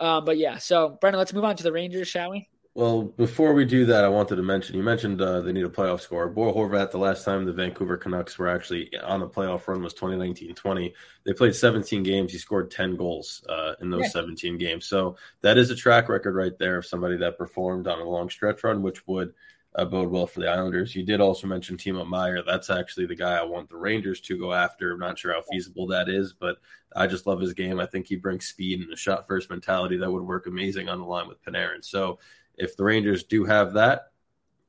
Um, 0.00 0.24
but 0.24 0.38
yeah, 0.38 0.58
so 0.58 0.98
Brendan, 1.00 1.18
let's 1.18 1.32
move 1.32 1.44
on 1.44 1.56
to 1.56 1.62
the 1.62 1.72
Rangers, 1.72 2.08
shall 2.08 2.30
we? 2.30 2.48
Well, 2.76 3.04
before 3.04 3.54
we 3.54 3.64
do 3.64 3.86
that, 3.86 4.04
I 4.04 4.08
wanted 4.08 4.34
to 4.34 4.42
mention 4.42 4.76
you 4.76 4.82
mentioned 4.82 5.22
uh, 5.22 5.40
they 5.42 5.52
need 5.52 5.64
a 5.64 5.68
playoff 5.68 6.00
score. 6.00 6.28
Bo 6.28 6.52
Horvat, 6.52 6.90
the 6.90 6.98
last 6.98 7.24
time 7.24 7.44
the 7.44 7.52
Vancouver 7.52 7.96
Canucks 7.96 8.36
were 8.36 8.48
actually 8.48 8.92
on 8.98 9.20
the 9.20 9.28
playoff 9.28 9.68
run 9.68 9.80
was 9.80 9.94
2019-20. 9.94 10.92
They 11.24 11.32
played 11.34 11.54
17 11.54 12.02
games. 12.02 12.32
He 12.32 12.38
scored 12.38 12.72
10 12.72 12.96
goals 12.96 13.44
uh, 13.48 13.74
in 13.80 13.90
those 13.90 14.02
yeah. 14.02 14.08
17 14.08 14.58
games. 14.58 14.86
So 14.86 15.14
that 15.42 15.56
is 15.56 15.70
a 15.70 15.76
track 15.76 16.08
record 16.08 16.34
right 16.34 16.58
there 16.58 16.76
of 16.76 16.84
somebody 16.84 17.16
that 17.18 17.38
performed 17.38 17.86
on 17.86 18.00
a 18.00 18.04
long 18.04 18.28
stretch 18.28 18.64
run, 18.64 18.82
which 18.82 19.06
would 19.06 19.34
uh, 19.76 19.84
bode 19.84 20.10
well 20.10 20.26
for 20.26 20.40
the 20.40 20.50
Islanders. 20.50 20.96
You 20.96 21.04
did 21.04 21.20
also 21.20 21.46
mention 21.46 21.76
Timo 21.76 22.04
Meier. 22.04 22.42
That's 22.44 22.70
actually 22.70 23.06
the 23.06 23.14
guy 23.14 23.36
I 23.36 23.44
want 23.44 23.68
the 23.68 23.76
Rangers 23.76 24.20
to 24.22 24.36
go 24.36 24.52
after. 24.52 24.92
I'm 24.92 24.98
not 24.98 25.18
sure 25.18 25.32
how 25.32 25.42
feasible 25.42 25.86
that 25.88 26.08
is, 26.08 26.32
but 26.32 26.56
I 26.94 27.06
just 27.06 27.26
love 27.26 27.40
his 27.40 27.52
game. 27.52 27.80
I 27.80 27.86
think 27.86 28.06
he 28.06 28.16
brings 28.16 28.46
speed 28.46 28.80
and 28.80 28.92
a 28.92 28.96
shot 28.96 29.26
first 29.26 29.50
mentality 29.50 29.96
that 29.98 30.10
would 30.10 30.22
work 30.22 30.46
amazing 30.46 30.88
on 30.88 30.98
the 30.98 31.04
line 31.04 31.28
with 31.28 31.42
Panarin. 31.42 31.84
So 31.84 32.18
if 32.56 32.76
the 32.76 32.84
Rangers 32.84 33.24
do 33.24 33.44
have 33.44 33.74
that, 33.74 34.12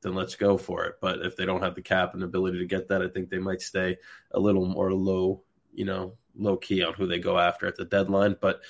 then 0.02 0.14
let's 0.14 0.34
go 0.36 0.56
for 0.56 0.84
it. 0.84 0.96
But 1.00 1.20
if 1.20 1.36
they 1.36 1.46
don't 1.46 1.62
have 1.62 1.74
the 1.74 1.82
cap 1.82 2.14
and 2.14 2.22
ability 2.22 2.58
to 2.58 2.66
get 2.66 2.88
that, 2.88 3.02
I 3.02 3.08
think 3.08 3.30
they 3.30 3.38
might 3.38 3.62
stay 3.62 3.96
a 4.32 4.40
little 4.40 4.66
more 4.66 4.92
low, 4.92 5.42
you 5.72 5.84
know, 5.84 6.14
low 6.36 6.56
key 6.56 6.82
on 6.82 6.94
who 6.94 7.06
they 7.06 7.18
go 7.18 7.38
after 7.38 7.66
at 7.66 7.76
the 7.76 7.84
deadline. 7.84 8.36
But 8.40 8.60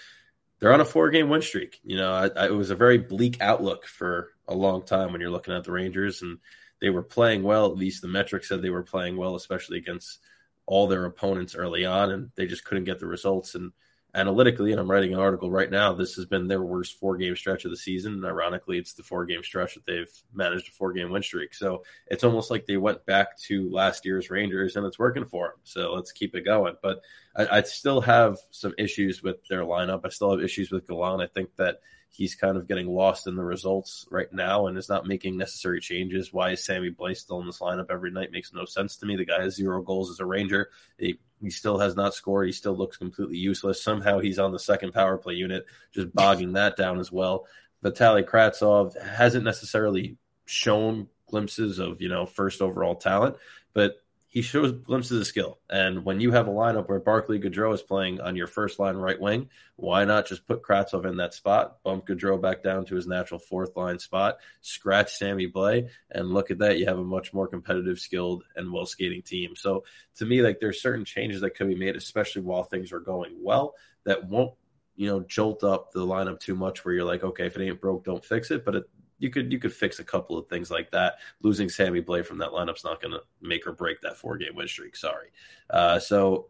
they're 0.59 0.73
on 0.73 0.81
a 0.81 0.85
four 0.85 1.11
game 1.11 1.29
win 1.29 1.43
streak. 1.43 1.81
You 1.85 1.97
know, 1.97 2.13
I, 2.13 2.29
I, 2.29 2.47
it 2.47 2.55
was 2.55 2.71
a 2.71 2.77
very 2.77 2.99
bleak 2.99 3.41
outlook 3.41 3.87
for 3.87 4.33
a 4.49 4.55
long 4.55 4.85
time 4.85 5.13
when 5.13 5.21
you're 5.21 5.31
looking 5.31 5.55
at 5.55 5.65
the 5.65 5.73
Rangers, 5.73 6.23
and 6.23 6.39
they 6.81 6.91
were 6.91 7.03
playing 7.03 7.43
well. 7.43 7.67
At 7.67 7.77
least 7.77 8.03
the 8.03 8.09
metrics 8.09 8.49
said 8.49 8.63
they 8.63 8.71
were 8.71 8.83
playing 8.83 9.17
well, 9.17 9.35
especially 9.35 9.79
against 9.79 10.21
all 10.67 10.87
their 10.87 11.05
opponents 11.05 11.55
early 11.55 11.85
on, 11.85 12.11
and 12.11 12.31
they 12.35 12.47
just 12.47 12.65
couldn't 12.65 12.85
get 12.85 12.99
the 12.99 13.07
results. 13.07 13.55
And 13.55 13.73
analytically, 14.17 14.73
and 14.73 14.81
I'm 14.81 14.91
writing 14.91 15.13
an 15.13 15.21
article 15.21 15.51
right 15.51 15.71
now, 15.71 15.93
this 15.93 16.15
has 16.15 16.25
been 16.25 16.49
their 16.49 16.63
worst 16.63 16.99
four 16.99 17.17
game 17.17 17.37
stretch 17.37 17.65
of 17.65 17.71
the 17.71 17.77
season. 17.77 18.15
And 18.15 18.25
ironically, 18.25 18.79
it's 18.79 18.95
the 18.95 19.03
four 19.03 19.27
game 19.27 19.43
stretch 19.45 19.75
that 19.75 19.85
they've 19.87 20.11
managed 20.33 20.69
a 20.69 20.71
four 20.73 20.93
game 20.93 21.11
win 21.11 21.23
streak. 21.23 21.55
So 21.55 21.85
it's 22.07 22.25
almost 22.25 22.51
like 22.51 22.67
they 22.67 22.79
went 22.79 23.05
back 23.05 23.39
to 23.43 23.71
last 23.71 24.05
year's 24.07 24.31
Rangers 24.31 24.77
and 24.77 24.87
it's 24.87 24.99
working 24.99 25.27
for 25.27 25.49
them. 25.49 25.61
So 25.65 25.93
let's 25.93 26.13
keep 26.13 26.35
it 26.35 26.47
going. 26.47 26.77
But 26.83 27.03
I, 27.37 27.59
I 27.59 27.63
still 27.63 28.01
have 28.01 28.39
some 28.51 28.75
issues 28.79 29.23
with 29.23 29.47
their 29.49 29.63
lineup. 29.63 30.01
I 30.05 30.09
still 30.09 30.31
have 30.31 30.43
issues 30.43 30.71
with 30.71 30.89
Gallant. 30.89 31.23
I 31.23 31.27
think 31.27 31.55
that 31.57 31.81
he's 32.17 32.35
kind 32.35 32.57
of 32.57 32.67
getting 32.67 32.89
lost 32.89 33.27
in 33.27 33.37
the 33.37 33.45
results 33.45 34.07
right 34.11 34.33
now 34.33 34.67
and 34.67 34.79
is 34.79 34.89
not 34.89 35.07
making 35.07 35.37
necessary 35.37 35.81
changes. 35.81 36.33
Why 36.33 36.53
is 36.53 36.65
Sammy 36.65 36.91
Blais 36.91 37.19
still 37.19 37.41
in 37.41 37.47
this 37.47 37.59
lineup 37.59 37.91
every 37.91 38.11
night? 38.11 38.33
Makes 38.33 38.55
no 38.55 38.65
sense 38.65 38.97
to 38.97 39.07
me. 39.07 39.17
The 39.17 39.27
guy 39.27 39.43
has 39.43 39.57
zero 39.57 39.83
goals 39.83 40.11
as 40.11 40.21
a 40.21 40.25
Ranger. 40.25 40.71
He, 40.99 41.19
he 41.43 41.51
still 41.51 41.79
has 41.79 41.95
not 41.95 42.15
scored. 42.15 42.47
He 42.47 42.53
still 42.53 42.77
looks 42.77 42.97
completely 42.97 43.37
useless. 43.37 43.83
Somehow 43.83 44.19
he's 44.19 44.39
on 44.39 44.53
the 44.53 44.59
second 44.59 44.93
power 44.93 45.19
play 45.19 45.35
unit, 45.35 45.67
just 45.93 46.15
bogging 46.15 46.55
that 46.55 46.77
down 46.77 46.99
as 46.99 47.13
well. 47.13 47.47
Vitaly 47.85 48.25
Kravtsov 48.25 49.01
hasn't 49.01 49.45
necessarily 49.45 50.17
shown 50.47 51.09
glimpses 51.29 51.79
of, 51.79 52.01
you 52.01 52.09
know, 52.09 52.25
first 52.25 52.63
overall 52.63 52.95
talent, 52.95 53.37
but 53.75 53.97
he 54.37 54.43
shows 54.43 54.71
glimpses 54.71 55.19
of 55.19 55.27
skill. 55.27 55.59
And 55.71 56.05
when 56.05 56.21
you 56.21 56.31
have 56.33 56.47
a 56.47 56.51
lineup 56.51 56.91
where 56.91 57.01
Barclay 57.01 57.39
Goodrow 57.39 57.73
is 57.73 57.81
playing 57.81 58.21
on 58.21 58.37
your 58.37 58.47
first 58.47 58.79
line 58.79 58.95
right 58.99 59.19
wing, 59.19 59.49
why 59.77 60.05
not 60.05 60.27
just 60.27 60.47
put 60.47 60.61
Kravtsov 60.63 61.07
in 61.07 61.17
that 61.17 61.33
spot, 61.33 61.83
bump 61.83 62.07
Goodrow 62.07 62.39
back 62.39 62.63
down 62.63 62.85
to 62.85 62.97
his 62.97 63.07
natural 63.07 63.41
fourth 63.41 63.75
line 63.79 63.99
spot, 63.99 64.37
scratch 64.61 65.17
Sammy 65.17 65.49
Blais, 65.51 65.89
and 66.11 66.35
look 66.35 66.51
at 66.51 66.59
that, 66.59 66.79
you 66.79 66.85
have 66.85 66.99
a 66.99 67.03
much 67.03 67.33
more 67.33 67.49
competitive, 67.49 67.99
skilled, 67.99 68.45
and 68.57 68.71
well 68.71 68.85
skating 68.85 69.23
team. 69.23 69.57
So 69.57 69.85
to 70.17 70.27
me, 70.27 70.43
like 70.43 70.61
there's 70.61 70.83
certain 70.83 71.07
changes 71.07 71.41
that 71.41 71.55
could 71.55 71.69
be 71.69 71.75
made, 71.75 71.97
especially 71.97 72.43
while 72.43 72.63
things 72.63 72.93
are 72.93 73.01
going 73.01 73.39
well, 73.41 73.73
that 74.05 74.29
won't 74.29 74.53
you 74.97 75.09
know 75.09 75.21
jolt 75.21 75.65
up 75.65 75.93
the 75.93 76.07
lineup 76.07 76.41
too 76.41 76.55
much 76.55 76.85
where 76.85 76.95
you're 76.95 77.05
like 77.05 77.23
okay 77.23 77.47
if 77.47 77.57
it 77.57 77.63
ain't 77.63 77.83
broke 77.83 78.03
don't 78.03 78.25
fix 78.25 78.51
it 78.51 78.65
but 78.65 78.77
it, 78.77 78.85
you 79.19 79.31
could 79.31 79.53
you 79.53 79.59
could 79.59 79.73
fix 79.73 79.99
a 79.99 80.05
couple 80.05 80.39
of 80.39 80.49
things 80.49 80.71
like 80.71 80.91
that. 80.93 81.15
Losing 81.43 81.69
Sammy 81.69 82.03
Blais 82.03 82.27
from 82.27 82.39
that 82.39 82.51
lineup's 82.51 82.85
not 82.85 83.01
going 83.01 83.13
to 83.13 83.23
make 83.41 83.67
or 83.67 83.73
break 83.73 84.01
that 84.03 84.17
four 84.17 84.37
game 84.37 84.55
win 84.55 84.69
streak. 84.69 84.97
Sorry. 84.97 85.29
Uh, 85.71 85.99
so 85.99 86.49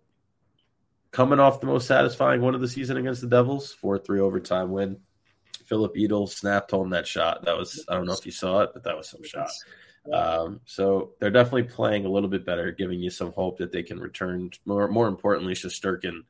coming 1.11 1.41
off 1.41 1.61
the 1.61 1.67
most 1.67 1.87
satisfying 1.87 2.41
one 2.41 2.55
of 2.55 2.61
the 2.61 2.69
season 2.69 2.97
against 2.97 3.21
the 3.21 3.29
Devils, 3.29 3.73
four 3.73 3.99
three 3.99 4.21
overtime 4.21 4.71
win. 4.71 4.99
Philip 5.65 5.97
Chytil 5.97 6.29
snapped 6.29 6.71
home 6.71 6.91
that 6.91 7.07
shot. 7.07 7.45
That 7.45 7.57
was 7.57 7.85
I 7.89 7.95
don't 7.95 8.07
know 8.07 8.13
if 8.13 8.27
you 8.27 8.33
saw 8.33 8.61
it, 8.61 8.71
but 8.73 8.85
that 8.85 8.97
was 8.97 9.09
some 9.09 9.25
shot. 9.25 9.51
Um, 10.13 10.61
so 10.65 11.15
they're 11.19 11.31
definitely 11.31 11.65
playing 11.65 12.05
a 12.05 12.09
little 12.09 12.29
bit 12.29 12.47
better, 12.47 12.71
giving 12.71 13.01
you 13.01 13.11
some 13.11 13.33
hope 13.33 13.59
that 13.59 13.73
they 13.73 13.83
can 13.83 13.99
return. 13.99 14.51
More 14.65 14.89
more 14.89 15.09
importantly, 15.09 15.55
Shesterkin 15.55 16.21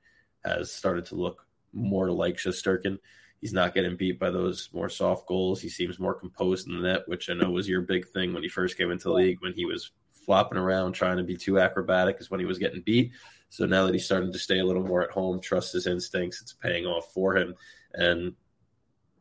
has 0.44 0.72
started 0.72 1.06
to 1.06 1.14
look 1.16 1.46
more 1.72 2.10
like 2.10 2.36
Shesterkin. 2.36 2.98
He's 3.40 3.52
not 3.52 3.74
getting 3.74 3.96
beat 3.96 4.18
by 4.18 4.30
those 4.30 4.70
more 4.72 4.88
soft 4.88 5.26
goals. 5.26 5.60
He 5.60 5.68
seems 5.68 5.98
more 5.98 6.14
composed 6.14 6.66
in 6.66 6.74
the 6.74 6.88
net, 6.88 7.02
which 7.06 7.28
I 7.28 7.34
know 7.34 7.50
was 7.50 7.68
your 7.68 7.82
big 7.82 8.08
thing 8.08 8.32
when 8.32 8.42
he 8.42 8.48
first 8.48 8.76
came 8.76 8.90
into 8.90 9.08
the 9.08 9.14
league. 9.14 9.38
When 9.40 9.52
he 9.52 9.66
was 9.66 9.90
flopping 10.10 10.58
around 10.58 10.92
trying 10.92 11.18
to 11.18 11.22
be 11.22 11.36
too 11.36 11.58
acrobatic, 11.60 12.16
is 12.18 12.30
when 12.30 12.40
he 12.40 12.46
was 12.46 12.58
getting 12.58 12.80
beat. 12.80 13.12
So 13.48 13.66
now 13.66 13.86
that 13.86 13.94
he's 13.94 14.04
starting 14.04 14.32
to 14.32 14.38
stay 14.38 14.58
a 14.58 14.64
little 14.64 14.84
more 14.84 15.02
at 15.02 15.10
home, 15.10 15.40
trust 15.40 15.72
his 15.72 15.86
instincts, 15.86 16.40
it's 16.40 16.52
paying 16.52 16.86
off 16.86 17.12
for 17.12 17.36
him. 17.36 17.54
And 17.94 18.34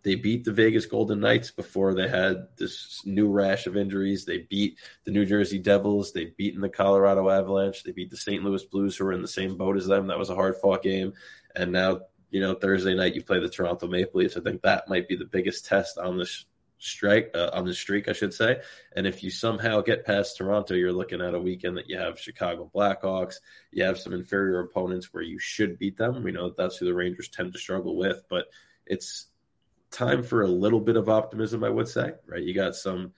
they 0.06 0.16
beat 0.16 0.44
the 0.44 0.52
Vegas 0.52 0.86
Golden 0.86 1.20
Knights 1.20 1.52
before 1.52 1.94
they 1.94 2.08
had 2.08 2.48
this 2.58 3.02
new 3.06 3.28
rash 3.28 3.66
of 3.66 3.76
injuries. 3.76 4.24
They 4.24 4.40
beat 4.50 4.78
the 5.04 5.12
New 5.12 5.26
Jersey 5.26 5.58
Devils. 5.58 6.14
They 6.14 6.26
beat 6.38 6.60
the 6.60 6.70
Colorado 6.70 7.30
Avalanche. 7.30 7.84
They 7.84 7.92
beat 7.92 8.12
the 8.12 8.18
St. 8.18 8.44
Louis 8.44 8.64
Blues, 8.66 8.96
who 8.96 9.06
were 9.06 9.14
in 9.14 9.24
the 9.24 9.28
same 9.28 9.58
boat 9.58 9.78
as 9.78 9.88
them. 9.88 10.08
That 10.08 10.20
was 10.20 10.30
a 10.30 10.36
hard 10.36 10.58
fought 10.58 10.84
game. 10.84 11.14
And 11.56 11.72
now 11.72 12.02
you 12.30 12.42
know, 12.42 12.56
Thursday 12.56 12.96
night 12.96 13.16
you 13.16 13.24
play 13.24 13.40
the 13.40 13.50
Toronto 13.50 13.88
Maple 13.88 14.20
Leafs. 14.20 14.38
I 14.38 14.42
think 14.42 14.62
that 14.62 14.90
might 14.90 15.08
be 15.08 15.16
the 15.16 15.26
biggest 15.26 15.66
test 15.66 15.98
on 15.98 16.18
this 16.18 16.46
strike 16.78 17.32
uh, 17.34 17.50
on 17.54 17.66
the 17.66 17.74
streak, 17.74 18.08
I 18.08 18.14
should 18.14 18.34
say. 18.34 18.62
And 18.96 19.08
if 19.08 19.24
you 19.24 19.30
somehow 19.30 19.82
get 19.82 20.06
past 20.06 20.38
Toronto, 20.38 20.74
you're 20.74 20.94
looking 20.94 21.22
at 21.22 21.34
a 21.34 21.40
weekend 21.40 21.78
that 21.78 21.90
you 21.90 21.98
have 21.98 22.20
Chicago 22.20 22.70
Blackhawks. 22.74 23.36
You 23.72 23.84
have 23.84 24.00
some 24.00 24.14
inferior 24.14 24.60
opponents 24.60 25.14
where 25.14 25.24
you 25.24 25.40
should 25.40 25.80
beat 25.80 25.98
them. 25.98 26.24
We 26.24 26.32
know 26.32 26.48
that 26.48 26.58
that's 26.58 26.78
who 26.78 26.86
the 26.86 26.94
Rangers 26.94 27.30
tend 27.30 27.54
to 27.54 27.60
struggle 27.60 27.96
with, 27.96 28.24
but 28.30 28.46
it's 28.86 29.28
time 29.92 30.24
for 30.24 30.42
a 30.42 30.48
little 30.48 30.82
bit 30.82 30.98
of 30.98 31.10
optimism, 31.10 31.64
I 31.64 31.70
would 31.70 31.88
say. 31.88 32.14
Right? 32.28 32.44
You 32.44 32.54
got 32.54 32.76
some 32.76 33.14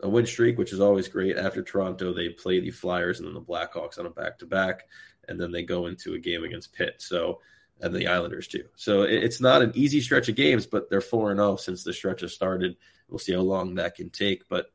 a 0.00 0.08
win 0.08 0.26
streak, 0.26 0.58
which 0.58 0.72
is 0.72 0.80
always 0.80 1.08
great. 1.08 1.36
After 1.36 1.62
Toronto, 1.62 2.12
they 2.12 2.28
play 2.28 2.60
the 2.60 2.70
Flyers 2.70 3.18
and 3.18 3.26
then 3.26 3.34
the 3.34 3.40
Blackhawks 3.40 3.98
on 3.98 4.06
a 4.06 4.10
back 4.10 4.38
to 4.38 4.46
back, 4.46 4.84
and 5.28 5.40
then 5.40 5.50
they 5.50 5.62
go 5.62 5.86
into 5.86 6.14
a 6.14 6.18
game 6.18 6.44
against 6.44 6.72
Pitt. 6.72 6.94
So 6.98 7.40
and 7.80 7.94
the 7.94 8.08
Islanders 8.08 8.48
too. 8.48 8.64
So 8.76 9.02
it's 9.02 9.40
not 9.40 9.62
an 9.62 9.72
easy 9.74 10.00
stretch 10.00 10.28
of 10.28 10.34
games, 10.34 10.66
but 10.66 10.90
they're 10.90 11.00
four 11.00 11.30
and 11.30 11.38
zero 11.38 11.52
oh 11.52 11.56
since 11.56 11.84
the 11.84 11.92
stretch 11.92 12.22
has 12.22 12.32
started. 12.32 12.76
We'll 13.08 13.18
see 13.18 13.32
how 13.32 13.40
long 13.40 13.76
that 13.76 13.94
can 13.94 14.10
take. 14.10 14.48
But 14.48 14.70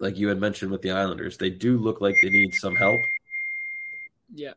like 0.00 0.16
you 0.16 0.28
had 0.28 0.40
mentioned 0.40 0.70
with 0.70 0.82
the 0.82 0.90
Islanders, 0.90 1.38
they 1.38 1.50
do 1.50 1.78
look 1.78 2.00
like 2.00 2.14
they 2.22 2.30
need 2.30 2.54
some 2.54 2.74
help. 2.76 3.00
Yeah. 4.34 4.52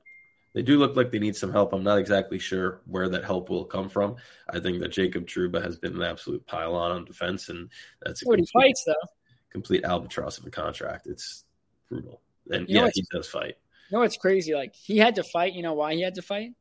They 0.53 0.63
do 0.63 0.79
look 0.79 0.95
like 0.95 1.11
they 1.11 1.19
need 1.19 1.35
some 1.35 1.51
help. 1.51 1.71
I'm 1.71 1.83
not 1.83 1.99
exactly 1.99 2.39
sure 2.39 2.81
where 2.87 3.07
that 3.09 3.23
help 3.23 3.49
will 3.49 3.65
come 3.65 3.89
from. 3.89 4.15
I 4.49 4.59
think 4.59 4.79
that 4.79 4.87
Jacob 4.87 5.27
Trouba 5.27 5.61
has 5.61 5.77
been 5.77 5.95
an 5.95 6.01
absolute 6.01 6.47
pylon 6.47 6.91
on 6.91 7.05
defense, 7.05 7.49
and 7.49 7.69
that's 8.01 8.23
a 8.23 8.25
complete, 8.25 8.49
fights 8.51 8.83
though. 8.87 9.07
Complete 9.51 9.83
albatross 9.83 10.39
of 10.39 10.47
a 10.47 10.49
contract. 10.49 11.05
It's 11.05 11.43
brutal, 11.89 12.21
and 12.49 12.67
you 12.67 12.79
yeah, 12.79 12.89
he 12.91 13.05
does 13.11 13.27
fight. 13.27 13.57
You 13.91 13.97
know 13.97 13.99
what's 13.99 14.17
crazy? 14.17 14.55
Like 14.55 14.73
he 14.73 14.97
had 14.97 15.15
to 15.15 15.23
fight. 15.23 15.53
You 15.53 15.61
know 15.61 15.73
why 15.73 15.93
he 15.93 16.01
had 16.01 16.15
to 16.15 16.23
fight? 16.23 16.53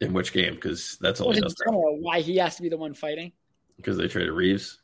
In 0.00 0.12
which 0.14 0.32
game? 0.32 0.54
Because 0.54 0.96
that's 1.00 1.20
all 1.20 1.32
he 1.32 1.40
does. 1.40 1.54
Why 1.66 2.20
he 2.20 2.36
has 2.36 2.56
to 2.56 2.62
be 2.62 2.68
the 2.68 2.78
one 2.78 2.94
fighting? 2.94 3.32
Because 3.76 3.98
they 3.98 4.08
traded 4.08 4.32
Reaves. 4.32 4.80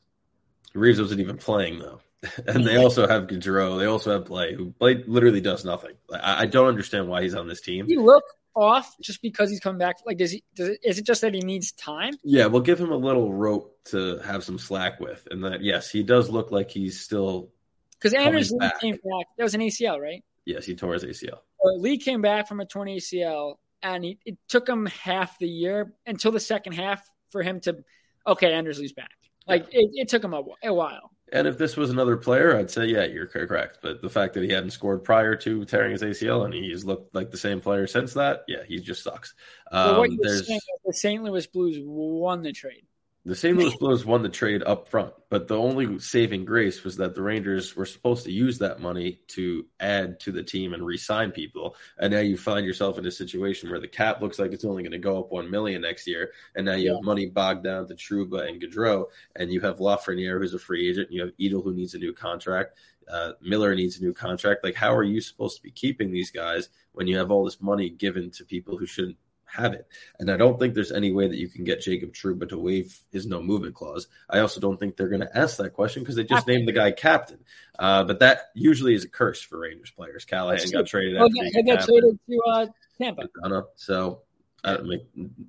Reaves 0.74 1.00
wasn't 1.00 1.20
even 1.20 1.38
playing 1.38 1.78
though, 1.78 2.00
and 2.46 2.66
they 2.66 2.76
also 2.76 3.09
have 3.09 3.26
Goodrow. 3.26 3.78
They 3.78 3.87
also 3.87 4.12
have 4.12 4.24
Blais, 4.24 4.54
who 4.54 4.74
Blais 4.80 5.04
literally 5.06 5.40
does 5.40 5.64
nothing. 5.64 5.92
I, 6.12 6.42
I, 6.42 6.46
don't 6.46 6.68
understand 6.68 7.09
why 7.09 7.22
he's 7.22 7.35
on 7.35 7.48
this 7.48 7.62
team. 7.62 7.87
He 7.87 7.96
look 7.96 8.24
off 8.54 8.94
just 9.00 9.22
because 9.22 9.48
he's 9.50 9.61
coming 9.61 9.78
back. 9.78 9.96
Like, 10.04 10.18
does 10.18 10.32
he? 10.32 10.44
Does 10.54 10.68
it, 10.68 10.80
is 10.82 10.98
it 10.98 11.06
just 11.06 11.22
that 11.22 11.35
he 11.35 11.40
needs 11.40 11.72
time? 11.72 12.14
Yeah, 12.22 12.46
we'll 12.46 12.62
give 12.62 12.78
him 12.78 12.92
a 12.92 12.96
little 12.96 13.32
rope 13.32 13.78
to 13.87 14.18
have 14.18 14.44
some 14.44 14.59
slack 14.59 15.00
with, 15.00 15.26
and 15.30 15.44
that 15.44 15.62
yes, 15.62 15.90
he 15.90 16.02
does 16.02 16.28
look 16.28 16.50
like 16.50 16.70
he's 16.70 17.00
still. 17.00 17.50
Because 17.92 18.12
Anders 18.12 18.52
Lee 18.52 18.70
came 18.80 18.94
back. 18.96 19.26
That 19.38 19.44
was 19.44 19.54
an 19.54 19.62
ACL, 19.62 19.98
right? 19.98 20.22
Yes, 20.44 20.66
he 20.66 20.74
tore 20.74 20.92
his 20.92 21.04
ACL. 21.04 21.38
Uh, 21.64 21.72
Lee 21.78 21.96
came 21.96 22.20
back 22.20 22.46
from 22.46 22.61
a 22.61 22.66
torn 22.66 22.88
ACL 22.88 23.56
and 23.83 24.05
he, 24.05 24.19
it 24.25 24.39
took 24.49 24.69
him 24.69 24.87
half 24.87 25.39
the 25.39 25.49
year 25.49 25.93
until 26.07 26.33
the 26.33 26.41
second 26.41 26.73
half 26.73 27.09
for 27.31 27.43
him 27.43 27.61
to 27.61 27.85
okay, 28.27 28.53
Anders 28.53 28.79
Lee's 28.79 28.93
back. 28.93 29.11
Like 29.47 29.67
yeah. 29.73 29.81
it, 29.81 29.91
it, 29.95 30.09
took 30.09 30.25
him 30.25 30.35
a, 30.35 30.43
a, 30.65 30.75
while. 30.75 31.12
And 31.33 31.47
if 31.47 31.57
this 31.57 31.77
was 31.77 31.91
another 31.91 32.17
player, 32.17 32.57
I'd 32.57 32.71
say 32.71 32.87
yeah, 32.87 33.05
you're 33.05 33.27
correct. 33.27 33.79
But 33.83 34.03
the 34.03 34.11
fact 34.11 34.35
that 34.35 34.43
he 34.43 34.51
hadn't 34.51 34.71
scored 34.71 35.05
prior 35.05 35.37
to 35.37 35.65
tearing 35.65 35.93
his 35.93 36.03
ACL 36.03 36.45
and 36.45 36.53
he's 36.53 36.85
looked 36.85 37.15
like 37.15 37.31
the 37.31 37.37
same 37.37 37.61
player 37.61 37.87
since 37.87 38.15
that, 38.15 38.45
yeah, 38.49 38.65
he 38.67 38.81
just 38.81 39.05
sucks. 39.05 39.35
Um, 39.71 39.99
what 39.99 40.11
you're 40.11 40.37
saying 40.39 40.61
the 40.85 40.93
St. 40.93 41.23
Louis 41.23 41.47
Blues 41.47 41.77
won 41.81 42.43
the 42.43 42.53
trade. 42.53 42.87
The 43.27 43.35
St. 43.35 43.59
Louis 43.59 43.75
Blues 43.75 44.05
won 44.05 44.23
the 44.23 44.29
trade 44.29 44.62
up 44.62 44.87
front, 44.87 45.12
but 45.31 45.49
the 45.49 45.57
only 45.57 45.99
saving 45.99 46.45
grace 46.45 46.85
was 46.85 46.99
that 46.99 47.17
the 47.17 47.23
Rangers 47.23 47.75
were 47.75 47.85
supposed 47.85 48.25
to 48.27 48.31
use 48.31 48.59
that 48.59 48.79
money 48.79 49.19
to 49.31 49.67
add 49.81 50.21
to 50.21 50.31
the 50.31 50.45
team 50.45 50.73
and 50.73 50.87
re-sign 50.87 51.33
people. 51.33 51.75
And 51.99 52.12
now 52.12 52.21
you 52.21 52.37
find 52.37 52.65
yourself 52.65 52.99
in 52.99 53.07
a 53.07 53.11
situation 53.11 53.69
where 53.69 53.81
the 53.81 53.89
cap 53.89 54.23
looks 54.23 54.39
like 54.39 54.53
it's 54.53 54.65
only 54.65 54.85
going 54.85 54.93
to 54.93 54.99
go 54.99 55.19
up 55.19 55.33
one 55.33 55.51
million 55.51 55.83
next 55.83 56.07
year, 56.07 56.31
and 56.55 56.67
now 56.67 56.75
you 56.75 56.91
yeah. 56.91 56.95
have 56.95 57.03
money 57.03 57.27
bogged 57.27 57.65
down 57.65 57.89
to 57.89 57.95
Trouba 57.95 58.49
and 58.49 58.62
Goodrow, 58.62 59.07
and 59.35 59.51
you 59.51 59.61
have 59.62 59.79
Lafreniere 59.79 60.39
who's 60.39 60.55
a 60.55 60.59
free 60.61 60.89
agent, 60.89 61.09
and 61.09 61.17
you 61.17 61.23
have 61.23 61.37
Chytil 61.37 61.65
who 61.65 61.75
needs 61.75 61.95
a 61.95 61.99
new 61.99 62.12
contract. 62.12 62.79
Uh, 63.11 63.33
Miller 63.41 63.75
needs 63.75 63.99
a 63.99 64.05
new 64.05 64.12
contract. 64.12 64.62
Like, 64.62 64.77
how 64.77 64.95
are 64.95 65.03
you 65.03 65.21
supposed 65.21 65.57
to 65.57 65.62
be 65.62 65.73
keeping 65.73 66.12
these 66.12 66.31
guys 66.31 66.69
when 66.93 67.09
you 67.09 67.19
have 67.19 67.33
all 67.33 67.45
this 67.45 67.61
money 67.61 67.91
given 67.91 68.31
to 68.31 68.45
people 68.45 68.77
who 68.79 68.87
shouldn't 68.87 69.17
have 69.46 69.72
it. 69.72 69.87
And 70.18 70.30
I 70.30 70.37
don't 70.37 70.59
think 70.59 70.74
there's 70.74 70.92
any 70.92 71.12
way 71.12 71.28
that 71.28 71.38
you 71.38 71.48
can 71.48 71.64
get 71.64 71.80
Jacob 71.80 72.12
Trouba 72.12 72.48
to 72.48 72.59
waive 72.59 72.98
his 73.11 73.26
no 73.26 73.40
movement 73.42 73.74
clause. 73.74 74.09
I 74.28 74.40
also 74.40 74.61
don't 74.61 74.78
think 74.78 74.96
they're 74.96 75.09
going 75.09 75.20
to 75.20 75.38
ask 75.38 75.56
that 75.59 75.70
question 75.70 76.02
because 76.02 76.16
they 76.16 76.24
just 76.24 76.46
named 76.46 76.68
the 76.68 76.72
guy 76.72 76.92
captain. 76.92 77.38
Uh, 77.78 78.04
but 78.04 78.20
that 78.20 78.50
usually 78.54 78.94
is 78.94 79.04
a 79.04 79.09
curse 79.09 79.40
for 79.40 79.59
Rangers 79.61 79.90
players. 79.90 80.24
Callahan 80.24 80.70
got 80.70 80.87
traded. 80.87 81.18
Well, 81.18 81.28
he 81.30 81.62
got 81.62 81.85
traded 81.85 82.18
to 82.28 82.40
uh, 82.48 82.66
Tampa. 82.98 83.28
So 83.76 84.22
I 84.66 84.78
mean, 84.78 85.00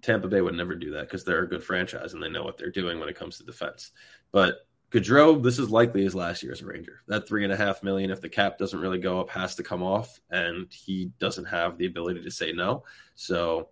Tampa 0.01 0.27
Bay 0.27 0.41
would 0.41 0.53
never 0.53 0.75
do 0.75 0.91
that 0.91 1.01
because 1.01 1.23
they're 1.23 1.43
a 1.43 1.49
good 1.49 1.63
franchise 1.63 2.13
and 2.13 2.21
they 2.21 2.29
know 2.29 2.43
what 2.43 2.57
they're 2.57 2.69
doing 2.69 2.99
when 2.99 3.09
it 3.09 3.17
comes 3.17 3.37
to 3.37 3.43
defense. 3.43 3.91
But 4.31 4.67
Goodrow, 4.91 5.41
this 5.41 5.59
is 5.59 5.69
likely 5.69 6.03
his 6.03 6.15
last 6.15 6.43
year 6.43 6.51
as 6.51 6.61
a 6.61 6.65
Ranger. 6.65 7.01
That 7.07 7.27
three 7.27 7.43
and 7.43 7.51
a 7.51 7.57
half 7.57 7.83
million, 7.83 8.11
if 8.11 8.21
the 8.21 8.29
cap 8.29 8.57
doesn't 8.57 8.79
really 8.79 8.99
go 8.99 9.19
up, 9.19 9.29
has 9.31 9.55
to 9.55 9.63
come 9.63 9.83
off, 9.83 10.19
and 10.29 10.67
he 10.71 11.11
doesn't 11.19 11.45
have 11.45 11.77
the 11.77 11.87
ability 11.87 12.23
to 12.23 12.31
say 12.31 12.53
no. 12.53 12.83
So 13.15 13.69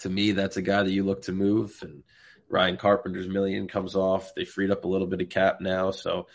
to 0.00 0.08
me, 0.10 0.32
that's 0.32 0.56
a 0.56 0.62
guy 0.62 0.82
that 0.82 0.90
you 0.90 1.04
look 1.04 1.22
to 1.22 1.32
move. 1.32 1.78
And 1.82 2.02
Ryan 2.48 2.76
Carpenter's 2.76 3.28
million 3.28 3.68
comes 3.68 3.94
off. 3.94 4.34
They 4.34 4.44
freed 4.44 4.70
up 4.70 4.84
a 4.84 4.88
little 4.88 5.06
bit 5.06 5.20
of 5.20 5.28
cap 5.28 5.60
now, 5.60 5.90
so 5.90 6.26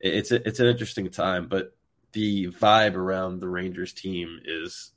it's 0.00 0.32
a, 0.32 0.46
it's 0.46 0.60
an 0.60 0.66
interesting 0.66 1.08
time. 1.10 1.48
But 1.48 1.76
the 2.12 2.48
vibe 2.48 2.96
around 2.96 3.40
the 3.40 3.48
Rangers 3.48 3.92
team 3.92 4.40
is 4.44 4.92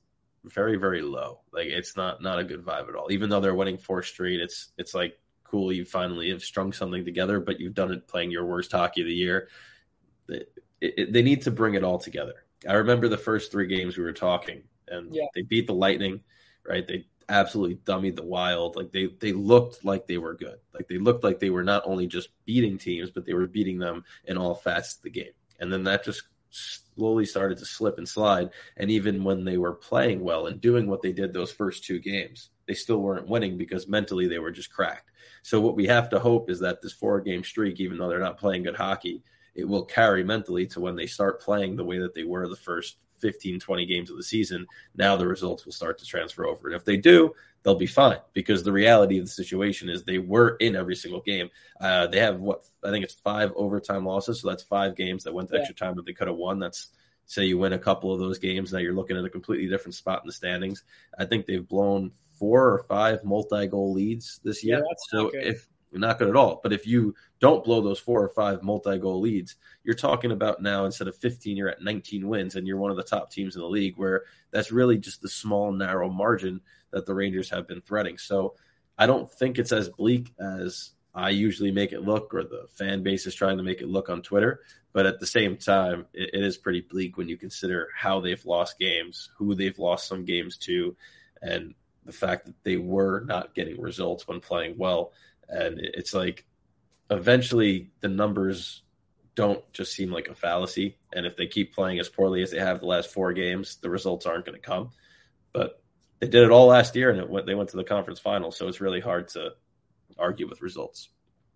very 0.46 0.76
very 0.78 1.02
low. 1.02 1.40
Like 1.54 1.68
it's 1.68 1.96
not 1.96 2.22
not 2.22 2.40
a 2.40 2.44
good 2.44 2.66
vibe 2.66 2.90
at 2.90 2.96
all. 2.96 3.12
Even 3.12 3.30
though 3.30 3.40
they're 3.40 3.56
winning 3.56 3.78
four 3.78 4.04
straight, 4.04 4.42
it's 4.42 4.72
it's 4.78 4.94
like 4.94 5.20
cool 5.44 5.72
you 5.72 5.86
finally 5.86 6.32
have 6.32 6.42
strung 6.44 6.74
something 6.74 7.06
together, 7.06 7.40
but 7.40 7.60
you've 7.60 7.76
done 7.76 7.92
it 7.92 8.08
playing 8.08 8.32
your 8.32 8.46
worst 8.46 8.72
hockey 8.72 9.02
of 9.02 9.08
the 9.08 9.14
year. 9.14 9.48
It, 10.28 10.52
it, 10.82 11.14
they 11.14 11.22
need 11.22 11.44
to 11.44 11.52
bring 11.52 11.76
it 11.76 11.84
all 11.84 12.00
together. 12.00 12.46
I 12.68 12.74
remember 12.74 13.08
the 13.08 13.18
first 13.18 13.52
three 13.52 13.68
games 13.68 13.98
we 13.98 14.04
were 14.04 14.14
talking, 14.14 14.64
and 14.88 15.14
Yeah. 15.14 15.28
they 15.36 15.44
beat 15.44 15.68
the 15.68 15.74
Lightning, 15.74 16.22
right? 16.68 16.86
They 16.88 17.06
absolutely 17.34 17.78
dummied 17.78 18.16
the 18.16 18.24
Wild. 18.24 18.76
Like 18.76 18.92
they 18.92 19.08
they 19.20 19.34
looked 19.34 19.84
like 19.84 20.08
they 20.08 20.18
were 20.18 20.36
good. 20.36 20.60
Like 20.74 20.88
they 20.88 20.98
looked 20.98 21.24
like 21.24 21.40
they 21.40 21.50
were 21.50 21.64
not 21.64 21.84
only 21.86 22.08
just 22.08 22.30
beating 22.46 22.78
teams, 22.78 23.10
but 23.10 23.26
they 23.26 23.34
were 23.34 23.48
beating 23.48 23.80
them 23.80 24.06
in 24.26 24.38
all 24.38 24.56
facets 24.56 24.98
of 24.98 25.04
the 25.04 25.10
game. 25.10 25.34
And 25.60 25.72
then 25.74 25.84
that 25.86 26.06
just 26.06 26.24
slowly 26.52 27.26
started 27.26 27.58
to 27.58 27.66
slip 27.66 27.98
and 27.98 28.08
slide. 28.08 28.52
And 28.78 28.92
even 28.92 29.24
when 29.24 29.44
they 29.44 29.58
were 29.58 29.74
playing 29.74 30.22
well 30.22 30.48
and 30.48 30.62
doing 30.62 30.88
what 30.88 31.02
they 31.02 31.12
did 31.12 31.34
those 31.34 31.52
first 31.52 31.84
two 31.84 32.00
games, 32.00 32.52
they 32.68 32.76
still 32.76 33.02
weren't 33.02 33.28
winning 33.28 33.58
because 33.58 33.88
mentally 33.88 34.28
they 34.28 34.40
were 34.40 34.52
just 34.52 34.72
cracked. 34.72 35.10
So 35.42 35.60
what 35.60 35.76
we 35.76 35.88
have 35.88 36.10
to 36.10 36.20
hope 36.20 36.50
is 36.50 36.60
that 36.60 36.82
this 36.82 36.94
four 36.94 37.20
game 37.20 37.44
streak, 37.44 37.80
even 37.80 37.98
though 37.98 38.08
they're 38.08 38.20
not 38.20 38.38
playing 38.38 38.64
good 38.64 38.76
hockey, 38.76 39.24
it 39.56 39.68
will 39.68 39.86
carry 39.86 40.24
mentally 40.24 40.68
to 40.68 40.80
when 40.80 40.96
they 40.96 41.08
start 41.08 41.42
playing 41.42 41.76
the 41.76 41.86
way 41.86 41.98
that 42.00 42.14
they 42.14 42.24
were 42.24 42.48
the 42.48 42.56
first 42.56 42.98
15, 43.24 43.60
20 43.60 43.86
games 43.86 44.10
of 44.12 44.18
the 44.18 44.24
season. 44.24 44.68
Now 44.96 45.16
the 45.16 45.26
results 45.28 45.66
will 45.66 45.72
start 45.72 45.98
to 46.00 46.06
transfer 46.06 46.46
over. 46.46 46.68
And 46.68 46.76
if 46.76 46.84
they 46.84 46.98
do, 46.98 47.34
they'll 47.64 47.74
be 47.76 47.88
fine 47.88 48.20
because 48.34 48.62
the 48.64 48.72
reality 48.74 49.18
of 49.18 49.26
the 49.26 49.32
situation 49.32 49.90
is 49.90 50.04
they 50.04 50.20
were 50.20 50.58
in 50.60 50.76
every 50.76 50.96
single 50.96 51.22
game. 51.22 51.50
Uh, 51.80 52.06
they 52.08 52.20
have 52.20 52.42
what 52.42 52.66
I 52.84 52.92
think 52.92 53.06
it's 53.06 53.14
five 53.16 53.54
overtime 53.56 54.06
losses. 54.06 54.42
So 54.42 54.50
that's 54.50 54.64
five 54.64 54.96
games 54.98 55.24
that 55.24 55.34
went 55.34 55.48
to 55.50 55.56
Yeah. 55.56 55.62
extra 55.62 55.76
time 55.76 55.96
that 55.96 56.06
they 56.06 56.12
could 56.14 56.28
have 56.28 56.36
won. 56.36 56.60
That's 56.60 56.90
say 57.26 57.46
you 57.46 57.58
win 57.58 57.72
a 57.72 57.80
couple 57.80 58.12
of 58.14 58.20
those 58.20 58.38
games. 58.38 58.74
Now 58.74 58.80
you're 58.80 58.94
looking 58.94 59.16
at 59.18 59.24
a 59.24 59.30
completely 59.30 59.68
different 59.70 59.96
spot 59.96 60.22
in 60.22 60.28
the 60.28 60.34
standings. 60.34 60.84
I 61.18 61.24
think 61.24 61.46
they've 61.46 61.66
blown 61.68 62.12
four 62.38 62.68
or 62.74 62.84
five 62.84 63.24
multi 63.24 63.66
goal 63.68 63.94
leads 63.94 64.42
this 64.44 64.62
year. 64.64 64.84
that's 64.86 65.10
so 65.10 65.32
if 65.34 65.66
not 66.00 66.20
good 66.20 66.30
at 66.30 66.36
all. 66.36 66.60
But 66.62 66.74
if 66.74 66.88
you 66.88 67.16
don't 67.40 67.64
blow 67.64 67.82
those 67.82 68.00
four 68.00 68.24
or 68.24 68.30
five 68.30 68.64
multi 68.64 68.98
goal 68.98 69.22
leads, 69.22 69.56
you're 69.84 69.96
talking 69.96 70.32
about 70.32 70.62
now 70.62 70.86
instead 70.86 71.08
of 71.08 71.16
15, 71.18 71.58
you're 71.58 71.70
at 71.70 71.82
19 71.82 72.28
wins 72.28 72.56
and 72.56 72.68
you're 72.68 72.78
one 72.78 72.92
of 72.92 72.98
the 72.98 73.04
top 73.04 73.32
teams 73.32 73.56
in 73.56 73.62
the 73.62 73.68
league 73.68 73.98
where 73.98 74.24
that's 74.52 74.72
really 74.72 74.98
just 74.98 75.22
the 75.22 75.30
small, 75.30 75.72
narrow 75.72 76.10
margin 76.10 76.62
that 76.92 77.06
the 77.06 77.14
Rangers 77.14 77.50
have 77.50 77.68
been 77.68 77.82
threading. 77.82 78.18
So 78.18 78.56
I 78.98 79.06
don't 79.06 79.32
think 79.32 79.58
it's 79.58 79.72
as 79.72 79.90
bleak 79.90 80.34
as 80.40 80.92
I 81.16 81.30
usually 81.30 81.72
make 81.72 81.92
it 81.92 82.02
look 82.02 82.34
or 82.34 82.44
the 82.44 82.66
fan 82.74 83.04
base 83.04 83.28
is 83.28 83.36
trying 83.36 83.58
to 83.58 83.64
make 83.64 83.82
it 83.82 83.88
look 83.88 84.10
on 84.10 84.22
Twitter. 84.22 84.62
But 84.94 85.06
at 85.06 85.20
the 85.20 85.28
same 85.28 85.58
time, 85.58 86.06
it, 86.14 86.32
it 86.34 86.44
is 86.44 86.58
pretty 86.58 86.82
bleak 86.82 87.18
when 87.18 87.28
you 87.28 87.38
consider 87.38 87.90
how 87.96 88.20
they've 88.20 88.46
lost 88.46 88.80
games, 88.80 89.30
who 89.38 89.56
they've 89.56 89.78
lost 89.78 90.08
some 90.08 90.26
games 90.26 90.58
to, 90.60 90.96
and 91.42 91.74
the 92.06 92.12
fact 92.12 92.46
that 92.46 92.64
they 92.64 92.78
were 92.78 93.22
not 93.22 93.54
getting 93.54 93.82
results 93.82 94.28
when 94.28 94.40
playing 94.40 94.78
well. 94.78 95.12
And 95.50 95.80
it's 95.80 96.14
like 96.14 96.46
eventually 97.10 97.92
the 98.02 98.10
numbers 98.10 98.82
don't 99.36 99.64
just 99.74 99.94
seem 99.94 100.12
like 100.12 100.28
a 100.28 100.36
fallacy. 100.36 100.98
And 101.14 101.26
if 101.26 101.36
they 101.36 101.48
keep 101.48 101.74
playing 101.74 102.00
as 102.00 102.10
poorly 102.10 102.44
as 102.44 102.52
they 102.52 102.60
have 102.60 102.80
the 102.80 102.86
last 102.86 103.12
four 103.12 103.34
games, 103.34 103.78
the 103.78 103.90
results 103.90 104.26
aren't 104.26 104.46
going 104.46 104.60
to 104.60 104.66
come. 104.66 104.92
But 105.52 105.82
they 106.20 106.28
did 106.28 106.44
it 106.44 106.52
all 106.52 106.68
last 106.68 106.96
year, 106.96 107.10
and 107.10 107.20
it 107.20 107.30
went, 107.30 107.46
they 107.46 107.56
went 107.56 107.70
to 107.70 107.78
the 107.78 107.84
conference 107.84 108.20
final. 108.20 108.52
So 108.52 108.68
it's 108.68 108.82
really 108.82 109.02
hard 109.02 109.28
to 109.30 109.54
argue 110.18 110.48
with 110.48 110.62
results. 110.62 111.10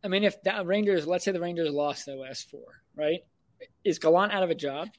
I 0.03 0.07
mean, 0.09 0.23
if 0.23 0.41
the 0.43 0.63
Rangers, 0.65 1.07
let's 1.07 1.25
say 1.25 1.31
the 1.31 1.39
Rangers 1.39 1.71
lost 1.71 2.05
their 2.05 2.17
last 2.17 2.49
four, 2.49 2.81
right? 2.95 3.21
Is 3.83 3.99
Gallant 3.99 4.31
out 4.31 4.43
of 4.43 4.49
a 4.49 4.55
job? 4.55 4.89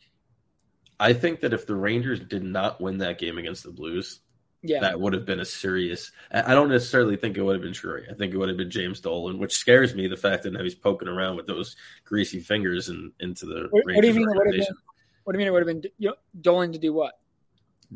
I 1.01 1.13
think 1.13 1.41
that 1.41 1.53
if 1.53 1.67
the 1.67 1.77
Rangers 1.77 2.19
did 2.19 2.43
not 2.43 2.81
win 2.81 2.99
that 2.99 3.19
game 3.19 3.39
against 3.39 3.63
the 3.63 3.71
Blues, 3.71 4.21
Yeah. 4.63 4.81
that 4.81 5.01
would 5.01 5.13
have 5.13 5.25
been 5.25 5.39
a 5.41 5.45
serious. 5.45 6.11
I 6.33 6.53
don't 6.55 6.69
necessarily 6.69 7.17
think 7.17 7.37
it 7.37 7.43
would 7.43 7.55
have 7.55 7.63
been 7.63 7.73
Drury. 7.73 8.07
I 8.11 8.15
think 8.15 8.35
it 8.35 8.37
would 8.39 8.49
have 8.49 8.59
been 8.59 8.71
James 8.71 9.01
Dolan, 9.01 9.39
which 9.39 9.55
scares 9.55 9.95
me. 9.95 10.09
The 10.09 10.17
fact 10.17 10.43
that 10.43 10.53
now 10.53 10.63
he's 10.65 10.75
poking 10.75 11.09
around 11.09 11.37
with 11.37 11.47
those 11.47 11.77
greasy 12.05 12.41
fingers 12.41 12.89
and 12.89 13.13
into 13.21 13.47
the 13.47 13.69
What, 13.71 13.85
what 13.87 14.01
do 14.01 14.07
you 14.09 14.15
mean 14.15 14.23
it 14.29 14.37
would 14.37 14.47
have 14.57 14.67
been? 14.67 14.77
What 15.25 15.33
do 15.33 15.37
you 15.37 15.39
mean 15.39 15.49
it 15.49 15.51
would 15.53 15.69
have 15.69 15.83
been 15.83 15.91
you 15.99 16.09
know, 16.09 16.15
Dolan 16.41 16.73
to 16.73 16.79
do 16.79 16.93
what? 16.93 17.15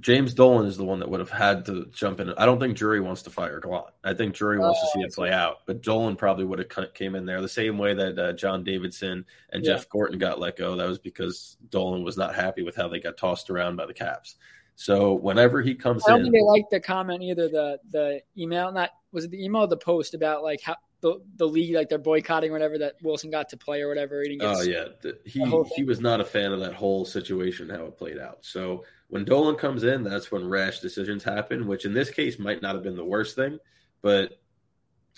James 0.01 0.33
Dolan 0.33 0.65
is 0.67 0.79
the 0.79 0.85
one 0.85 1.01
that 1.01 1.11
would 1.11 1.21
have 1.21 1.29
had 1.31 1.67
to 1.67 1.87
jump 1.93 2.19
in. 2.21 2.33
I 2.35 2.47
don't 2.47 2.59
think 2.59 2.79
Drury 2.79 3.01
wants 3.01 3.23
to 3.23 3.31
fire 3.31 3.61
Gallant. 3.61 3.93
I 4.03 4.15
think 4.15 4.35
Drury 4.35 4.59
wants 4.59 4.81
to 4.81 4.87
Oh, 4.87 4.91
see 4.95 5.01
it 5.01 5.13
play 5.13 5.31
out, 5.31 5.59
but 5.67 5.83
Dolan 5.83 6.17
probably 6.17 6.47
would 6.47 6.59
have 6.61 6.95
came 6.95 7.15
in 7.15 7.27
there 7.27 7.43
the 7.43 7.49
same 7.49 7.77
way 7.77 7.93
that 7.93 8.19
uh, 8.19 8.33
John 8.33 8.65
Davidson 8.65 9.27
and 9.51 9.63
Yeah. 9.65 9.73
Jeff 9.75 9.91
Gorton 9.91 10.19
got 10.19 10.39
let 10.41 10.57
go. 10.57 10.77
That 10.77 10.89
was 10.89 10.99
because 10.99 11.59
Dolan 11.69 12.05
was 12.05 12.17
not 12.17 12.35
happy 12.35 12.63
with 12.63 12.75
how 12.75 12.89
they 12.89 13.01
got 13.01 13.19
tossed 13.19 13.51
around 13.51 13.77
by 13.77 13.85
the 13.85 13.93
Caps. 13.93 14.37
So 14.83 15.13
whenever 15.15 15.63
he 15.63 15.77
comes 15.77 16.03
I 16.05 16.11
don't 16.11 16.19
in, 16.19 16.25
think 16.25 16.35
they 16.35 16.43
liked 16.43 16.71
the 16.71 16.81
comment 16.81 17.23
either. 17.23 17.49
The 17.49 17.79
the 17.91 18.21
email, 18.37 18.73
not 18.73 18.91
was 19.13 19.25
it 19.25 19.31
the 19.31 19.45
email 19.45 19.63
or 19.63 19.69
the 19.69 19.77
post 19.77 20.13
about 20.13 20.43
like 20.43 20.61
how 20.61 20.75
the 21.03 21.21
the 21.37 21.47
league 21.47 21.77
like 21.77 21.89
they're 21.89 21.99
boycotting 21.99 22.51
or 22.51 22.55
whatever 22.55 22.79
that 22.79 22.95
Wilson 23.01 23.31
got 23.31 23.49
to 23.51 23.57
play 23.57 23.83
or 23.83 23.89
whatever. 23.89 24.23
He 24.23 24.41
Oh 24.41 24.63
yeah, 24.63 24.87
The- 25.01 25.21
he 25.25 25.45
he 25.77 25.85
was 25.85 26.01
not 26.01 26.21
a 26.21 26.25
fan 26.25 26.51
of 26.53 26.59
that 26.61 26.75
whole 26.75 27.05
situation 27.05 27.69
how 27.69 27.85
it 27.85 27.97
played 27.97 28.19
out. 28.19 28.39
So 28.41 28.85
when 29.07 29.25
Dolan 29.25 29.55
comes 29.55 29.85
in, 29.85 30.03
that's 30.03 30.33
when 30.33 30.49
rash 30.49 30.81
decisions 30.81 31.23
happen, 31.23 31.69
which 31.69 31.85
in 31.85 31.93
this 31.95 32.11
case 32.11 32.41
might 32.41 32.61
not 32.61 32.75
have 32.75 32.83
been 32.83 32.97
the 32.97 33.05
worst 33.05 33.37
thing, 33.37 33.61
but 34.01 34.41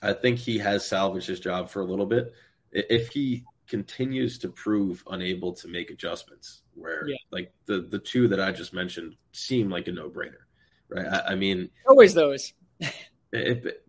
I 0.03 0.13
think 0.13 0.39
he 0.39 0.59
has 0.59 0.85
salvaged 0.85 1.27
his 1.27 1.41
job 1.41 1.71
for 1.71 1.81
a 1.81 1.87
little 1.87 2.05
bit. 2.07 2.35
If 2.71 3.09
he 3.09 3.45
continues 3.67 4.39
to 4.41 4.51
prove 4.51 5.03
unable 5.11 5.55
to 5.55 5.69
make 5.69 5.91
adjustments, 5.91 6.61
where 6.75 7.07
Yeah. 7.09 7.17
like 7.31 7.53
the 7.67 7.81
the 7.83 7.99
two 7.99 8.29
that 8.29 8.41
I 8.41 8.53
just 8.53 8.73
mentioned 8.73 9.17
seem 9.33 9.71
like 9.71 9.89
a 9.89 9.93
no 9.93 10.11
brainer, 10.11 10.45
right? 10.89 11.07
I, 11.07 11.33
I 11.33 11.35
mean, 11.35 11.71
Always 11.87 12.15
those. 12.15 12.53
it, 13.33 13.85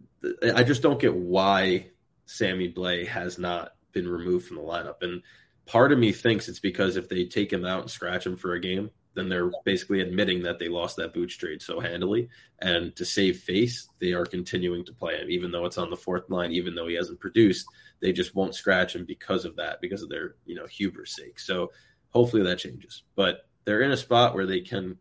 I 0.56 0.64
just 0.64 0.82
don't 0.82 1.00
get 1.00 1.16
why 1.16 1.88
Sammy 2.26 2.72
Blais 2.72 3.08
has 3.08 3.38
not 3.38 3.74
been 3.92 4.08
removed 4.08 4.48
from 4.48 4.58
the 4.58 4.64
lineup. 4.64 5.02
And 5.02 5.22
part 5.66 5.92
of 5.92 6.00
me 6.00 6.12
thinks 6.12 6.48
it's 6.48 6.60
because 6.60 6.98
if 6.98 7.08
they 7.10 7.26
take 7.26 7.52
him 7.52 7.66
out 7.66 7.82
and 7.82 7.90
scratch 7.92 8.26
him 8.26 8.36
for 8.38 8.54
a 8.54 8.60
game, 8.60 8.90
then 9.14 9.30
they're 9.30 9.52
basically 9.64 10.02
admitting 10.02 10.44
that 10.44 10.60
they 10.60 10.68
lost 10.68 10.98
that 10.98 11.14
boot 11.14 11.30
trade 11.30 11.62
so 11.62 11.80
handily. 11.80 12.28
And 12.60 12.94
to 12.98 13.06
save 13.06 13.40
face, 13.40 13.88
they 14.00 14.12
are 14.12 14.26
continuing 14.26 14.84
to 14.86 14.94
play 14.94 15.16
him, 15.18 15.30
even 15.30 15.52
though 15.52 15.66
it's 15.66 15.78
on 15.78 15.90
the 15.90 15.96
fourth 15.96 16.30
line, 16.30 16.52
even 16.52 16.76
though 16.76 16.88
he 16.88 16.96
hasn't 16.96 17.22
produced. 17.22 17.66
They 18.02 18.12
just 18.12 18.36
won't 18.36 18.56
scratch 18.56 18.94
him 18.96 19.06
because 19.06 19.46
of 19.46 19.56
that, 19.56 19.80
because 19.80 20.02
of 20.02 20.10
their 20.10 20.36
you 20.46 20.56
know 20.56 20.66
hubris 20.66 21.16
sake. 21.16 21.40
So 21.40 21.72
hopefully 22.16 22.42
that 22.44 22.58
changes. 22.58 23.04
But 23.16 23.48
they're 23.66 23.82
in 23.82 23.92
a 23.92 23.98
spot 23.98 24.34
where 24.34 24.46
they 24.46 24.62
can 24.62 24.98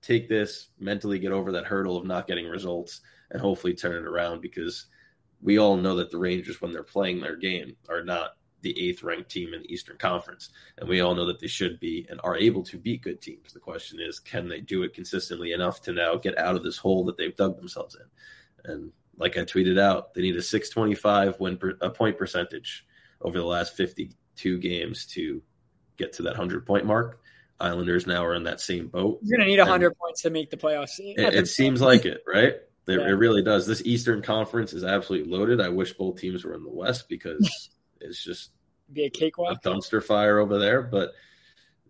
take 0.00 0.28
this 0.28 0.70
mentally, 0.78 1.18
get 1.18 1.32
over 1.32 1.52
that 1.52 1.66
hurdle 1.66 1.98
of 1.98 2.06
not 2.06 2.26
getting 2.26 2.48
results, 2.48 3.02
and 3.30 3.40
hopefully 3.40 3.74
turn 3.74 3.94
it 3.94 4.08
around 4.08 4.40
because 4.40 4.86
we 5.42 5.58
all 5.58 5.76
know 5.76 5.96
that 5.96 6.10
the 6.10 6.18
Rangers, 6.18 6.62
when 6.62 6.72
they're 6.72 6.82
playing 6.82 7.20
their 7.20 7.36
game, 7.36 7.76
are 7.90 8.02
not 8.02 8.36
the 8.62 8.88
eighth 8.88 9.02
ranked 9.02 9.30
team 9.30 9.52
in 9.52 9.60
the 9.60 9.72
Eastern 9.72 9.98
Conference. 9.98 10.48
And 10.78 10.88
we 10.88 11.00
all 11.00 11.14
know 11.14 11.26
that 11.26 11.40
they 11.40 11.46
should 11.46 11.78
be 11.78 12.06
and 12.08 12.20
are 12.24 12.38
able 12.38 12.62
to 12.64 12.78
beat 12.78 13.02
good 13.02 13.20
teams. 13.20 13.52
The 13.52 13.60
question 13.60 14.00
is, 14.00 14.18
can 14.18 14.48
they 14.48 14.60
do 14.60 14.82
it 14.82 14.94
consistently 14.94 15.52
enough 15.52 15.82
to 15.82 15.92
now 15.92 16.16
get 16.16 16.38
out 16.38 16.56
of 16.56 16.62
this 16.62 16.78
hole 16.78 17.04
that 17.04 17.18
they've 17.18 17.36
dug 17.36 17.58
themselves 17.58 17.96
in? 17.96 18.72
And 18.72 18.92
like 19.18 19.36
I 19.36 19.42
tweeted 19.42 19.78
out, 19.78 20.14
they 20.14 20.22
need 20.22 20.36
a 20.36 20.42
625 20.42 21.38
win 21.38 21.58
per, 21.58 21.74
a 21.82 21.90
point 21.90 22.16
percentage 22.16 22.86
over 23.20 23.38
the 23.38 23.44
last 23.44 23.76
52 23.76 24.58
games 24.58 25.04
to 25.06 25.42
get 25.96 26.14
to 26.14 26.22
that 26.22 26.30
100 26.30 26.66
point 26.66 26.84
mark. 26.86 27.20
Islanders 27.58 28.06
now 28.06 28.24
are 28.24 28.34
in 28.34 28.44
that 28.44 28.60
same 28.60 28.88
boat. 28.88 29.20
You're 29.22 29.38
gonna 29.38 29.48
need 29.50 29.58
And- 29.58 29.68
hundred 29.68 29.96
points 29.96 30.22
to 30.22 30.30
make 30.30 30.50
the 30.50 30.56
playoffs. 30.58 30.98
it, 30.98 31.18
it 31.34 31.48
seems 31.48 31.80
like 31.80 32.04
it, 32.04 32.22
right? 32.26 32.54
It, 32.54 32.62
Yeah. 32.86 33.08
it 33.08 33.12
really 33.12 33.42
does. 33.42 33.66
This 33.66 33.82
Eastern 33.84 34.20
Conference 34.22 34.72
is 34.74 34.84
absolutely 34.84 35.30
loaded. 35.32 35.60
I 35.60 35.70
wish 35.70 35.94
both 35.94 36.20
teams 36.20 36.44
were 36.44 36.54
in 36.54 36.62
the 36.62 36.70
West 36.70 37.08
because 37.08 37.48
it's 38.00 38.22
just 38.22 38.50
be 38.92 39.04
a 39.04 39.10
cakewalk, 39.10 39.58
a 39.64 39.68
dumpster 39.68 40.02
fire 40.04 40.38
over 40.38 40.58
there. 40.58 40.82
But 40.82 41.12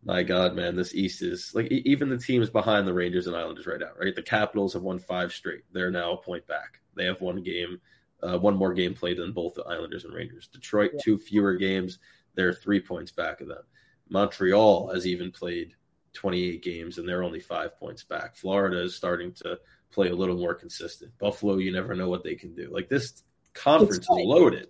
my 0.04 0.22
God, 0.22 0.54
man, 0.54 0.76
this 0.76 0.94
East 0.94 1.20
is 1.20 1.50
like 1.52 1.66
even 1.70 2.08
the 2.10 2.16
teams 2.18 2.48
behind 2.48 2.86
the 2.86 2.94
Rangers 2.94 3.26
and 3.26 3.34
Islanders 3.36 3.66
right 3.66 3.80
now, 3.80 3.90
right? 4.00 4.14
The 4.14 4.22
Capitals 4.22 4.72
have 4.74 4.82
won 4.82 5.00
five 5.00 5.32
straight. 5.32 5.64
They're 5.72 5.90
now 5.90 6.12
a 6.12 6.16
point 6.16 6.46
back. 6.46 6.80
They 6.94 7.06
have 7.06 7.20
one 7.20 7.42
game, 7.42 7.80
uh, 8.22 8.38
one 8.38 8.54
more 8.56 8.72
game 8.72 8.94
played 8.94 9.18
than 9.18 9.32
both 9.32 9.54
the 9.56 9.64
Islanders 9.64 10.04
and 10.04 10.14
Rangers. 10.14 10.46
Detroit, 10.46 10.92
Yeah. 10.94 11.00
two 11.04 11.18
fewer 11.18 11.56
games. 11.56 11.98
They're 12.36 12.52
three 12.54 12.80
points 12.80 13.10
back 13.10 13.40
of 13.40 13.48
them. 13.48 13.64
Montreal 14.08 14.92
has 14.92 15.06
even 15.06 15.30
played 15.30 15.74
28 16.12 16.62
games 16.62 16.98
and 16.98 17.08
they're 17.08 17.22
only 17.24 17.40
five 17.40 17.78
points 17.78 18.02
back. 18.04 18.36
Florida 18.36 18.82
is 18.82 18.94
starting 18.94 19.32
to 19.34 19.58
play 19.90 20.08
a 20.08 20.14
little 20.14 20.36
more 20.36 20.54
consistent. 20.54 21.10
Buffalo, 21.18 21.56
you 21.56 21.72
never 21.72 21.94
know 21.94 22.08
what 22.08 22.22
they 22.24 22.34
can 22.34 22.54
do. 22.54 22.70
Like 22.72 22.88
this 22.88 23.22
conference 23.54 23.98
is 23.98 24.08
loaded. 24.10 24.68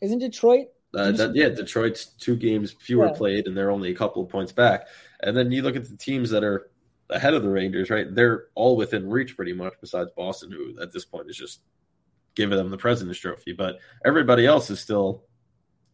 Isn't 0.00 0.18
Detroit? 0.18 0.68
Uh, 0.94 1.12
that, 1.12 1.34
yeah, 1.36 1.48
Detroit's 1.48 2.06
two 2.06 2.34
games 2.36 2.72
fewer 2.80 3.06
Yeah. 3.06 3.12
played, 3.12 3.46
and 3.46 3.56
they're 3.56 3.70
only 3.70 3.90
a 3.90 3.94
couple 3.94 4.22
of 4.22 4.28
points 4.28 4.50
back. 4.50 4.88
And 5.22 5.36
then 5.36 5.52
you 5.52 5.62
look 5.62 5.76
at 5.76 5.88
the 5.88 5.96
teams 5.96 6.30
that 6.30 6.42
are 6.42 6.68
ahead 7.10 7.34
of 7.34 7.42
the 7.42 7.48
Rangers, 7.48 7.90
right? 7.90 8.12
They're 8.12 8.46
all 8.56 8.76
within 8.76 9.08
reach 9.08 9.36
pretty 9.36 9.52
much, 9.52 9.74
besides 9.80 10.10
Boston, 10.16 10.50
who 10.50 10.80
at 10.80 10.92
this 10.92 11.04
point 11.04 11.30
is 11.30 11.36
just 11.36 11.60
giving 12.34 12.56
them 12.56 12.70
the 12.70 12.76
President's 12.76 13.20
Trophy. 13.20 13.52
But 13.52 13.78
everybody 14.04 14.46
else 14.46 14.68
is 14.70 14.80
still, 14.80 15.24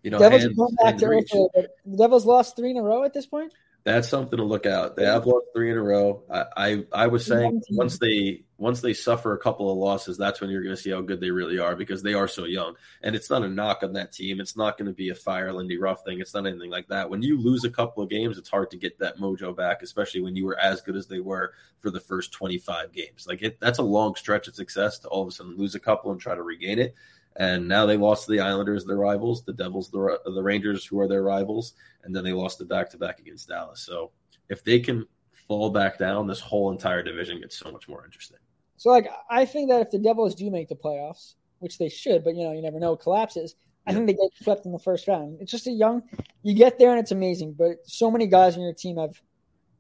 you 0.06 0.10
know, 0.12 0.20
Devils 0.20 0.54
going 0.54 0.74
back 0.76 0.98
to 0.98 1.06
earth. 1.06 1.68
The 1.84 1.96
Devils 1.96 2.24
lost 2.24 2.54
three 2.54 2.70
in 2.70 2.76
a 2.76 2.82
row 2.82 3.02
at 3.02 3.12
this 3.12 3.26
point. 3.26 3.52
That's 3.82 4.08
something 4.08 4.36
to 4.36 4.44
look 4.44 4.64
out. 4.64 4.94
They 4.94 5.04
have 5.04 5.26
lost 5.26 5.46
three 5.52 5.68
in 5.68 5.76
a 5.76 5.82
row. 5.82 6.22
I, 6.30 6.44
I, 6.56 6.84
I 6.92 7.06
was 7.08 7.26
saying 7.26 7.62
once 7.70 7.98
they 7.98 8.44
once 8.56 8.80
they 8.82 8.94
suffer 8.94 9.32
a 9.32 9.38
couple 9.38 9.68
of 9.68 9.78
losses, 9.78 10.16
that's 10.16 10.40
when 10.40 10.48
you're 10.48 10.62
going 10.62 10.76
to 10.76 10.80
see 10.80 10.90
how 10.90 11.00
good 11.00 11.20
they 11.20 11.30
really 11.30 11.58
are 11.58 11.74
because 11.74 12.04
they 12.04 12.14
are 12.14 12.28
so 12.28 12.44
young. 12.44 12.76
And 13.02 13.16
it's 13.16 13.30
not 13.30 13.42
a 13.42 13.48
knock 13.48 13.82
on 13.82 13.94
that 13.94 14.12
team. 14.12 14.40
It's 14.40 14.56
not 14.56 14.78
going 14.78 14.86
to 14.86 14.94
be 14.94 15.08
a 15.10 15.14
fire 15.16 15.52
Lindy 15.52 15.76
Ruff 15.76 16.04
thing. 16.04 16.20
It's 16.20 16.34
not 16.34 16.46
anything 16.46 16.70
like 16.70 16.86
that. 16.86 17.10
When 17.10 17.22
you 17.22 17.36
lose 17.40 17.64
a 17.64 17.70
couple 17.70 18.04
of 18.04 18.08
games, 18.08 18.38
it's 18.38 18.48
hard 18.48 18.70
to 18.70 18.76
get 18.76 19.00
that 19.00 19.18
mojo 19.18 19.56
back, 19.56 19.82
especially 19.82 20.20
when 20.20 20.36
you 20.36 20.46
were 20.46 20.58
as 20.58 20.82
good 20.82 20.94
as 20.94 21.08
they 21.08 21.20
were 21.20 21.52
for 21.78 21.90
the 21.90 22.00
first 22.00 22.30
25 22.30 22.92
games. 22.92 23.26
Like 23.28 23.42
it, 23.42 23.58
that's 23.58 23.80
a 23.80 23.82
long 23.82 24.14
stretch 24.14 24.46
of 24.46 24.54
success 24.54 25.00
to 25.00 25.08
all 25.08 25.22
of 25.22 25.28
a 25.28 25.32
sudden 25.32 25.56
lose 25.56 25.74
a 25.74 25.80
couple 25.80 26.12
and 26.12 26.20
try 26.20 26.36
to 26.36 26.42
regain 26.42 26.78
it. 26.78 26.94
And 27.38 27.68
now 27.68 27.86
they 27.86 27.96
lost 27.96 28.26
to 28.26 28.32
the 28.32 28.40
Islanders, 28.40 28.84
their 28.84 28.96
rivals, 28.96 29.44
the 29.44 29.52
Devils, 29.52 29.90
the, 29.90 30.18
the 30.24 30.42
Rangers, 30.42 30.86
who 30.86 30.98
are 31.00 31.08
their 31.08 31.22
rivals, 31.22 31.74
and 32.04 32.14
then 32.14 32.24
they 32.24 32.32
lost 32.32 32.58
the 32.58 32.64
back 32.64 32.90
to 32.90 32.98
back 32.98 33.18
against 33.18 33.48
Dallas. 33.48 33.80
So 33.80 34.12
if 34.48 34.64
they 34.64 34.80
can 34.80 35.06
fall 35.46 35.70
back 35.70 35.98
down, 35.98 36.26
this 36.26 36.40
whole 36.40 36.70
entire 36.70 37.02
division 37.02 37.40
gets 37.40 37.58
so 37.58 37.70
much 37.70 37.88
more 37.88 38.04
interesting. 38.04 38.38
So, 38.78 38.90
like, 38.90 39.08
I 39.30 39.44
think 39.44 39.70
that 39.70 39.80
if 39.80 39.90
the 39.90 39.98
Devils 39.98 40.34
do 40.34 40.50
make 40.50 40.68
the 40.68 40.76
playoffs, 40.76 41.34
which 41.58 41.78
they 41.78 41.88
should, 41.88 42.24
but 42.24 42.34
you 42.34 42.44
know, 42.44 42.52
you 42.52 42.62
never 42.62 42.78
know, 42.78 42.96
collapses. 42.96 43.54
I 43.86 43.94
think 43.94 44.06
they 44.08 44.14
get 44.14 44.30
swept 44.42 44.66
in 44.66 44.72
the 44.72 44.80
first 44.80 45.06
round. 45.06 45.38
It's 45.40 45.52
just 45.52 45.68
a 45.68 45.70
young, 45.70 46.02
you 46.42 46.54
get 46.54 46.78
there 46.78 46.90
and 46.90 46.98
it's 46.98 47.12
amazing. 47.12 47.54
But 47.56 47.76
so 47.84 48.10
many 48.10 48.26
guys 48.26 48.56
on 48.56 48.62
your 48.62 48.74
team 48.74 48.96
have 48.96 49.20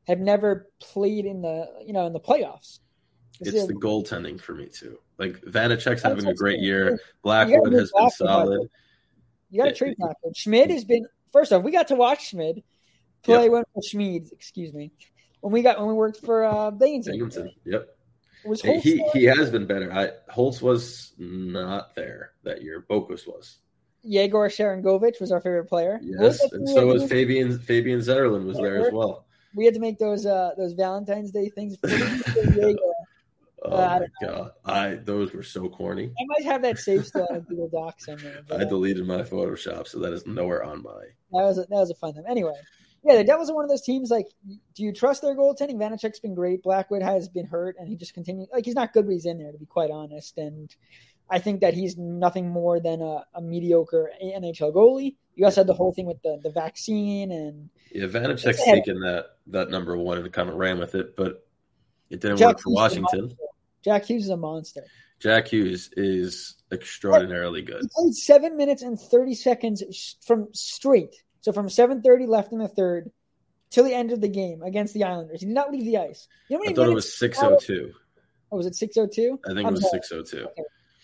have 0.06 0.20
never 0.20 0.70
played 0.80 1.26
in 1.26 1.42
the 1.42 1.66
you 1.84 1.92
know 1.92 2.06
in 2.06 2.12
the 2.12 2.20
playoffs. 2.20 2.78
It's 3.40 3.66
the 3.66 3.74
goaltending 3.74 4.40
for 4.40 4.54
me 4.54 4.66
too. 4.66 4.98
Like 5.18 5.40
Vanecek's 5.42 6.02
having 6.02 6.26
a 6.26 6.34
great 6.34 6.60
year. 6.60 6.98
Blackwood 7.22 7.72
has 7.72 7.92
been 7.92 8.10
solid. 8.10 8.68
You 9.50 9.62
got 9.62 9.68
to 9.70 9.74
trade 9.74 9.96
Blackwood. 9.98 10.36
Schmid 10.36 10.70
has 10.70 10.84
been 10.84 11.06
first 11.32 11.52
off. 11.52 11.62
We 11.62 11.70
got 11.72 11.88
to 11.88 11.94
watch 11.94 12.28
Schmid 12.30 12.62
play 13.22 13.44
Yep. 13.44 13.52
when 13.52 13.64
Schmid, 13.82 14.28
excuse 14.32 14.72
me, 14.72 14.90
when 15.40 15.52
we 15.52 15.62
got 15.62 15.78
when 15.78 15.88
we 15.88 15.94
worked 15.94 16.24
for 16.24 16.44
uh, 16.44 16.70
Binghamton. 16.70 17.50
Yep. 17.64 17.88
Was 18.44 18.62
Hey, 18.62 18.78
he 18.80 18.96
there? 18.98 19.06
he 19.12 19.24
has 19.24 19.50
been 19.50 19.66
better. 19.66 19.92
I 19.92 20.10
Holtz 20.30 20.62
was 20.62 21.12
not 21.18 21.94
there 21.94 22.32
that 22.44 22.62
year. 22.62 22.84
Bokus 22.88 23.26
was. 23.26 23.58
Yegor 24.02 24.48
Sharangovich 24.48 25.20
was 25.20 25.32
our 25.32 25.40
favorite 25.40 25.64
player. 25.68 25.98
Yes, 26.00 26.40
and 26.52 26.68
so 26.68 26.86
was 26.86 27.08
Fabian 27.08 27.58
Fabian 27.58 27.98
Zetterlund 28.00 28.46
was 28.46 28.56
there 28.56 28.86
as 28.86 28.92
well. 28.92 29.26
We 29.56 29.64
had 29.64 29.74
to 29.74 29.80
make 29.80 29.98
those 29.98 30.26
uh, 30.26 30.52
those 30.56 30.74
Valentine's 30.74 31.32
Day 31.32 31.48
things. 31.48 31.76
Oh 33.62 33.72
Uh, 33.74 34.00
my 34.00 34.26
god, 34.26 34.50
I 34.64 34.94
those 34.96 35.32
were 35.32 35.42
so 35.42 35.68
corny. 35.68 36.06
I 36.18 36.24
might 36.26 36.44
have 36.44 36.62
that 36.62 36.78
saved 36.78 37.06
still 37.06 37.26
on 37.30 37.40
Google 37.40 37.68
Doc 37.68 38.00
somewhere. 38.00 38.42
But, 38.48 38.60
I 38.60 38.64
deleted 38.64 39.06
my 39.06 39.22
Photoshop, 39.22 39.88
so 39.88 39.98
that 40.00 40.12
is 40.12 40.26
nowhere 40.26 40.62
on 40.62 40.82
my. 40.82 40.92
that 41.32 41.42
was 41.44 41.58
a, 41.58 41.62
that 41.62 41.70
was 41.70 41.90
a 41.90 41.94
fun 41.94 42.14
time. 42.14 42.24
Anyway, 42.28 42.52
yeah, 43.02 43.16
the 43.16 43.24
Devils 43.24 43.48
are 43.50 43.54
one 43.54 43.64
of 43.64 43.70
those 43.70 43.82
teams. 43.82 44.10
Like, 44.10 44.26
do 44.74 44.82
you 44.82 44.92
trust 44.92 45.22
their 45.22 45.34
goaltending? 45.34 45.76
Vanecek's 45.76 46.20
been 46.20 46.34
great. 46.34 46.62
Blackwood 46.62 47.02
has 47.02 47.28
been 47.28 47.46
hurt, 47.46 47.76
and 47.78 47.88
he 47.88 47.96
just 47.96 48.12
continues. 48.14 48.48
Like, 48.52 48.64
he's 48.66 48.74
not 48.74 48.92
good, 48.92 49.06
but 49.06 49.12
he's 49.12 49.26
in 49.26 49.38
there. 49.38 49.52
To 49.52 49.58
be 49.58 49.66
quite 49.66 49.90
honest, 49.90 50.36
and 50.36 50.74
I 51.30 51.38
think 51.38 51.60
that 51.62 51.72
he's 51.74 51.96
nothing 51.96 52.50
more 52.50 52.78
than 52.78 53.00
a, 53.00 53.24
a 53.34 53.40
mediocre 53.40 54.12
NHL 54.22 54.74
goalie. 54.74 55.14
You 55.34 55.44
also 55.46 55.60
had 55.62 55.66
the 55.66 55.74
whole 55.74 55.92
thing 55.94 56.06
with 56.06 56.20
the 56.22 56.38
the 56.42 56.50
vaccine, 56.50 57.32
and 57.32 57.70
Yeah, 57.90 58.06
Vanecek's 58.06 58.62
taken 58.64 59.00
that 59.00 59.26
that 59.48 59.70
number 59.70 59.96
one 59.96 60.18
and 60.18 60.30
kind 60.32 60.50
of 60.50 60.56
ran 60.56 60.78
with 60.78 60.94
it, 60.94 61.16
but 61.16 61.45
it 62.10 62.20
didn't 62.20 62.38
Jack 62.38 62.48
work 62.48 62.60
for 62.60 62.70
Hughes 62.70 62.76
Washington. 62.76 63.36
Jack 63.82 64.04
Hughes 64.04 64.24
is 64.24 64.30
a 64.30 64.36
monster. 64.36 64.82
Jack 65.18 65.48
Hughes 65.48 65.90
is 65.96 66.56
extraordinarily 66.72 67.62
good. 67.62 67.82
He 67.82 67.88
played 67.94 68.14
seven 68.14 68.56
minutes 68.56 68.82
and 68.82 68.98
thirty 68.98 69.34
seconds 69.34 70.16
from 70.26 70.48
straight. 70.52 71.14
So 71.40 71.52
from 71.52 71.68
seven 71.70 72.02
thirty 72.02 72.26
left 72.26 72.52
in 72.52 72.58
the 72.58 72.68
third 72.68 73.10
till 73.70 73.84
the 73.84 73.94
end 73.94 74.12
of 74.12 74.20
the 74.20 74.28
game 74.28 74.62
against 74.62 74.94
the 74.94 75.04
Islanders. 75.04 75.40
He 75.40 75.46
did 75.46 75.54
not 75.54 75.70
leave 75.70 75.84
the 75.84 75.98
ice. 75.98 76.28
You 76.48 76.58
know 76.58 76.64
I 76.68 76.72
thought 76.74 76.88
it 76.88 76.94
was 76.94 77.16
six 77.16 77.38
oh 77.42 77.56
two. 77.60 77.92
Oh, 78.52 78.56
was 78.56 78.66
it 78.66 78.74
six 78.74 78.96
oh 78.96 79.06
two? 79.06 79.40
I 79.48 79.54
think 79.54 79.68
it 79.68 79.72
was 79.72 79.90
six 79.90 80.12
oh 80.12 80.22
two. 80.22 80.46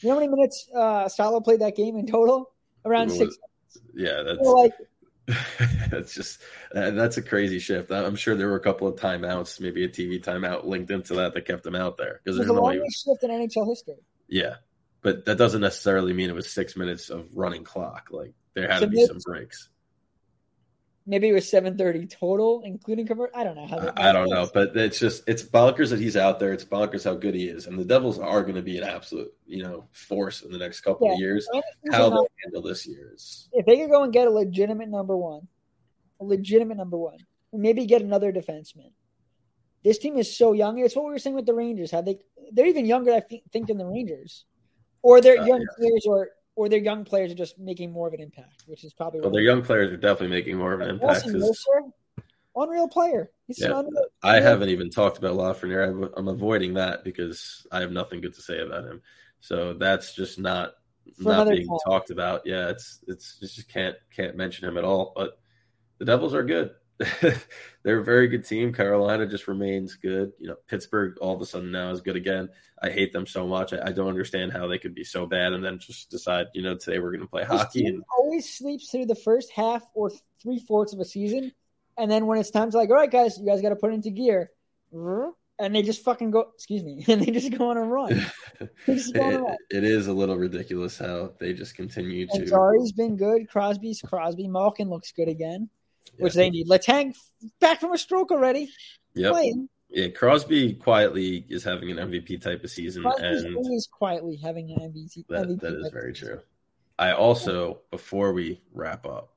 You 0.00 0.08
know 0.08 0.14
how 0.14 0.20
many 0.20 0.28
minutes 0.28 0.68
uh, 0.74 1.08
Salo 1.08 1.40
played 1.40 1.60
that 1.60 1.76
game 1.76 1.96
in 1.96 2.06
total? 2.06 2.50
Around 2.84 3.10
It 3.10 3.18
six. 3.18 3.38
Yeah, 3.94 4.22
that's 4.22 4.38
So, 4.42 4.52
like 4.52 4.72
that's 5.90 6.14
just 6.14 6.40
uh, 6.74 6.90
that's 6.90 7.16
a 7.16 7.22
crazy 7.22 7.58
shift. 7.58 7.90
I'm 7.90 8.16
sure 8.16 8.34
there 8.34 8.48
were 8.48 8.56
a 8.56 8.60
couple 8.60 8.88
of 8.88 8.96
timeouts, 8.96 9.60
maybe 9.60 9.84
a 9.84 9.88
TV 9.88 10.22
timeout 10.22 10.64
linked 10.64 10.90
into 10.90 11.14
that 11.14 11.34
that 11.34 11.46
kept 11.46 11.64
him 11.64 11.76
out 11.76 11.96
there 11.96 12.20
because 12.22 12.36
there's 12.36 12.48
the 12.48 12.54
no 12.54 12.62
longest 12.62 13.04
shift 13.04 13.22
in 13.22 13.30
NHL 13.30 13.68
history. 13.68 13.94
Yeah, 14.28 14.56
but 15.00 15.24
that 15.26 15.38
doesn't 15.38 15.60
necessarily 15.60 16.12
mean 16.12 16.28
it 16.28 16.34
was 16.34 16.50
six 16.50 16.76
minutes 16.76 17.08
of 17.10 17.28
running 17.36 17.62
clock. 17.62 18.08
Like 18.10 18.34
there 18.54 18.68
had 18.68 18.80
So 18.80 18.86
to 18.86 18.90
be 18.90 19.06
some 19.06 19.18
breaks. 19.24 19.68
Maybe 21.04 21.28
it 21.28 21.32
was 21.32 21.50
seven 21.50 21.76
thirty 21.76 22.06
total, 22.06 22.62
including 22.64 23.06
convert. 23.06 23.32
I 23.34 23.42
don't 23.42 23.56
know 23.56 23.66
how. 23.66 23.80
that- 23.80 23.98
I, 23.98 24.10
I 24.10 24.12
don't 24.12 24.30
know, 24.30 24.48
but 24.54 24.76
it's 24.76 25.00
just 25.00 25.24
it's 25.26 25.42
bonkers 25.42 25.90
that 25.90 25.98
he's 25.98 26.16
out 26.16 26.38
there. 26.38 26.52
It's 26.52 26.64
bonkers 26.64 27.04
how 27.04 27.14
good 27.14 27.34
he 27.34 27.46
is, 27.48 27.66
and 27.66 27.76
the 27.78 27.84
Devils 27.84 28.20
are 28.20 28.42
going 28.42 28.54
to 28.54 28.62
be 28.62 28.78
an 28.78 28.84
absolute 28.84 29.32
you 29.46 29.62
know 29.64 29.88
force 29.90 30.42
in 30.42 30.52
the 30.52 30.58
next 30.58 30.82
couple 30.82 31.08
Yeah. 31.08 31.14
of 31.14 31.18
years. 31.18 31.48
I 31.50 31.54
think 31.54 31.64
he's 31.82 31.94
How 31.94 32.10
they 32.10 32.26
handle 32.44 32.62
this 32.62 32.86
year 32.86 33.10
is 33.14 33.48
If 33.52 33.66
they 33.66 33.78
could 33.78 33.90
go 33.90 34.04
and 34.04 34.12
get 34.12 34.28
a 34.28 34.30
legitimate 34.30 34.88
number 34.90 35.16
one, 35.16 35.48
a 36.20 36.24
legitimate 36.24 36.76
number 36.76 36.96
one, 36.98 37.18
maybe 37.52 37.84
get 37.86 38.02
another 38.02 38.32
defenseman. 38.32 38.92
This 39.82 39.98
team 39.98 40.16
is 40.18 40.36
so 40.36 40.52
young. 40.52 40.78
It's 40.78 40.94
what 40.94 41.04
we 41.04 41.10
were 41.10 41.18
saying 41.18 41.34
with 41.34 41.46
the 41.46 41.54
Rangers. 41.54 41.90
How 41.90 42.02
they 42.02 42.20
they're 42.52 42.66
even 42.66 42.86
younger, 42.86 43.12
I 43.12 43.20
think, 43.20 43.66
than 43.66 43.76
the 43.78 43.86
Rangers, 43.86 44.44
or 45.02 45.20
their 45.20 45.40
Uh, 45.40 45.46
young 45.46 45.60
yes. 45.62 45.74
players, 45.76 46.06
or 46.06 46.30
or 46.54 46.68
their 46.68 46.78
young 46.80 47.04
players 47.04 47.32
are 47.32 47.36
just 47.36 47.58
making 47.58 47.90
more 47.92 48.08
of 48.08 48.14
an 48.14 48.20
impact, 48.20 48.64
which 48.66 48.84
is 48.84 48.92
probably 48.92 49.20
well, 49.20 49.30
their 49.30 49.42
young 49.42 49.62
players 49.62 49.90
are 49.90 49.96
definitely 49.96 50.28
making 50.36 50.56
more 50.58 50.72
of 50.72 50.80
an 50.80 50.90
impact. 50.90 51.24
Wilson 51.26 51.92
unreal 52.54 52.88
player. 52.88 53.30
He's 53.46 53.60
Yeah, 53.60 53.78
unreal- 53.78 54.06
I 54.22 54.40
haven't 54.40 54.68
even 54.68 54.90
talked 54.90 55.18
about 55.18 55.36
Lafreniere. 55.36 56.12
I'm 56.16 56.28
avoiding 56.28 56.74
that 56.74 57.02
because 57.04 57.66
I 57.72 57.80
have 57.80 57.92
nothing 57.92 58.20
good 58.20 58.34
to 58.34 58.42
say 58.42 58.60
about 58.60 58.84
him. 58.84 59.00
So 59.40 59.72
that's 59.74 60.14
just 60.14 60.38
not 60.38 60.74
For 61.16 61.30
not 61.30 61.48
being 61.48 61.66
time. 61.66 61.78
talked 61.86 62.10
about. 62.10 62.42
Yeah, 62.44 62.68
it's 62.68 63.00
it's 63.08 63.38
just 63.40 63.68
can't 63.68 63.96
can't 64.14 64.36
mention 64.36 64.68
him 64.68 64.76
at 64.76 64.84
all. 64.84 65.12
But 65.16 65.38
the 65.98 66.04
Devils 66.04 66.34
are 66.34 66.44
good. 66.44 66.74
They're 67.82 67.98
a 67.98 68.04
very 68.04 68.28
good 68.28 68.44
team. 68.44 68.72
Carolina 68.72 69.26
just 69.26 69.48
remains 69.48 69.96
good. 69.96 70.32
You 70.38 70.48
know, 70.48 70.56
Pittsburgh 70.68 71.18
all 71.20 71.34
of 71.34 71.40
a 71.40 71.46
sudden 71.46 71.72
now 71.72 71.90
is 71.90 72.00
good 72.00 72.16
again. 72.16 72.48
I 72.80 72.90
hate 72.90 73.12
them 73.12 73.26
so 73.26 73.46
much. 73.46 73.72
I, 73.72 73.80
I 73.86 73.92
don't 73.92 74.08
understand 74.08 74.52
how 74.52 74.66
they 74.66 74.78
could 74.78 74.94
be 74.94 75.04
so 75.04 75.26
bad 75.26 75.52
and 75.52 75.64
then 75.64 75.78
just 75.78 76.10
decide, 76.10 76.46
you 76.54 76.62
know, 76.62 76.76
today 76.76 76.98
we're 76.98 77.12
going 77.12 77.22
to 77.22 77.30
play 77.30 77.42
This 77.42 77.50
hockey. 77.50 77.86
And 77.86 78.02
always 78.16 78.48
sleeps 78.52 78.90
through 78.90 79.06
the 79.06 79.14
first 79.14 79.50
half 79.52 79.82
or 79.94 80.10
three 80.42 80.58
fourths 80.58 80.92
of 80.92 81.00
a 81.00 81.04
season, 81.04 81.52
and 81.98 82.10
then 82.10 82.26
when 82.26 82.38
it's 82.38 82.50
time 82.50 82.70
to 82.70 82.76
like, 82.76 82.90
all 82.90 82.96
right, 82.96 83.10
guys, 83.10 83.38
you 83.38 83.46
guys 83.46 83.62
got 83.62 83.70
to 83.70 83.76
put 83.76 83.92
into 83.92 84.10
gear, 84.10 84.50
and 84.92 85.74
they 85.74 85.82
just 85.82 86.02
fucking 86.04 86.30
go. 86.30 86.50
Excuse 86.54 86.82
me, 86.82 87.04
and 87.08 87.22
they 87.22 87.30
just 87.30 87.56
go 87.56 87.70
on 87.70 87.76
a 87.76 87.84
run. 87.84 88.12
On 88.60 88.68
it, 88.88 89.16
run. 89.16 89.56
it 89.70 89.84
is 89.84 90.06
a 90.06 90.12
little 90.12 90.36
ridiculous 90.36 90.98
how 90.98 91.32
they 91.40 91.52
just 91.52 91.74
continue 91.74 92.26
And 92.32 92.44
to. 92.44 92.50
Jarry's 92.50 92.92
been 92.92 93.16
good. 93.16 93.48
Crosby's 93.48 94.00
Crosby. 94.02 94.46
Malkin 94.46 94.88
looks 94.88 95.12
good 95.12 95.28
again, 95.28 95.68
which 96.18 96.34
Yeah. 96.34 96.42
they 96.42 96.50
need. 96.50 96.68
Letang 96.68 97.14
back 97.60 97.80
from 97.80 97.92
a 97.92 97.98
stroke 97.98 98.30
already. 98.30 98.68
Yep. 99.14 99.34
Yeah, 99.90 100.08
Crosby 100.08 100.72
quietly 100.72 101.44
is 101.50 101.62
having 101.64 101.90
an 101.90 101.98
MVP 101.98 102.40
type 102.40 102.64
of 102.64 102.70
season, 102.70 103.02
Crosby's 103.02 103.42
and 103.44 103.56
always 103.56 103.86
quietly 103.86 104.36
having 104.36 104.70
an 104.72 104.78
MVP. 104.80 105.26
that, 105.28 105.46
MVP 105.46 105.60
that 105.60 105.74
is 105.74 105.90
very 105.92 106.14
true. 106.14 106.40
I 106.98 107.12
also, 107.12 107.80
before 107.90 108.32
we 108.32 108.62
wrap 108.72 109.04
up, 109.06 109.31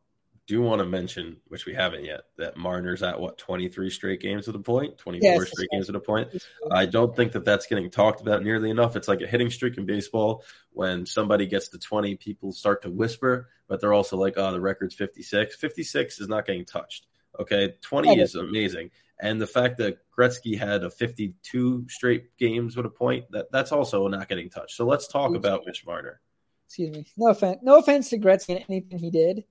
do 0.48 0.62
want 0.62 0.80
to 0.80 0.86
mention, 0.86 1.38
which 1.48 1.66
we 1.66 1.74
haven't 1.74 2.06
yet, 2.06 2.22
that 2.38 2.56
Marner's 2.56 3.02
at 3.02 3.20
what 3.20 3.38
twenty 3.38 3.68
three 3.68 3.90
straight 3.90 4.20
games 4.22 4.48
at 4.48 4.56
a 4.56 4.60
point, 4.60 4.98
twenty 4.98 5.20
four 5.20 5.32
Yes. 5.32 5.52
straight 5.52 5.70
games 5.72 5.90
at 5.90 5.96
a 5.96 6.00
point. 6.00 6.30
I 6.72 6.86
don't 6.86 7.16
think 7.16 7.32
that 7.32 7.46
that's 7.46 7.66
getting 7.68 7.90
talked 7.90 8.22
about 8.22 8.44
nearly 8.44 8.70
enough. 8.70 8.96
It's 8.96 9.08
like 9.08 9.22
a 9.22 9.28
hitting 9.28 9.50
streak 9.50 9.78
in 9.78 9.86
baseball. 9.86 10.44
When 10.72 11.06
somebody 11.06 11.48
gets 11.48 11.70
to 11.70 11.80
20, 11.80 12.16
people 12.18 12.52
start 12.52 12.82
to 12.84 12.92
whisper, 12.92 13.50
but 13.68 13.82
they're 13.82 13.94
also 13.94 14.18
like, 14.18 14.34
oh, 14.38 14.52
the 14.52 14.62
record's 14.62 14.94
56. 14.96 15.56
56 15.56 16.20
is 16.20 16.28
not 16.28 16.46
getting 16.46 16.66
touched. 16.66 17.08
Okay. 17.40 17.74
20 17.82 18.20
is 18.20 18.36
amazing. 18.36 18.92
And 19.20 19.40
the 19.40 19.48
fact 19.48 19.78
that 19.78 20.00
Gretzky 20.16 20.58
had 20.60 20.84
a 20.84 20.90
52 20.90 21.86
straight 21.90 22.36
games 22.38 22.76
with 22.76 22.86
a 22.86 22.90
point, 22.90 23.32
that, 23.32 23.52
that's 23.52 23.72
also 23.72 24.08
not 24.10 24.28
getting 24.28 24.50
touched. 24.50 24.76
So 24.76 24.86
let's 24.86 25.08
talk 25.08 25.34
about 25.36 25.66
Mitch 25.66 25.86
Marner. 25.86 26.20
Excuse 26.68 26.92
me. 26.92 27.06
No 27.16 27.30
offense. 27.30 27.60
No 27.64 27.78
offense 27.80 28.10
to 28.10 28.18
Gretzky 28.20 28.56
and 28.56 28.66
anything 28.70 29.00
he 29.00 29.10
did. 29.10 29.46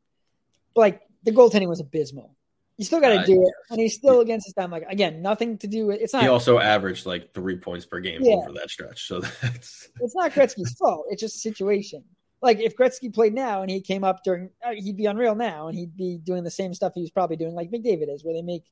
Like 0.77 1.03
the 1.23 1.33
goaltending 1.33 1.69
was 1.69 1.81
abysmal. 1.81 2.35
You 2.77 2.85
still 2.85 3.01
got 3.01 3.11
to 3.11 3.21
Uh, 3.21 3.25
do 3.27 3.41
it, 3.43 3.53
and 3.71 3.79
he's 3.81 3.95
still 3.95 4.21
against 4.21 4.47
his 4.47 4.55
time. 4.55 4.71
Like 4.71 4.85
again, 4.89 5.23
nothing 5.23 5.59
to 5.59 5.69
do 5.69 5.87
with 5.87 6.01
it's 6.01 6.13
not. 6.13 6.23
He 6.23 6.29
also 6.29 6.59
averaged 6.59 7.07
like 7.07 7.33
three 7.33 7.57
points 7.57 7.87
per 7.87 8.01
game 8.01 8.21
Yeah. 8.23 8.35
over 8.35 8.53
that 8.55 8.69
stretch. 8.71 9.07
So 9.07 9.21
that's 9.43 9.89
it's 10.01 10.15
not 10.17 10.33
Gretzky's 10.33 10.73
fault. 10.79 11.07
It's 11.11 11.21
just 11.21 11.37
a 11.37 11.39
situation. 11.39 12.03
Like 12.43 12.59
if 12.59 12.77
Gretzky 12.77 13.15
played 13.15 13.33
now 13.33 13.63
and 13.63 13.71
he 13.71 13.81
came 13.81 14.05
up 14.05 14.23
during, 14.25 14.51
uh, 14.63 14.73
he'd 14.75 14.97
be 14.97 15.07
unreal 15.07 15.35
now, 15.35 15.69
and 15.69 15.79
he'd 15.79 15.97
be 15.97 16.19
doing 16.19 16.43
the 16.45 16.51
same 16.51 16.75
stuff 16.75 16.93
he 16.95 17.01
was 17.01 17.11
probably 17.11 17.37
doing, 17.37 17.55
like 17.55 17.71
McDavid 17.71 18.13
is, 18.13 18.25
where 18.25 18.35
they 18.35 18.43
make 18.43 18.65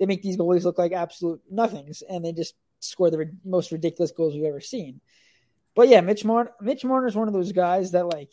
they 0.00 0.06
make 0.06 0.22
these 0.22 0.36
goalies 0.38 0.64
look 0.64 0.78
like 0.78 0.92
absolute 0.92 1.40
nothings, 1.50 2.02
and 2.02 2.24
they 2.24 2.32
just 2.32 2.54
score 2.80 3.10
the 3.10 3.18
ri- 3.18 3.30
most 3.44 3.70
ridiculous 3.72 4.10
goals 4.10 4.34
we've 4.34 4.44
ever 4.44 4.60
seen. 4.60 5.00
But 5.76 5.88
yeah, 5.88 6.00
Mitch 6.00 6.24
Marner, 6.24 6.52
Mitch 6.60 6.84
Marner's 6.84 7.14
one 7.14 7.28
of 7.28 7.34
those 7.34 7.52
guys 7.52 7.92
that 7.92 8.06
like 8.08 8.30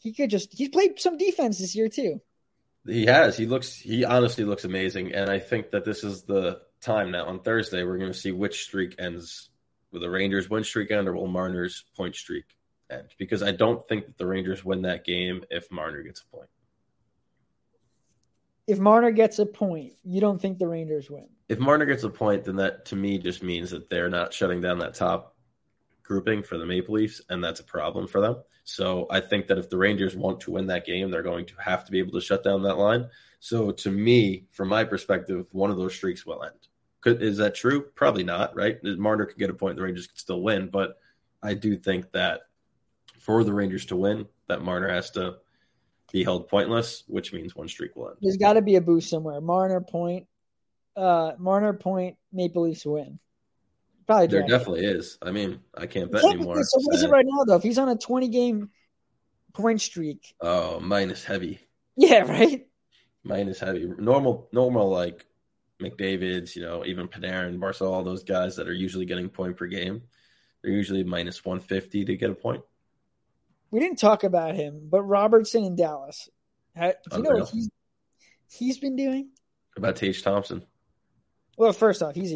he 0.00 0.12
could 0.12 0.28
just 0.30 0.52
he's 0.52 0.68
played 0.68 1.00
some 1.00 1.16
defense 1.16 1.58
this 1.58 1.74
year 1.74 1.88
too. 1.88 2.20
He 2.86 3.06
has. 3.06 3.36
He 3.36 3.46
looks. 3.46 3.76
He 3.76 4.04
honestly 4.04 4.44
looks 4.44 4.64
amazing, 4.64 5.14
and 5.14 5.30
I 5.30 5.38
think 5.38 5.70
that 5.70 5.84
this 5.84 6.02
is 6.02 6.22
the 6.22 6.62
time 6.80 7.12
now 7.12 7.26
on 7.26 7.40
Thursday. 7.40 7.84
We're 7.84 7.98
going 7.98 8.12
to 8.12 8.18
see 8.18 8.32
which 8.32 8.64
streak 8.64 8.96
ends. 8.98 9.50
Will 9.92 10.00
the 10.00 10.10
Rangers 10.10 10.50
win 10.50 10.64
streak 10.64 10.90
end, 10.90 11.06
or 11.06 11.14
will 11.14 11.28
Marner's 11.28 11.84
point 11.96 12.16
streak 12.16 12.44
end? 12.90 13.08
Because 13.18 13.42
I 13.42 13.52
don't 13.52 13.86
think 13.88 14.06
that 14.06 14.18
the 14.18 14.26
Rangers 14.26 14.64
win 14.64 14.82
that 14.82 15.04
game 15.04 15.44
if 15.50 15.70
Marner 15.70 16.02
gets 16.02 16.22
a 16.22 16.36
point. 16.36 16.48
If 18.66 18.78
Marner 18.78 19.10
gets 19.10 19.38
a 19.38 19.46
point, 19.46 19.94
you 20.02 20.20
don't 20.20 20.40
think 20.40 20.58
the 20.58 20.68
Rangers 20.68 21.10
win? 21.10 21.28
If 21.48 21.58
Marner 21.58 21.84
gets 21.84 22.04
a 22.04 22.10
point, 22.10 22.44
then 22.44 22.56
that 22.56 22.86
to 22.86 22.96
me 22.96 23.18
just 23.18 23.42
means 23.42 23.70
that 23.70 23.90
they're 23.90 24.08
not 24.08 24.32
shutting 24.32 24.60
down 24.60 24.78
that 24.78 24.94
top 24.94 25.36
grouping 26.02 26.42
for 26.42 26.58
the 26.58 26.66
Maple 26.66 26.94
Leafs, 26.94 27.20
and 27.28 27.42
that's 27.42 27.60
a 27.60 27.64
problem 27.64 28.08
for 28.08 28.20
them. 28.20 28.36
So 28.64 29.06
I 29.10 29.20
think 29.20 29.48
that 29.48 29.58
if 29.58 29.68
the 29.68 29.76
Rangers 29.76 30.16
want 30.16 30.40
to 30.40 30.52
win 30.52 30.66
that 30.68 30.86
game, 30.86 31.10
they're 31.10 31.22
going 31.22 31.46
to 31.46 31.54
have 31.58 31.84
to 31.84 31.92
be 31.92 31.98
able 31.98 32.12
to 32.12 32.20
shut 32.20 32.44
down 32.44 32.62
that 32.62 32.78
line. 32.78 33.08
So 33.40 33.72
to 33.72 33.90
me, 33.90 34.46
from 34.50 34.68
my 34.68 34.84
perspective, 34.84 35.46
one 35.50 35.70
of 35.70 35.76
those 35.76 35.94
streaks 35.94 36.24
will 36.24 36.44
end. 36.44 36.54
Could, 37.00 37.22
is 37.22 37.38
that 37.38 37.56
true? 37.56 37.82
Probably 37.96 38.22
not, 38.22 38.54
right? 38.54 38.78
Marner 38.84 39.26
could 39.26 39.38
get 39.38 39.50
a 39.50 39.54
point, 39.54 39.76
the 39.76 39.82
Rangers 39.82 40.06
could 40.06 40.18
still 40.18 40.42
win, 40.42 40.68
but 40.68 40.98
I 41.42 41.54
do 41.54 41.76
think 41.76 42.12
that 42.12 42.42
for 43.18 43.42
the 43.42 43.52
Rangers 43.52 43.86
to 43.86 43.96
win, 43.96 44.26
that 44.46 44.62
Marner 44.62 44.88
has 44.88 45.10
to 45.12 45.36
be 46.12 46.22
held 46.22 46.48
pointless, 46.48 47.02
which 47.08 47.32
means 47.32 47.56
one 47.56 47.68
streak 47.68 47.96
will 47.96 48.10
end. 48.10 48.18
There's 48.20 48.36
got 48.36 48.52
to 48.52 48.62
be 48.62 48.76
a 48.76 48.80
boost 48.80 49.10
somewhere. 49.10 49.40
Marner 49.40 49.80
point, 49.80 50.26
uh, 50.96 51.32
Marner 51.38 51.72
point, 51.72 52.16
Maple 52.32 52.62
Leafs 52.62 52.86
win. 52.86 53.18
Probably 54.12 54.26
there 54.26 54.46
definitely 54.46 54.84
is. 54.84 55.16
I 55.22 55.30
mean, 55.30 55.60
I 55.74 55.86
can't 55.86 56.12
bet 56.12 56.22
anymore. 56.22 56.62
So 56.64 56.80
what 56.82 56.94
is 56.96 57.02
it 57.02 57.10
right 57.10 57.24
now 57.26 57.44
though? 57.44 57.56
If 57.56 57.62
he's 57.62 57.78
on 57.78 57.88
a 57.88 57.96
20 57.96 58.28
game 58.28 58.68
point 59.54 59.80
streak, 59.80 60.34
oh, 60.40 60.80
minus 60.80 61.24
heavy. 61.24 61.60
Yeah, 61.96 62.20
right. 62.20 62.66
Minus 63.24 63.60
heavy. 63.60 63.90
Normal, 63.98 64.48
normal 64.52 64.90
like 64.90 65.24
McDavid's, 65.80 66.54
you 66.54 66.62
know, 66.62 66.84
even 66.84 67.08
Panarin, 67.08 67.58
Barzal, 67.58 67.90
all 67.90 68.02
those 68.02 68.24
guys 68.24 68.56
that 68.56 68.68
are 68.68 68.74
usually 68.74 69.06
getting 69.06 69.30
point 69.30 69.56
per 69.56 69.66
game. 69.66 70.02
They're 70.62 70.72
usually 70.72 71.04
minus 71.04 71.42
150 71.44 72.04
to 72.04 72.16
get 72.16 72.30
a 72.30 72.34
point. 72.34 72.62
We 73.70 73.80
didn't 73.80 73.98
talk 73.98 74.24
about 74.24 74.54
him, 74.54 74.88
but 74.90 75.02
Robertson 75.02 75.64
in 75.64 75.76
Dallas. 75.76 76.28
do 76.76 76.82
you 76.86 76.92
oh, 77.12 77.18
know 77.18 77.30
what 77.30 77.48
he's, 77.48 77.70
he's 78.50 78.78
been 78.78 78.96
doing? 78.96 79.30
About 79.76 79.96
Tage 79.96 80.22
Thompson. 80.22 80.66
Well, 81.56 81.72
first 81.72 82.02
off, 82.02 82.14
he's 82.14 82.34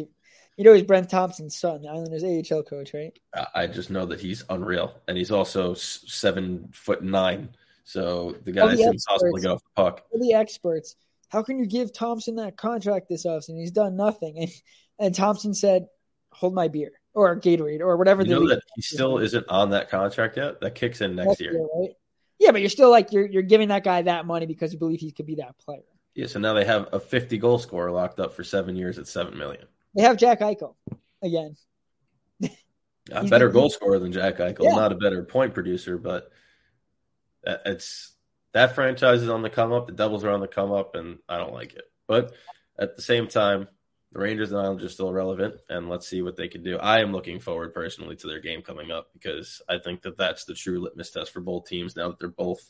you 0.57 0.63
know 0.63 0.73
he's 0.73 0.83
Brent 0.83 1.09
Thompson's 1.09 1.55
son, 1.55 1.83
the 1.83 1.89
Islanders 1.89 2.23
AHL 2.23 2.63
coach, 2.63 2.93
right? 2.93 3.17
I 3.53 3.67
just 3.67 3.91
know 3.91 4.05
that 4.07 4.19
he's 4.19 4.43
unreal, 4.49 4.95
and 5.07 5.15
he's 5.15 5.31
also 5.31 5.75
seven 5.75 6.69
foot 6.73 7.03
nine. 7.03 7.49
So 7.83 8.35
the 8.43 8.51
guy 8.51 8.73
is 8.73 8.79
impossible 8.79 9.35
to 9.35 9.41
get 9.41 9.51
off 9.51 9.63
the 9.63 9.81
puck. 9.81 10.03
For 10.11 10.17
the 10.17 10.33
experts, 10.33 10.95
how 11.29 11.43
can 11.43 11.59
you 11.59 11.67
give 11.67 11.93
Thompson 11.93 12.35
that 12.35 12.57
contract 12.57 13.07
this 13.07 13.25
offseason? 13.25 13.59
He's 13.59 13.71
done 13.71 13.95
nothing, 13.95 14.39
and 14.39 14.51
and 14.99 15.15
Thompson 15.15 15.53
said, 15.53 15.87
"Hold 16.31 16.53
my 16.53 16.67
beer." 16.67 16.91
Or 17.13 17.39
Gatorade, 17.39 17.79
or 17.79 17.97
whatever. 17.97 18.23
You 18.23 18.29
know 18.29 18.47
that 18.49 18.61
he 18.75 18.81
still 18.83 19.17
isn't 19.17 19.47
on 19.49 19.71
that 19.71 19.89
contract 19.89 20.37
yet. 20.37 20.61
That 20.61 20.75
kicks 20.75 21.01
in 21.01 21.15
next, 21.15 21.27
next 21.27 21.41
year. 21.41 21.53
year, 21.53 21.67
right? 21.75 21.89
Yeah, 22.39 22.51
but 22.51 22.61
you're 22.61 22.69
still 22.69 22.91
like 22.91 23.11
you're 23.11 23.25
you're 23.25 23.41
giving 23.41 23.69
that 23.69 23.83
guy 23.83 24.03
that 24.03 24.25
money 24.25 24.45
because 24.45 24.71
you 24.71 24.79
believe 24.79 24.99
he 24.99 25.11
could 25.11 25.25
be 25.25 25.35
that 25.35 25.57
player. 25.57 25.81
Yeah, 26.13 26.27
so 26.27 26.39
now 26.39 26.53
they 26.53 26.65
have 26.65 26.89
a 26.93 26.99
50 26.99 27.37
goal 27.37 27.59
scorer 27.59 27.91
locked 27.91 28.19
up 28.19 28.33
for 28.33 28.43
seven 28.43 28.75
years 28.75 28.97
at 28.97 29.07
seven 29.07 29.37
million. 29.37 29.65
They 29.97 30.03
have 30.03 30.17
Jack 30.17 30.41
Eichel 30.41 30.75
again. 31.23 31.57
a 33.11 33.25
better 33.25 33.49
goal 33.49 33.71
scorer 33.71 33.97
than 33.97 34.11
Jack 34.11 34.37
Eichel, 34.37 34.65
yeah. 34.65 34.75
not 34.75 34.91
a 34.91 34.95
better 34.95 35.23
point 35.23 35.55
producer, 35.55 35.97
but 35.97 36.29
it's 37.43 38.13
that 38.53 38.75
franchise 38.75 39.23
is 39.23 39.29
on 39.29 39.41
the 39.41 39.49
come 39.49 39.73
up. 39.73 39.87
The 39.87 39.93
Devils 39.93 40.23
are 40.23 40.29
on 40.29 40.39
the 40.39 40.47
come 40.47 40.71
up, 40.71 40.95
and 40.95 41.17
I 41.27 41.37
don't 41.37 41.51
like 41.51 41.73
it. 41.73 41.85
But 42.07 42.33
at 42.77 42.95
the 42.95 43.01
same 43.01 43.27
time, 43.27 43.67
the 44.11 44.19
Rangers 44.19 44.51
and 44.51 44.61
Islanders 44.61 44.85
are 44.85 44.93
still 44.93 45.11
relevant, 45.11 45.55
and 45.67 45.89
let's 45.89 46.07
see 46.07 46.21
what 46.21 46.35
they 46.35 46.47
can 46.47 46.61
do. 46.61 46.77
I 46.77 46.99
am 46.99 47.11
looking 47.11 47.39
forward 47.39 47.73
personally 47.73 48.15
to 48.17 48.27
their 48.27 48.39
game 48.39 48.61
coming 48.61 48.91
up 48.91 49.09
because 49.13 49.63
I 49.67 49.79
think 49.79 50.03
that 50.03 50.15
that's 50.15 50.45
the 50.45 50.53
true 50.53 50.79
litmus 50.79 51.09
test 51.09 51.33
for 51.33 51.41
both 51.41 51.67
teams 51.67 51.95
now 51.95 52.09
that 52.09 52.19
they're 52.19 52.29
both 52.29 52.61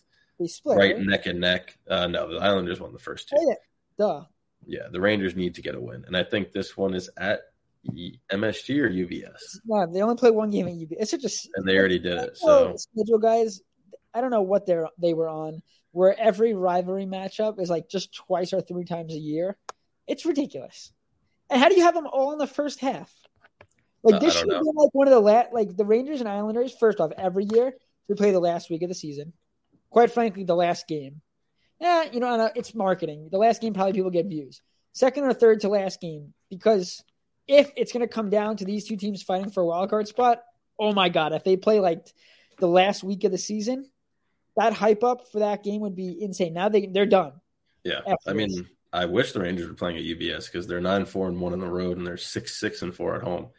split, 0.45 0.77
right, 0.77 0.95
right, 0.95 1.05
neck 1.05 1.25
and 1.25 1.41
neck. 1.41 1.77
Uh, 1.89 2.07
no, 2.07 2.33
the 2.33 2.39
Islanders 2.39 2.79
won 2.79 2.93
the 2.93 2.99
first 2.99 3.27
two. 3.27 3.55
Duh. 3.97 4.23
Yeah, 4.67 4.89
the 4.91 4.99
Rangers 4.99 5.35
need 5.35 5.55
to 5.55 5.61
get 5.61 5.75
a 5.75 5.79
win, 5.79 6.03
and 6.05 6.15
I 6.15 6.23
think 6.23 6.51
this 6.51 6.75
one 6.75 6.93
is 6.93 7.09
at 7.17 7.39
MSG 7.89 8.79
or 8.81 8.89
UBS. 8.89 9.59
No, 9.65 9.87
they 9.91 10.01
only 10.01 10.17
play 10.17 10.29
one 10.29 10.49
game 10.49 10.67
at 10.67 10.73
UBS. 10.73 11.13
It's 11.13 11.13
a 11.13 11.49
and 11.55 11.67
they 11.67 11.77
already 11.77 11.99
did 11.99 12.17
it. 12.17 12.37
So 12.37 12.75
schedule 12.75 13.19
guys, 13.19 13.61
I 14.13 14.19
don't 14.21 14.31
know 14.31 14.41
what 14.41 14.65
they're 14.65 14.89
they 14.97 15.13
were 15.13 15.29
on. 15.29 15.61
Where 15.91 16.19
every 16.19 16.53
rivalry 16.53 17.05
matchup 17.05 17.59
is 17.59 17.69
like 17.69 17.89
just 17.89 18.13
twice 18.13 18.53
or 18.53 18.61
three 18.61 18.83
times 18.83 19.13
a 19.13 19.17
year. 19.17 19.57
It's 20.05 20.25
ridiculous. 20.25 20.91
And 21.49 21.61
how 21.61 21.69
do 21.69 21.75
you 21.75 21.83
have 21.83 21.95
them 21.95 22.07
all 22.07 22.33
in 22.33 22.37
the 22.37 22.45
first 22.45 22.79
half? 22.79 23.11
Like 24.03 24.15
uh, 24.15 24.19
this 24.19 24.35
should 24.35 24.47
know. 24.47 24.59
be 24.59 24.71
like 24.75 24.93
one 24.93 25.07
of 25.07 25.13
the 25.13 25.19
last. 25.19 25.53
Like 25.53 25.75
the 25.75 25.85
Rangers 25.85 26.19
and 26.19 26.29
Islanders. 26.29 26.75
First 26.77 26.99
off, 26.99 27.11
every 27.17 27.45
year 27.45 27.73
we 28.09 28.15
play 28.15 28.31
the 28.31 28.39
last 28.39 28.69
week 28.69 28.81
of 28.83 28.89
the 28.89 28.95
season. 28.95 29.33
Quite 29.89 30.11
frankly, 30.11 30.43
the 30.43 30.55
last 30.55 30.87
game 30.87 31.21
yeah, 31.79 32.05
you 32.11 32.19
know, 32.19 32.27
uh, 32.27 32.49
it's 32.55 32.73
marketing. 32.73 33.29
The 33.31 33.37
last 33.37 33.61
game 33.61 33.73
probably 33.73 33.93
people 33.93 34.11
get 34.11 34.25
views. 34.25 34.61
Second 34.93 35.25
or 35.25 35.33
third 35.33 35.61
to 35.61 35.69
last 35.69 36.01
game 36.01 36.33
because 36.49 37.03
if 37.47 37.71
it's 37.75 37.91
going 37.91 38.01
to 38.01 38.07
come 38.07 38.29
down 38.29 38.57
to 38.57 38.65
these 38.65 38.87
two 38.87 38.97
teams 38.97 39.21
fighting 39.21 39.51
for 39.51 39.61
a 39.61 39.65
wild 39.65 39.89
card 39.89 40.07
spot, 40.07 40.41
oh 40.79 40.93
my 40.93 41.09
god, 41.09 41.33
if 41.33 41.43
they 41.43 41.55
play 41.55 41.79
like 41.79 42.07
the 42.59 42.67
last 42.67 43.03
week 43.03 43.23
of 43.23 43.31
the 43.31 43.37
season, 43.37 43.89
that 44.55 44.73
hype 44.73 45.03
up 45.03 45.31
for 45.31 45.39
that 45.39 45.63
game 45.63 45.81
would 45.81 45.95
be 45.95 46.21
insane. 46.21 46.53
Now 46.53 46.69
they 46.69 46.87
they're 46.87 47.05
done. 47.05 47.33
Yeah, 47.83 48.01
I 48.27 48.33
mean, 48.33 48.67
I 48.91 49.05
wish 49.05 49.31
the 49.31 49.39
Rangers 49.39 49.67
were 49.67 49.75
playing 49.75 49.97
at 49.97 50.03
UBS 50.03 50.51
because 50.51 50.67
they're 50.67 50.81
nine 50.81 51.05
four 51.05 51.27
and 51.27 51.39
one 51.39 51.53
on 51.53 51.59
the 51.59 51.69
road, 51.69 51.97
and 51.97 52.05
they're 52.05 52.17
six 52.17 52.59
six 52.59 52.81
and 52.81 52.93
four 52.93 53.15
at 53.15 53.21
home. 53.21 53.49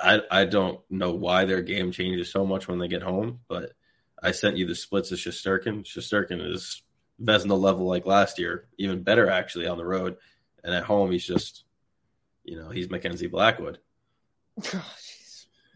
I 0.00 0.20
I 0.30 0.44
don't 0.44 0.80
know 0.90 1.12
why 1.12 1.44
their 1.44 1.62
game 1.62 1.92
changes 1.92 2.32
so 2.32 2.44
much 2.44 2.66
when 2.66 2.78
they 2.78 2.88
get 2.88 3.02
home, 3.02 3.40
but 3.48 3.72
I 4.20 4.32
sent 4.32 4.56
you 4.56 4.66
the 4.66 4.74
splits 4.74 5.12
of 5.12 5.18
Shesterkin. 5.18 5.84
Shesterkin 5.84 6.52
is 6.52 6.82
Vezina 7.22 7.58
level 7.58 7.86
like 7.86 8.06
last 8.06 8.38
year, 8.38 8.66
even 8.78 9.02
better 9.02 9.28
actually 9.28 9.66
on 9.66 9.78
the 9.78 9.84
road. 9.84 10.16
And 10.64 10.74
at 10.74 10.84
home, 10.84 11.10
he's 11.10 11.26
just, 11.26 11.64
you 12.44 12.58
know, 12.58 12.68
he's 12.68 12.90
Mackenzie 12.90 13.26
Blackwood. 13.26 13.78
Oh, 14.74 14.94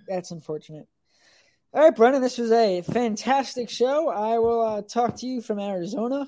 That's 0.08 0.32
unfortunate. 0.32 0.88
All 1.72 1.82
right, 1.82 1.94
Brendan, 1.94 2.20
this 2.20 2.36
was 2.36 2.50
a 2.50 2.82
fantastic 2.82 3.70
show. 3.70 4.08
I 4.08 4.38
will 4.38 4.60
uh, 4.60 4.82
talk 4.82 5.16
to 5.18 5.26
you 5.26 5.40
from 5.40 5.60
Arizona. 5.60 6.26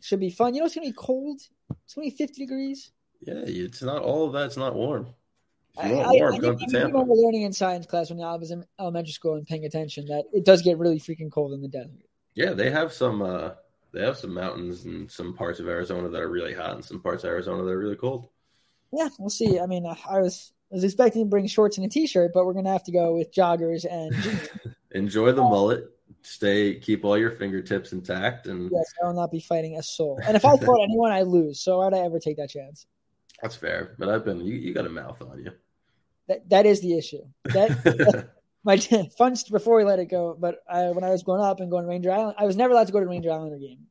Should 0.00 0.20
be 0.20 0.30
fun. 0.30 0.54
You 0.54 0.60
know, 0.60 0.66
it's 0.66 0.74
going 0.76 0.86
to 0.86 0.92
be 0.92 0.96
cold. 0.96 1.40
It's 1.84 1.94
going 1.94 2.08
to 2.08 2.16
be 2.16 2.16
50 2.16 2.46
degrees. 2.46 2.92
Yeah, 3.20 3.42
it's 3.44 3.82
not 3.82 4.02
all 4.02 4.26
of 4.26 4.32
that. 4.34 4.46
It's 4.46 4.56
not 4.56 4.74
warm. 4.74 5.08
If 5.78 5.90
you 5.90 5.96
want 5.96 6.18
warm, 6.18 6.32
I, 6.32 6.36
I, 6.36 6.40
go 6.40 6.54
to 6.54 6.58
Tampa. 6.58 6.78
I 6.78 6.82
remember 6.84 7.14
learning 7.14 7.42
in 7.42 7.52
science 7.52 7.86
class 7.86 8.10
when 8.10 8.22
I 8.22 8.36
was 8.36 8.52
in 8.52 8.64
elementary 8.78 9.12
school 9.12 9.34
and 9.34 9.46
paying 9.46 9.64
attention 9.64 10.06
that 10.06 10.24
it 10.32 10.44
does 10.44 10.62
get 10.62 10.78
really 10.78 11.00
freaking 11.00 11.30
cold 11.30 11.52
in 11.52 11.60
the 11.60 11.68
desert. 11.68 12.06
Yeah, 12.34 12.52
they 12.52 12.70
have 12.70 12.92
some 12.92 13.20
uh, 13.20 13.50
they 13.96 14.04
have 14.04 14.18
some 14.18 14.34
mountains 14.34 14.84
and 14.84 15.10
some 15.10 15.32
parts 15.32 15.58
of 15.58 15.66
Arizona 15.66 16.10
that 16.10 16.20
are 16.20 16.28
really 16.28 16.52
hot 16.52 16.74
and 16.74 16.84
some 16.84 17.00
parts 17.00 17.24
of 17.24 17.30
Arizona 17.30 17.62
that 17.62 17.70
are 17.70 17.78
really 17.78 17.96
cold. 17.96 18.28
Yeah, 18.92 19.08
we'll 19.18 19.30
see. 19.30 19.58
I 19.58 19.64
mean, 19.64 19.86
uh, 19.86 19.94
I 20.08 20.20
was 20.20 20.52
I 20.70 20.74
was 20.74 20.84
expecting 20.84 21.24
to 21.24 21.28
bring 21.28 21.46
shorts 21.46 21.78
and 21.78 21.86
a 21.86 21.88
t-shirt, 21.88 22.32
but 22.34 22.44
we're 22.44 22.52
gonna 22.52 22.72
have 22.72 22.84
to 22.84 22.92
go 22.92 23.16
with 23.16 23.32
joggers 23.32 23.86
and 23.90 24.14
enjoy 24.90 25.32
the 25.32 25.42
mullet. 25.42 25.90
Stay, 26.22 26.74
keep 26.74 27.04
all 27.04 27.16
your 27.16 27.30
fingertips 27.30 27.92
intact, 27.92 28.46
and 28.46 28.70
yes, 28.70 28.92
I 29.02 29.06
will 29.06 29.14
not 29.14 29.30
be 29.30 29.40
fighting 29.40 29.78
a 29.78 29.82
soul. 29.82 30.20
And 30.22 30.36
if 30.36 30.44
I 30.44 30.56
fought 30.56 30.80
anyone, 30.82 31.12
I 31.12 31.22
lose. 31.22 31.60
So 31.60 31.78
why'd 31.78 31.94
I 31.94 32.00
ever 32.00 32.18
take 32.18 32.36
that 32.36 32.50
chance? 32.50 32.86
That's 33.40 33.56
fair, 33.56 33.94
but 33.98 34.08
I've 34.10 34.24
been 34.24 34.40
you, 34.40 34.54
you 34.54 34.74
got 34.74 34.86
a 34.86 34.90
mouth 34.90 35.22
on 35.22 35.42
you. 35.42 35.52
That 36.28 36.48
that 36.50 36.66
is 36.66 36.82
the 36.82 36.98
issue. 36.98 37.22
That, 37.44 38.28
my 38.66 38.76
fun 39.16 39.36
before 39.50 39.76
we 39.76 39.84
let 39.84 40.00
it 40.00 40.06
go. 40.06 40.36
But 40.38 40.58
I, 40.68 40.90
when 40.90 41.04
I 41.04 41.10
was 41.10 41.22
growing 41.22 41.40
up 41.40 41.60
and 41.60 41.70
going 41.70 41.84
to 41.84 41.88
Ranger 41.88 42.10
Island, 42.10 42.34
I 42.36 42.44
was 42.44 42.56
never 42.56 42.74
allowed 42.74 42.88
to 42.88 42.92
go 42.92 43.00
to 43.00 43.06
Ranger 43.06 43.30
Islander 43.30 43.58
game. 43.58 43.86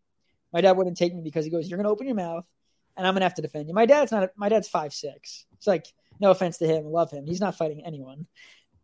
My 0.53 0.61
dad 0.61 0.73
wouldn't 0.73 0.97
take 0.97 1.15
me 1.15 1.21
because 1.23 1.45
he 1.45 1.51
goes, 1.51 1.67
"You're 1.67 1.77
going 1.77 1.85
to 1.85 1.91
open 1.91 2.05
your 2.05 2.15
mouth, 2.15 2.45
and 2.95 3.07
I'm 3.07 3.13
going 3.13 3.21
to 3.21 3.25
have 3.25 3.35
to 3.35 3.41
defend 3.41 3.67
you." 3.67 3.73
My 3.73 3.87
dad's 3.87 4.11
not. 4.11 4.29
My 4.35 4.49
dad's 4.49 4.67
five 4.67 4.93
six. 4.93 5.45
It's 5.53 5.65
like 5.65 5.87
no 6.19 6.29
offense 6.29 6.59
to 6.59 6.67
him, 6.67 6.85
love 6.85 7.09
him. 7.09 7.25
He's 7.25 7.41
not 7.41 7.57
fighting 7.57 7.83
anyone 7.85 8.27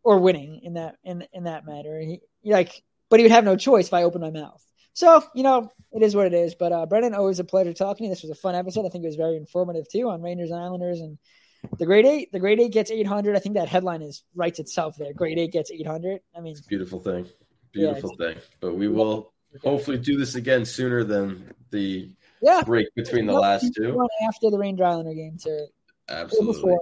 or 0.03 0.19
winning 0.19 0.61
in 0.63 0.73
that 0.73 0.95
in 1.03 1.27
in 1.33 1.43
that 1.43 1.65
matter. 1.65 1.99
He, 1.99 2.21
like, 2.43 2.83
but 3.09 3.19
he 3.19 3.23
would 3.23 3.31
have 3.31 3.45
no 3.45 3.55
choice 3.55 3.87
if 3.87 3.93
I 3.93 4.03
opened 4.03 4.23
my 4.23 4.31
mouth. 4.31 4.65
So 4.93 5.23
you 5.35 5.43
know, 5.43 5.69
it 5.91 6.01
is 6.01 6.15
what 6.15 6.27
it 6.27 6.33
is. 6.33 6.55
But 6.55 6.71
uh, 6.71 6.85
Brendan, 6.85 7.13
always 7.13 7.39
a 7.39 7.43
pleasure 7.43 7.73
talking 7.73 8.03
to 8.03 8.03
you. 8.05 8.09
This 8.09 8.23
was 8.23 8.31
a 8.31 8.35
fun 8.35 8.55
episode. 8.55 8.85
I 8.85 8.89
think 8.89 9.03
it 9.03 9.07
was 9.07 9.15
very 9.15 9.35
informative 9.35 9.89
too 9.89 10.09
on 10.09 10.21
Rangers 10.21 10.51
and 10.51 10.59
Islanders 10.59 11.01
and 11.01 11.17
the 11.77 11.85
Great 11.85 12.05
Eight, 12.05 12.31
the 12.31 12.39
Great 12.39 12.59
Eight 12.59 12.71
gets 12.71 12.91
800. 12.91 13.35
I 13.35 13.39
think 13.39 13.55
that 13.55 13.69
headline 13.69 14.01
is 14.01 14.23
writes 14.35 14.59
itself 14.59 14.95
there. 14.97 15.13
Great 15.13 15.37
Eight 15.37 15.51
gets 15.51 15.71
800. 15.71 16.21
I 16.35 16.41
mean, 16.41 16.55
beautiful 16.67 16.99
thing, 16.99 17.27
beautiful 17.71 18.15
yeah, 18.19 18.33
thing. 18.33 18.41
But 18.59 18.75
we 18.75 18.87
will 18.87 19.33
hopefully 19.63 19.97
do 19.97 20.17
this 20.17 20.35
again 20.35 20.65
sooner 20.65 21.03
than 21.03 21.53
the 21.69 22.09
yeah 22.41 22.63
break 22.65 22.87
between 22.95 23.25
the 23.25 23.33
last 23.33 23.71
two. 23.75 24.07
After 24.27 24.49
the 24.49 24.57
Ranger 24.57 24.85
Islander 24.85 25.13
game 25.13 25.37
to 25.43 25.67
absolutely, 26.09 26.75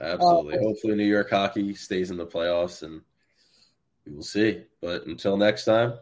absolutely. 0.00 0.58
Uh, 0.58 0.62
hopefully, 0.62 0.94
New 0.94 1.04
York 1.04 1.30
hockey 1.30 1.74
stays 1.74 2.10
in 2.10 2.16
the 2.16 2.26
playoffs, 2.26 2.82
and 2.82 3.00
we 4.06 4.12
will 4.12 4.22
see. 4.22 4.62
But 4.82 5.06
until 5.06 5.36
next 5.36 5.64
time, 5.64 5.94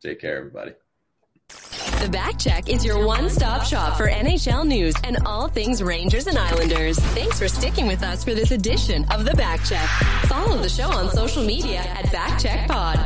take 0.00 0.20
care, 0.20 0.38
everybody. 0.38 0.72
The 2.00 2.08
Backcheck 2.08 2.68
is 2.68 2.84
your 2.84 3.04
one-stop 3.04 3.64
shop 3.64 3.96
for 3.96 4.06
NHL 4.08 4.66
news 4.66 4.94
and 5.02 5.16
all 5.24 5.48
things 5.48 5.82
Rangers 5.82 6.26
and 6.26 6.38
Islanders. 6.38 6.98
Thanks 6.98 7.38
for 7.38 7.48
sticking 7.48 7.86
with 7.86 8.02
us 8.02 8.22
for 8.22 8.34
this 8.34 8.50
edition 8.50 9.04
of 9.10 9.24
The 9.24 9.32
Backcheck. 9.32 9.86
Follow 10.28 10.58
the 10.58 10.68
show 10.68 10.88
on 10.90 11.10
social 11.10 11.42
media 11.42 11.78
at 11.78 12.12
Back 12.12 12.38
Check 12.38 12.68
Pod. 12.68 13.05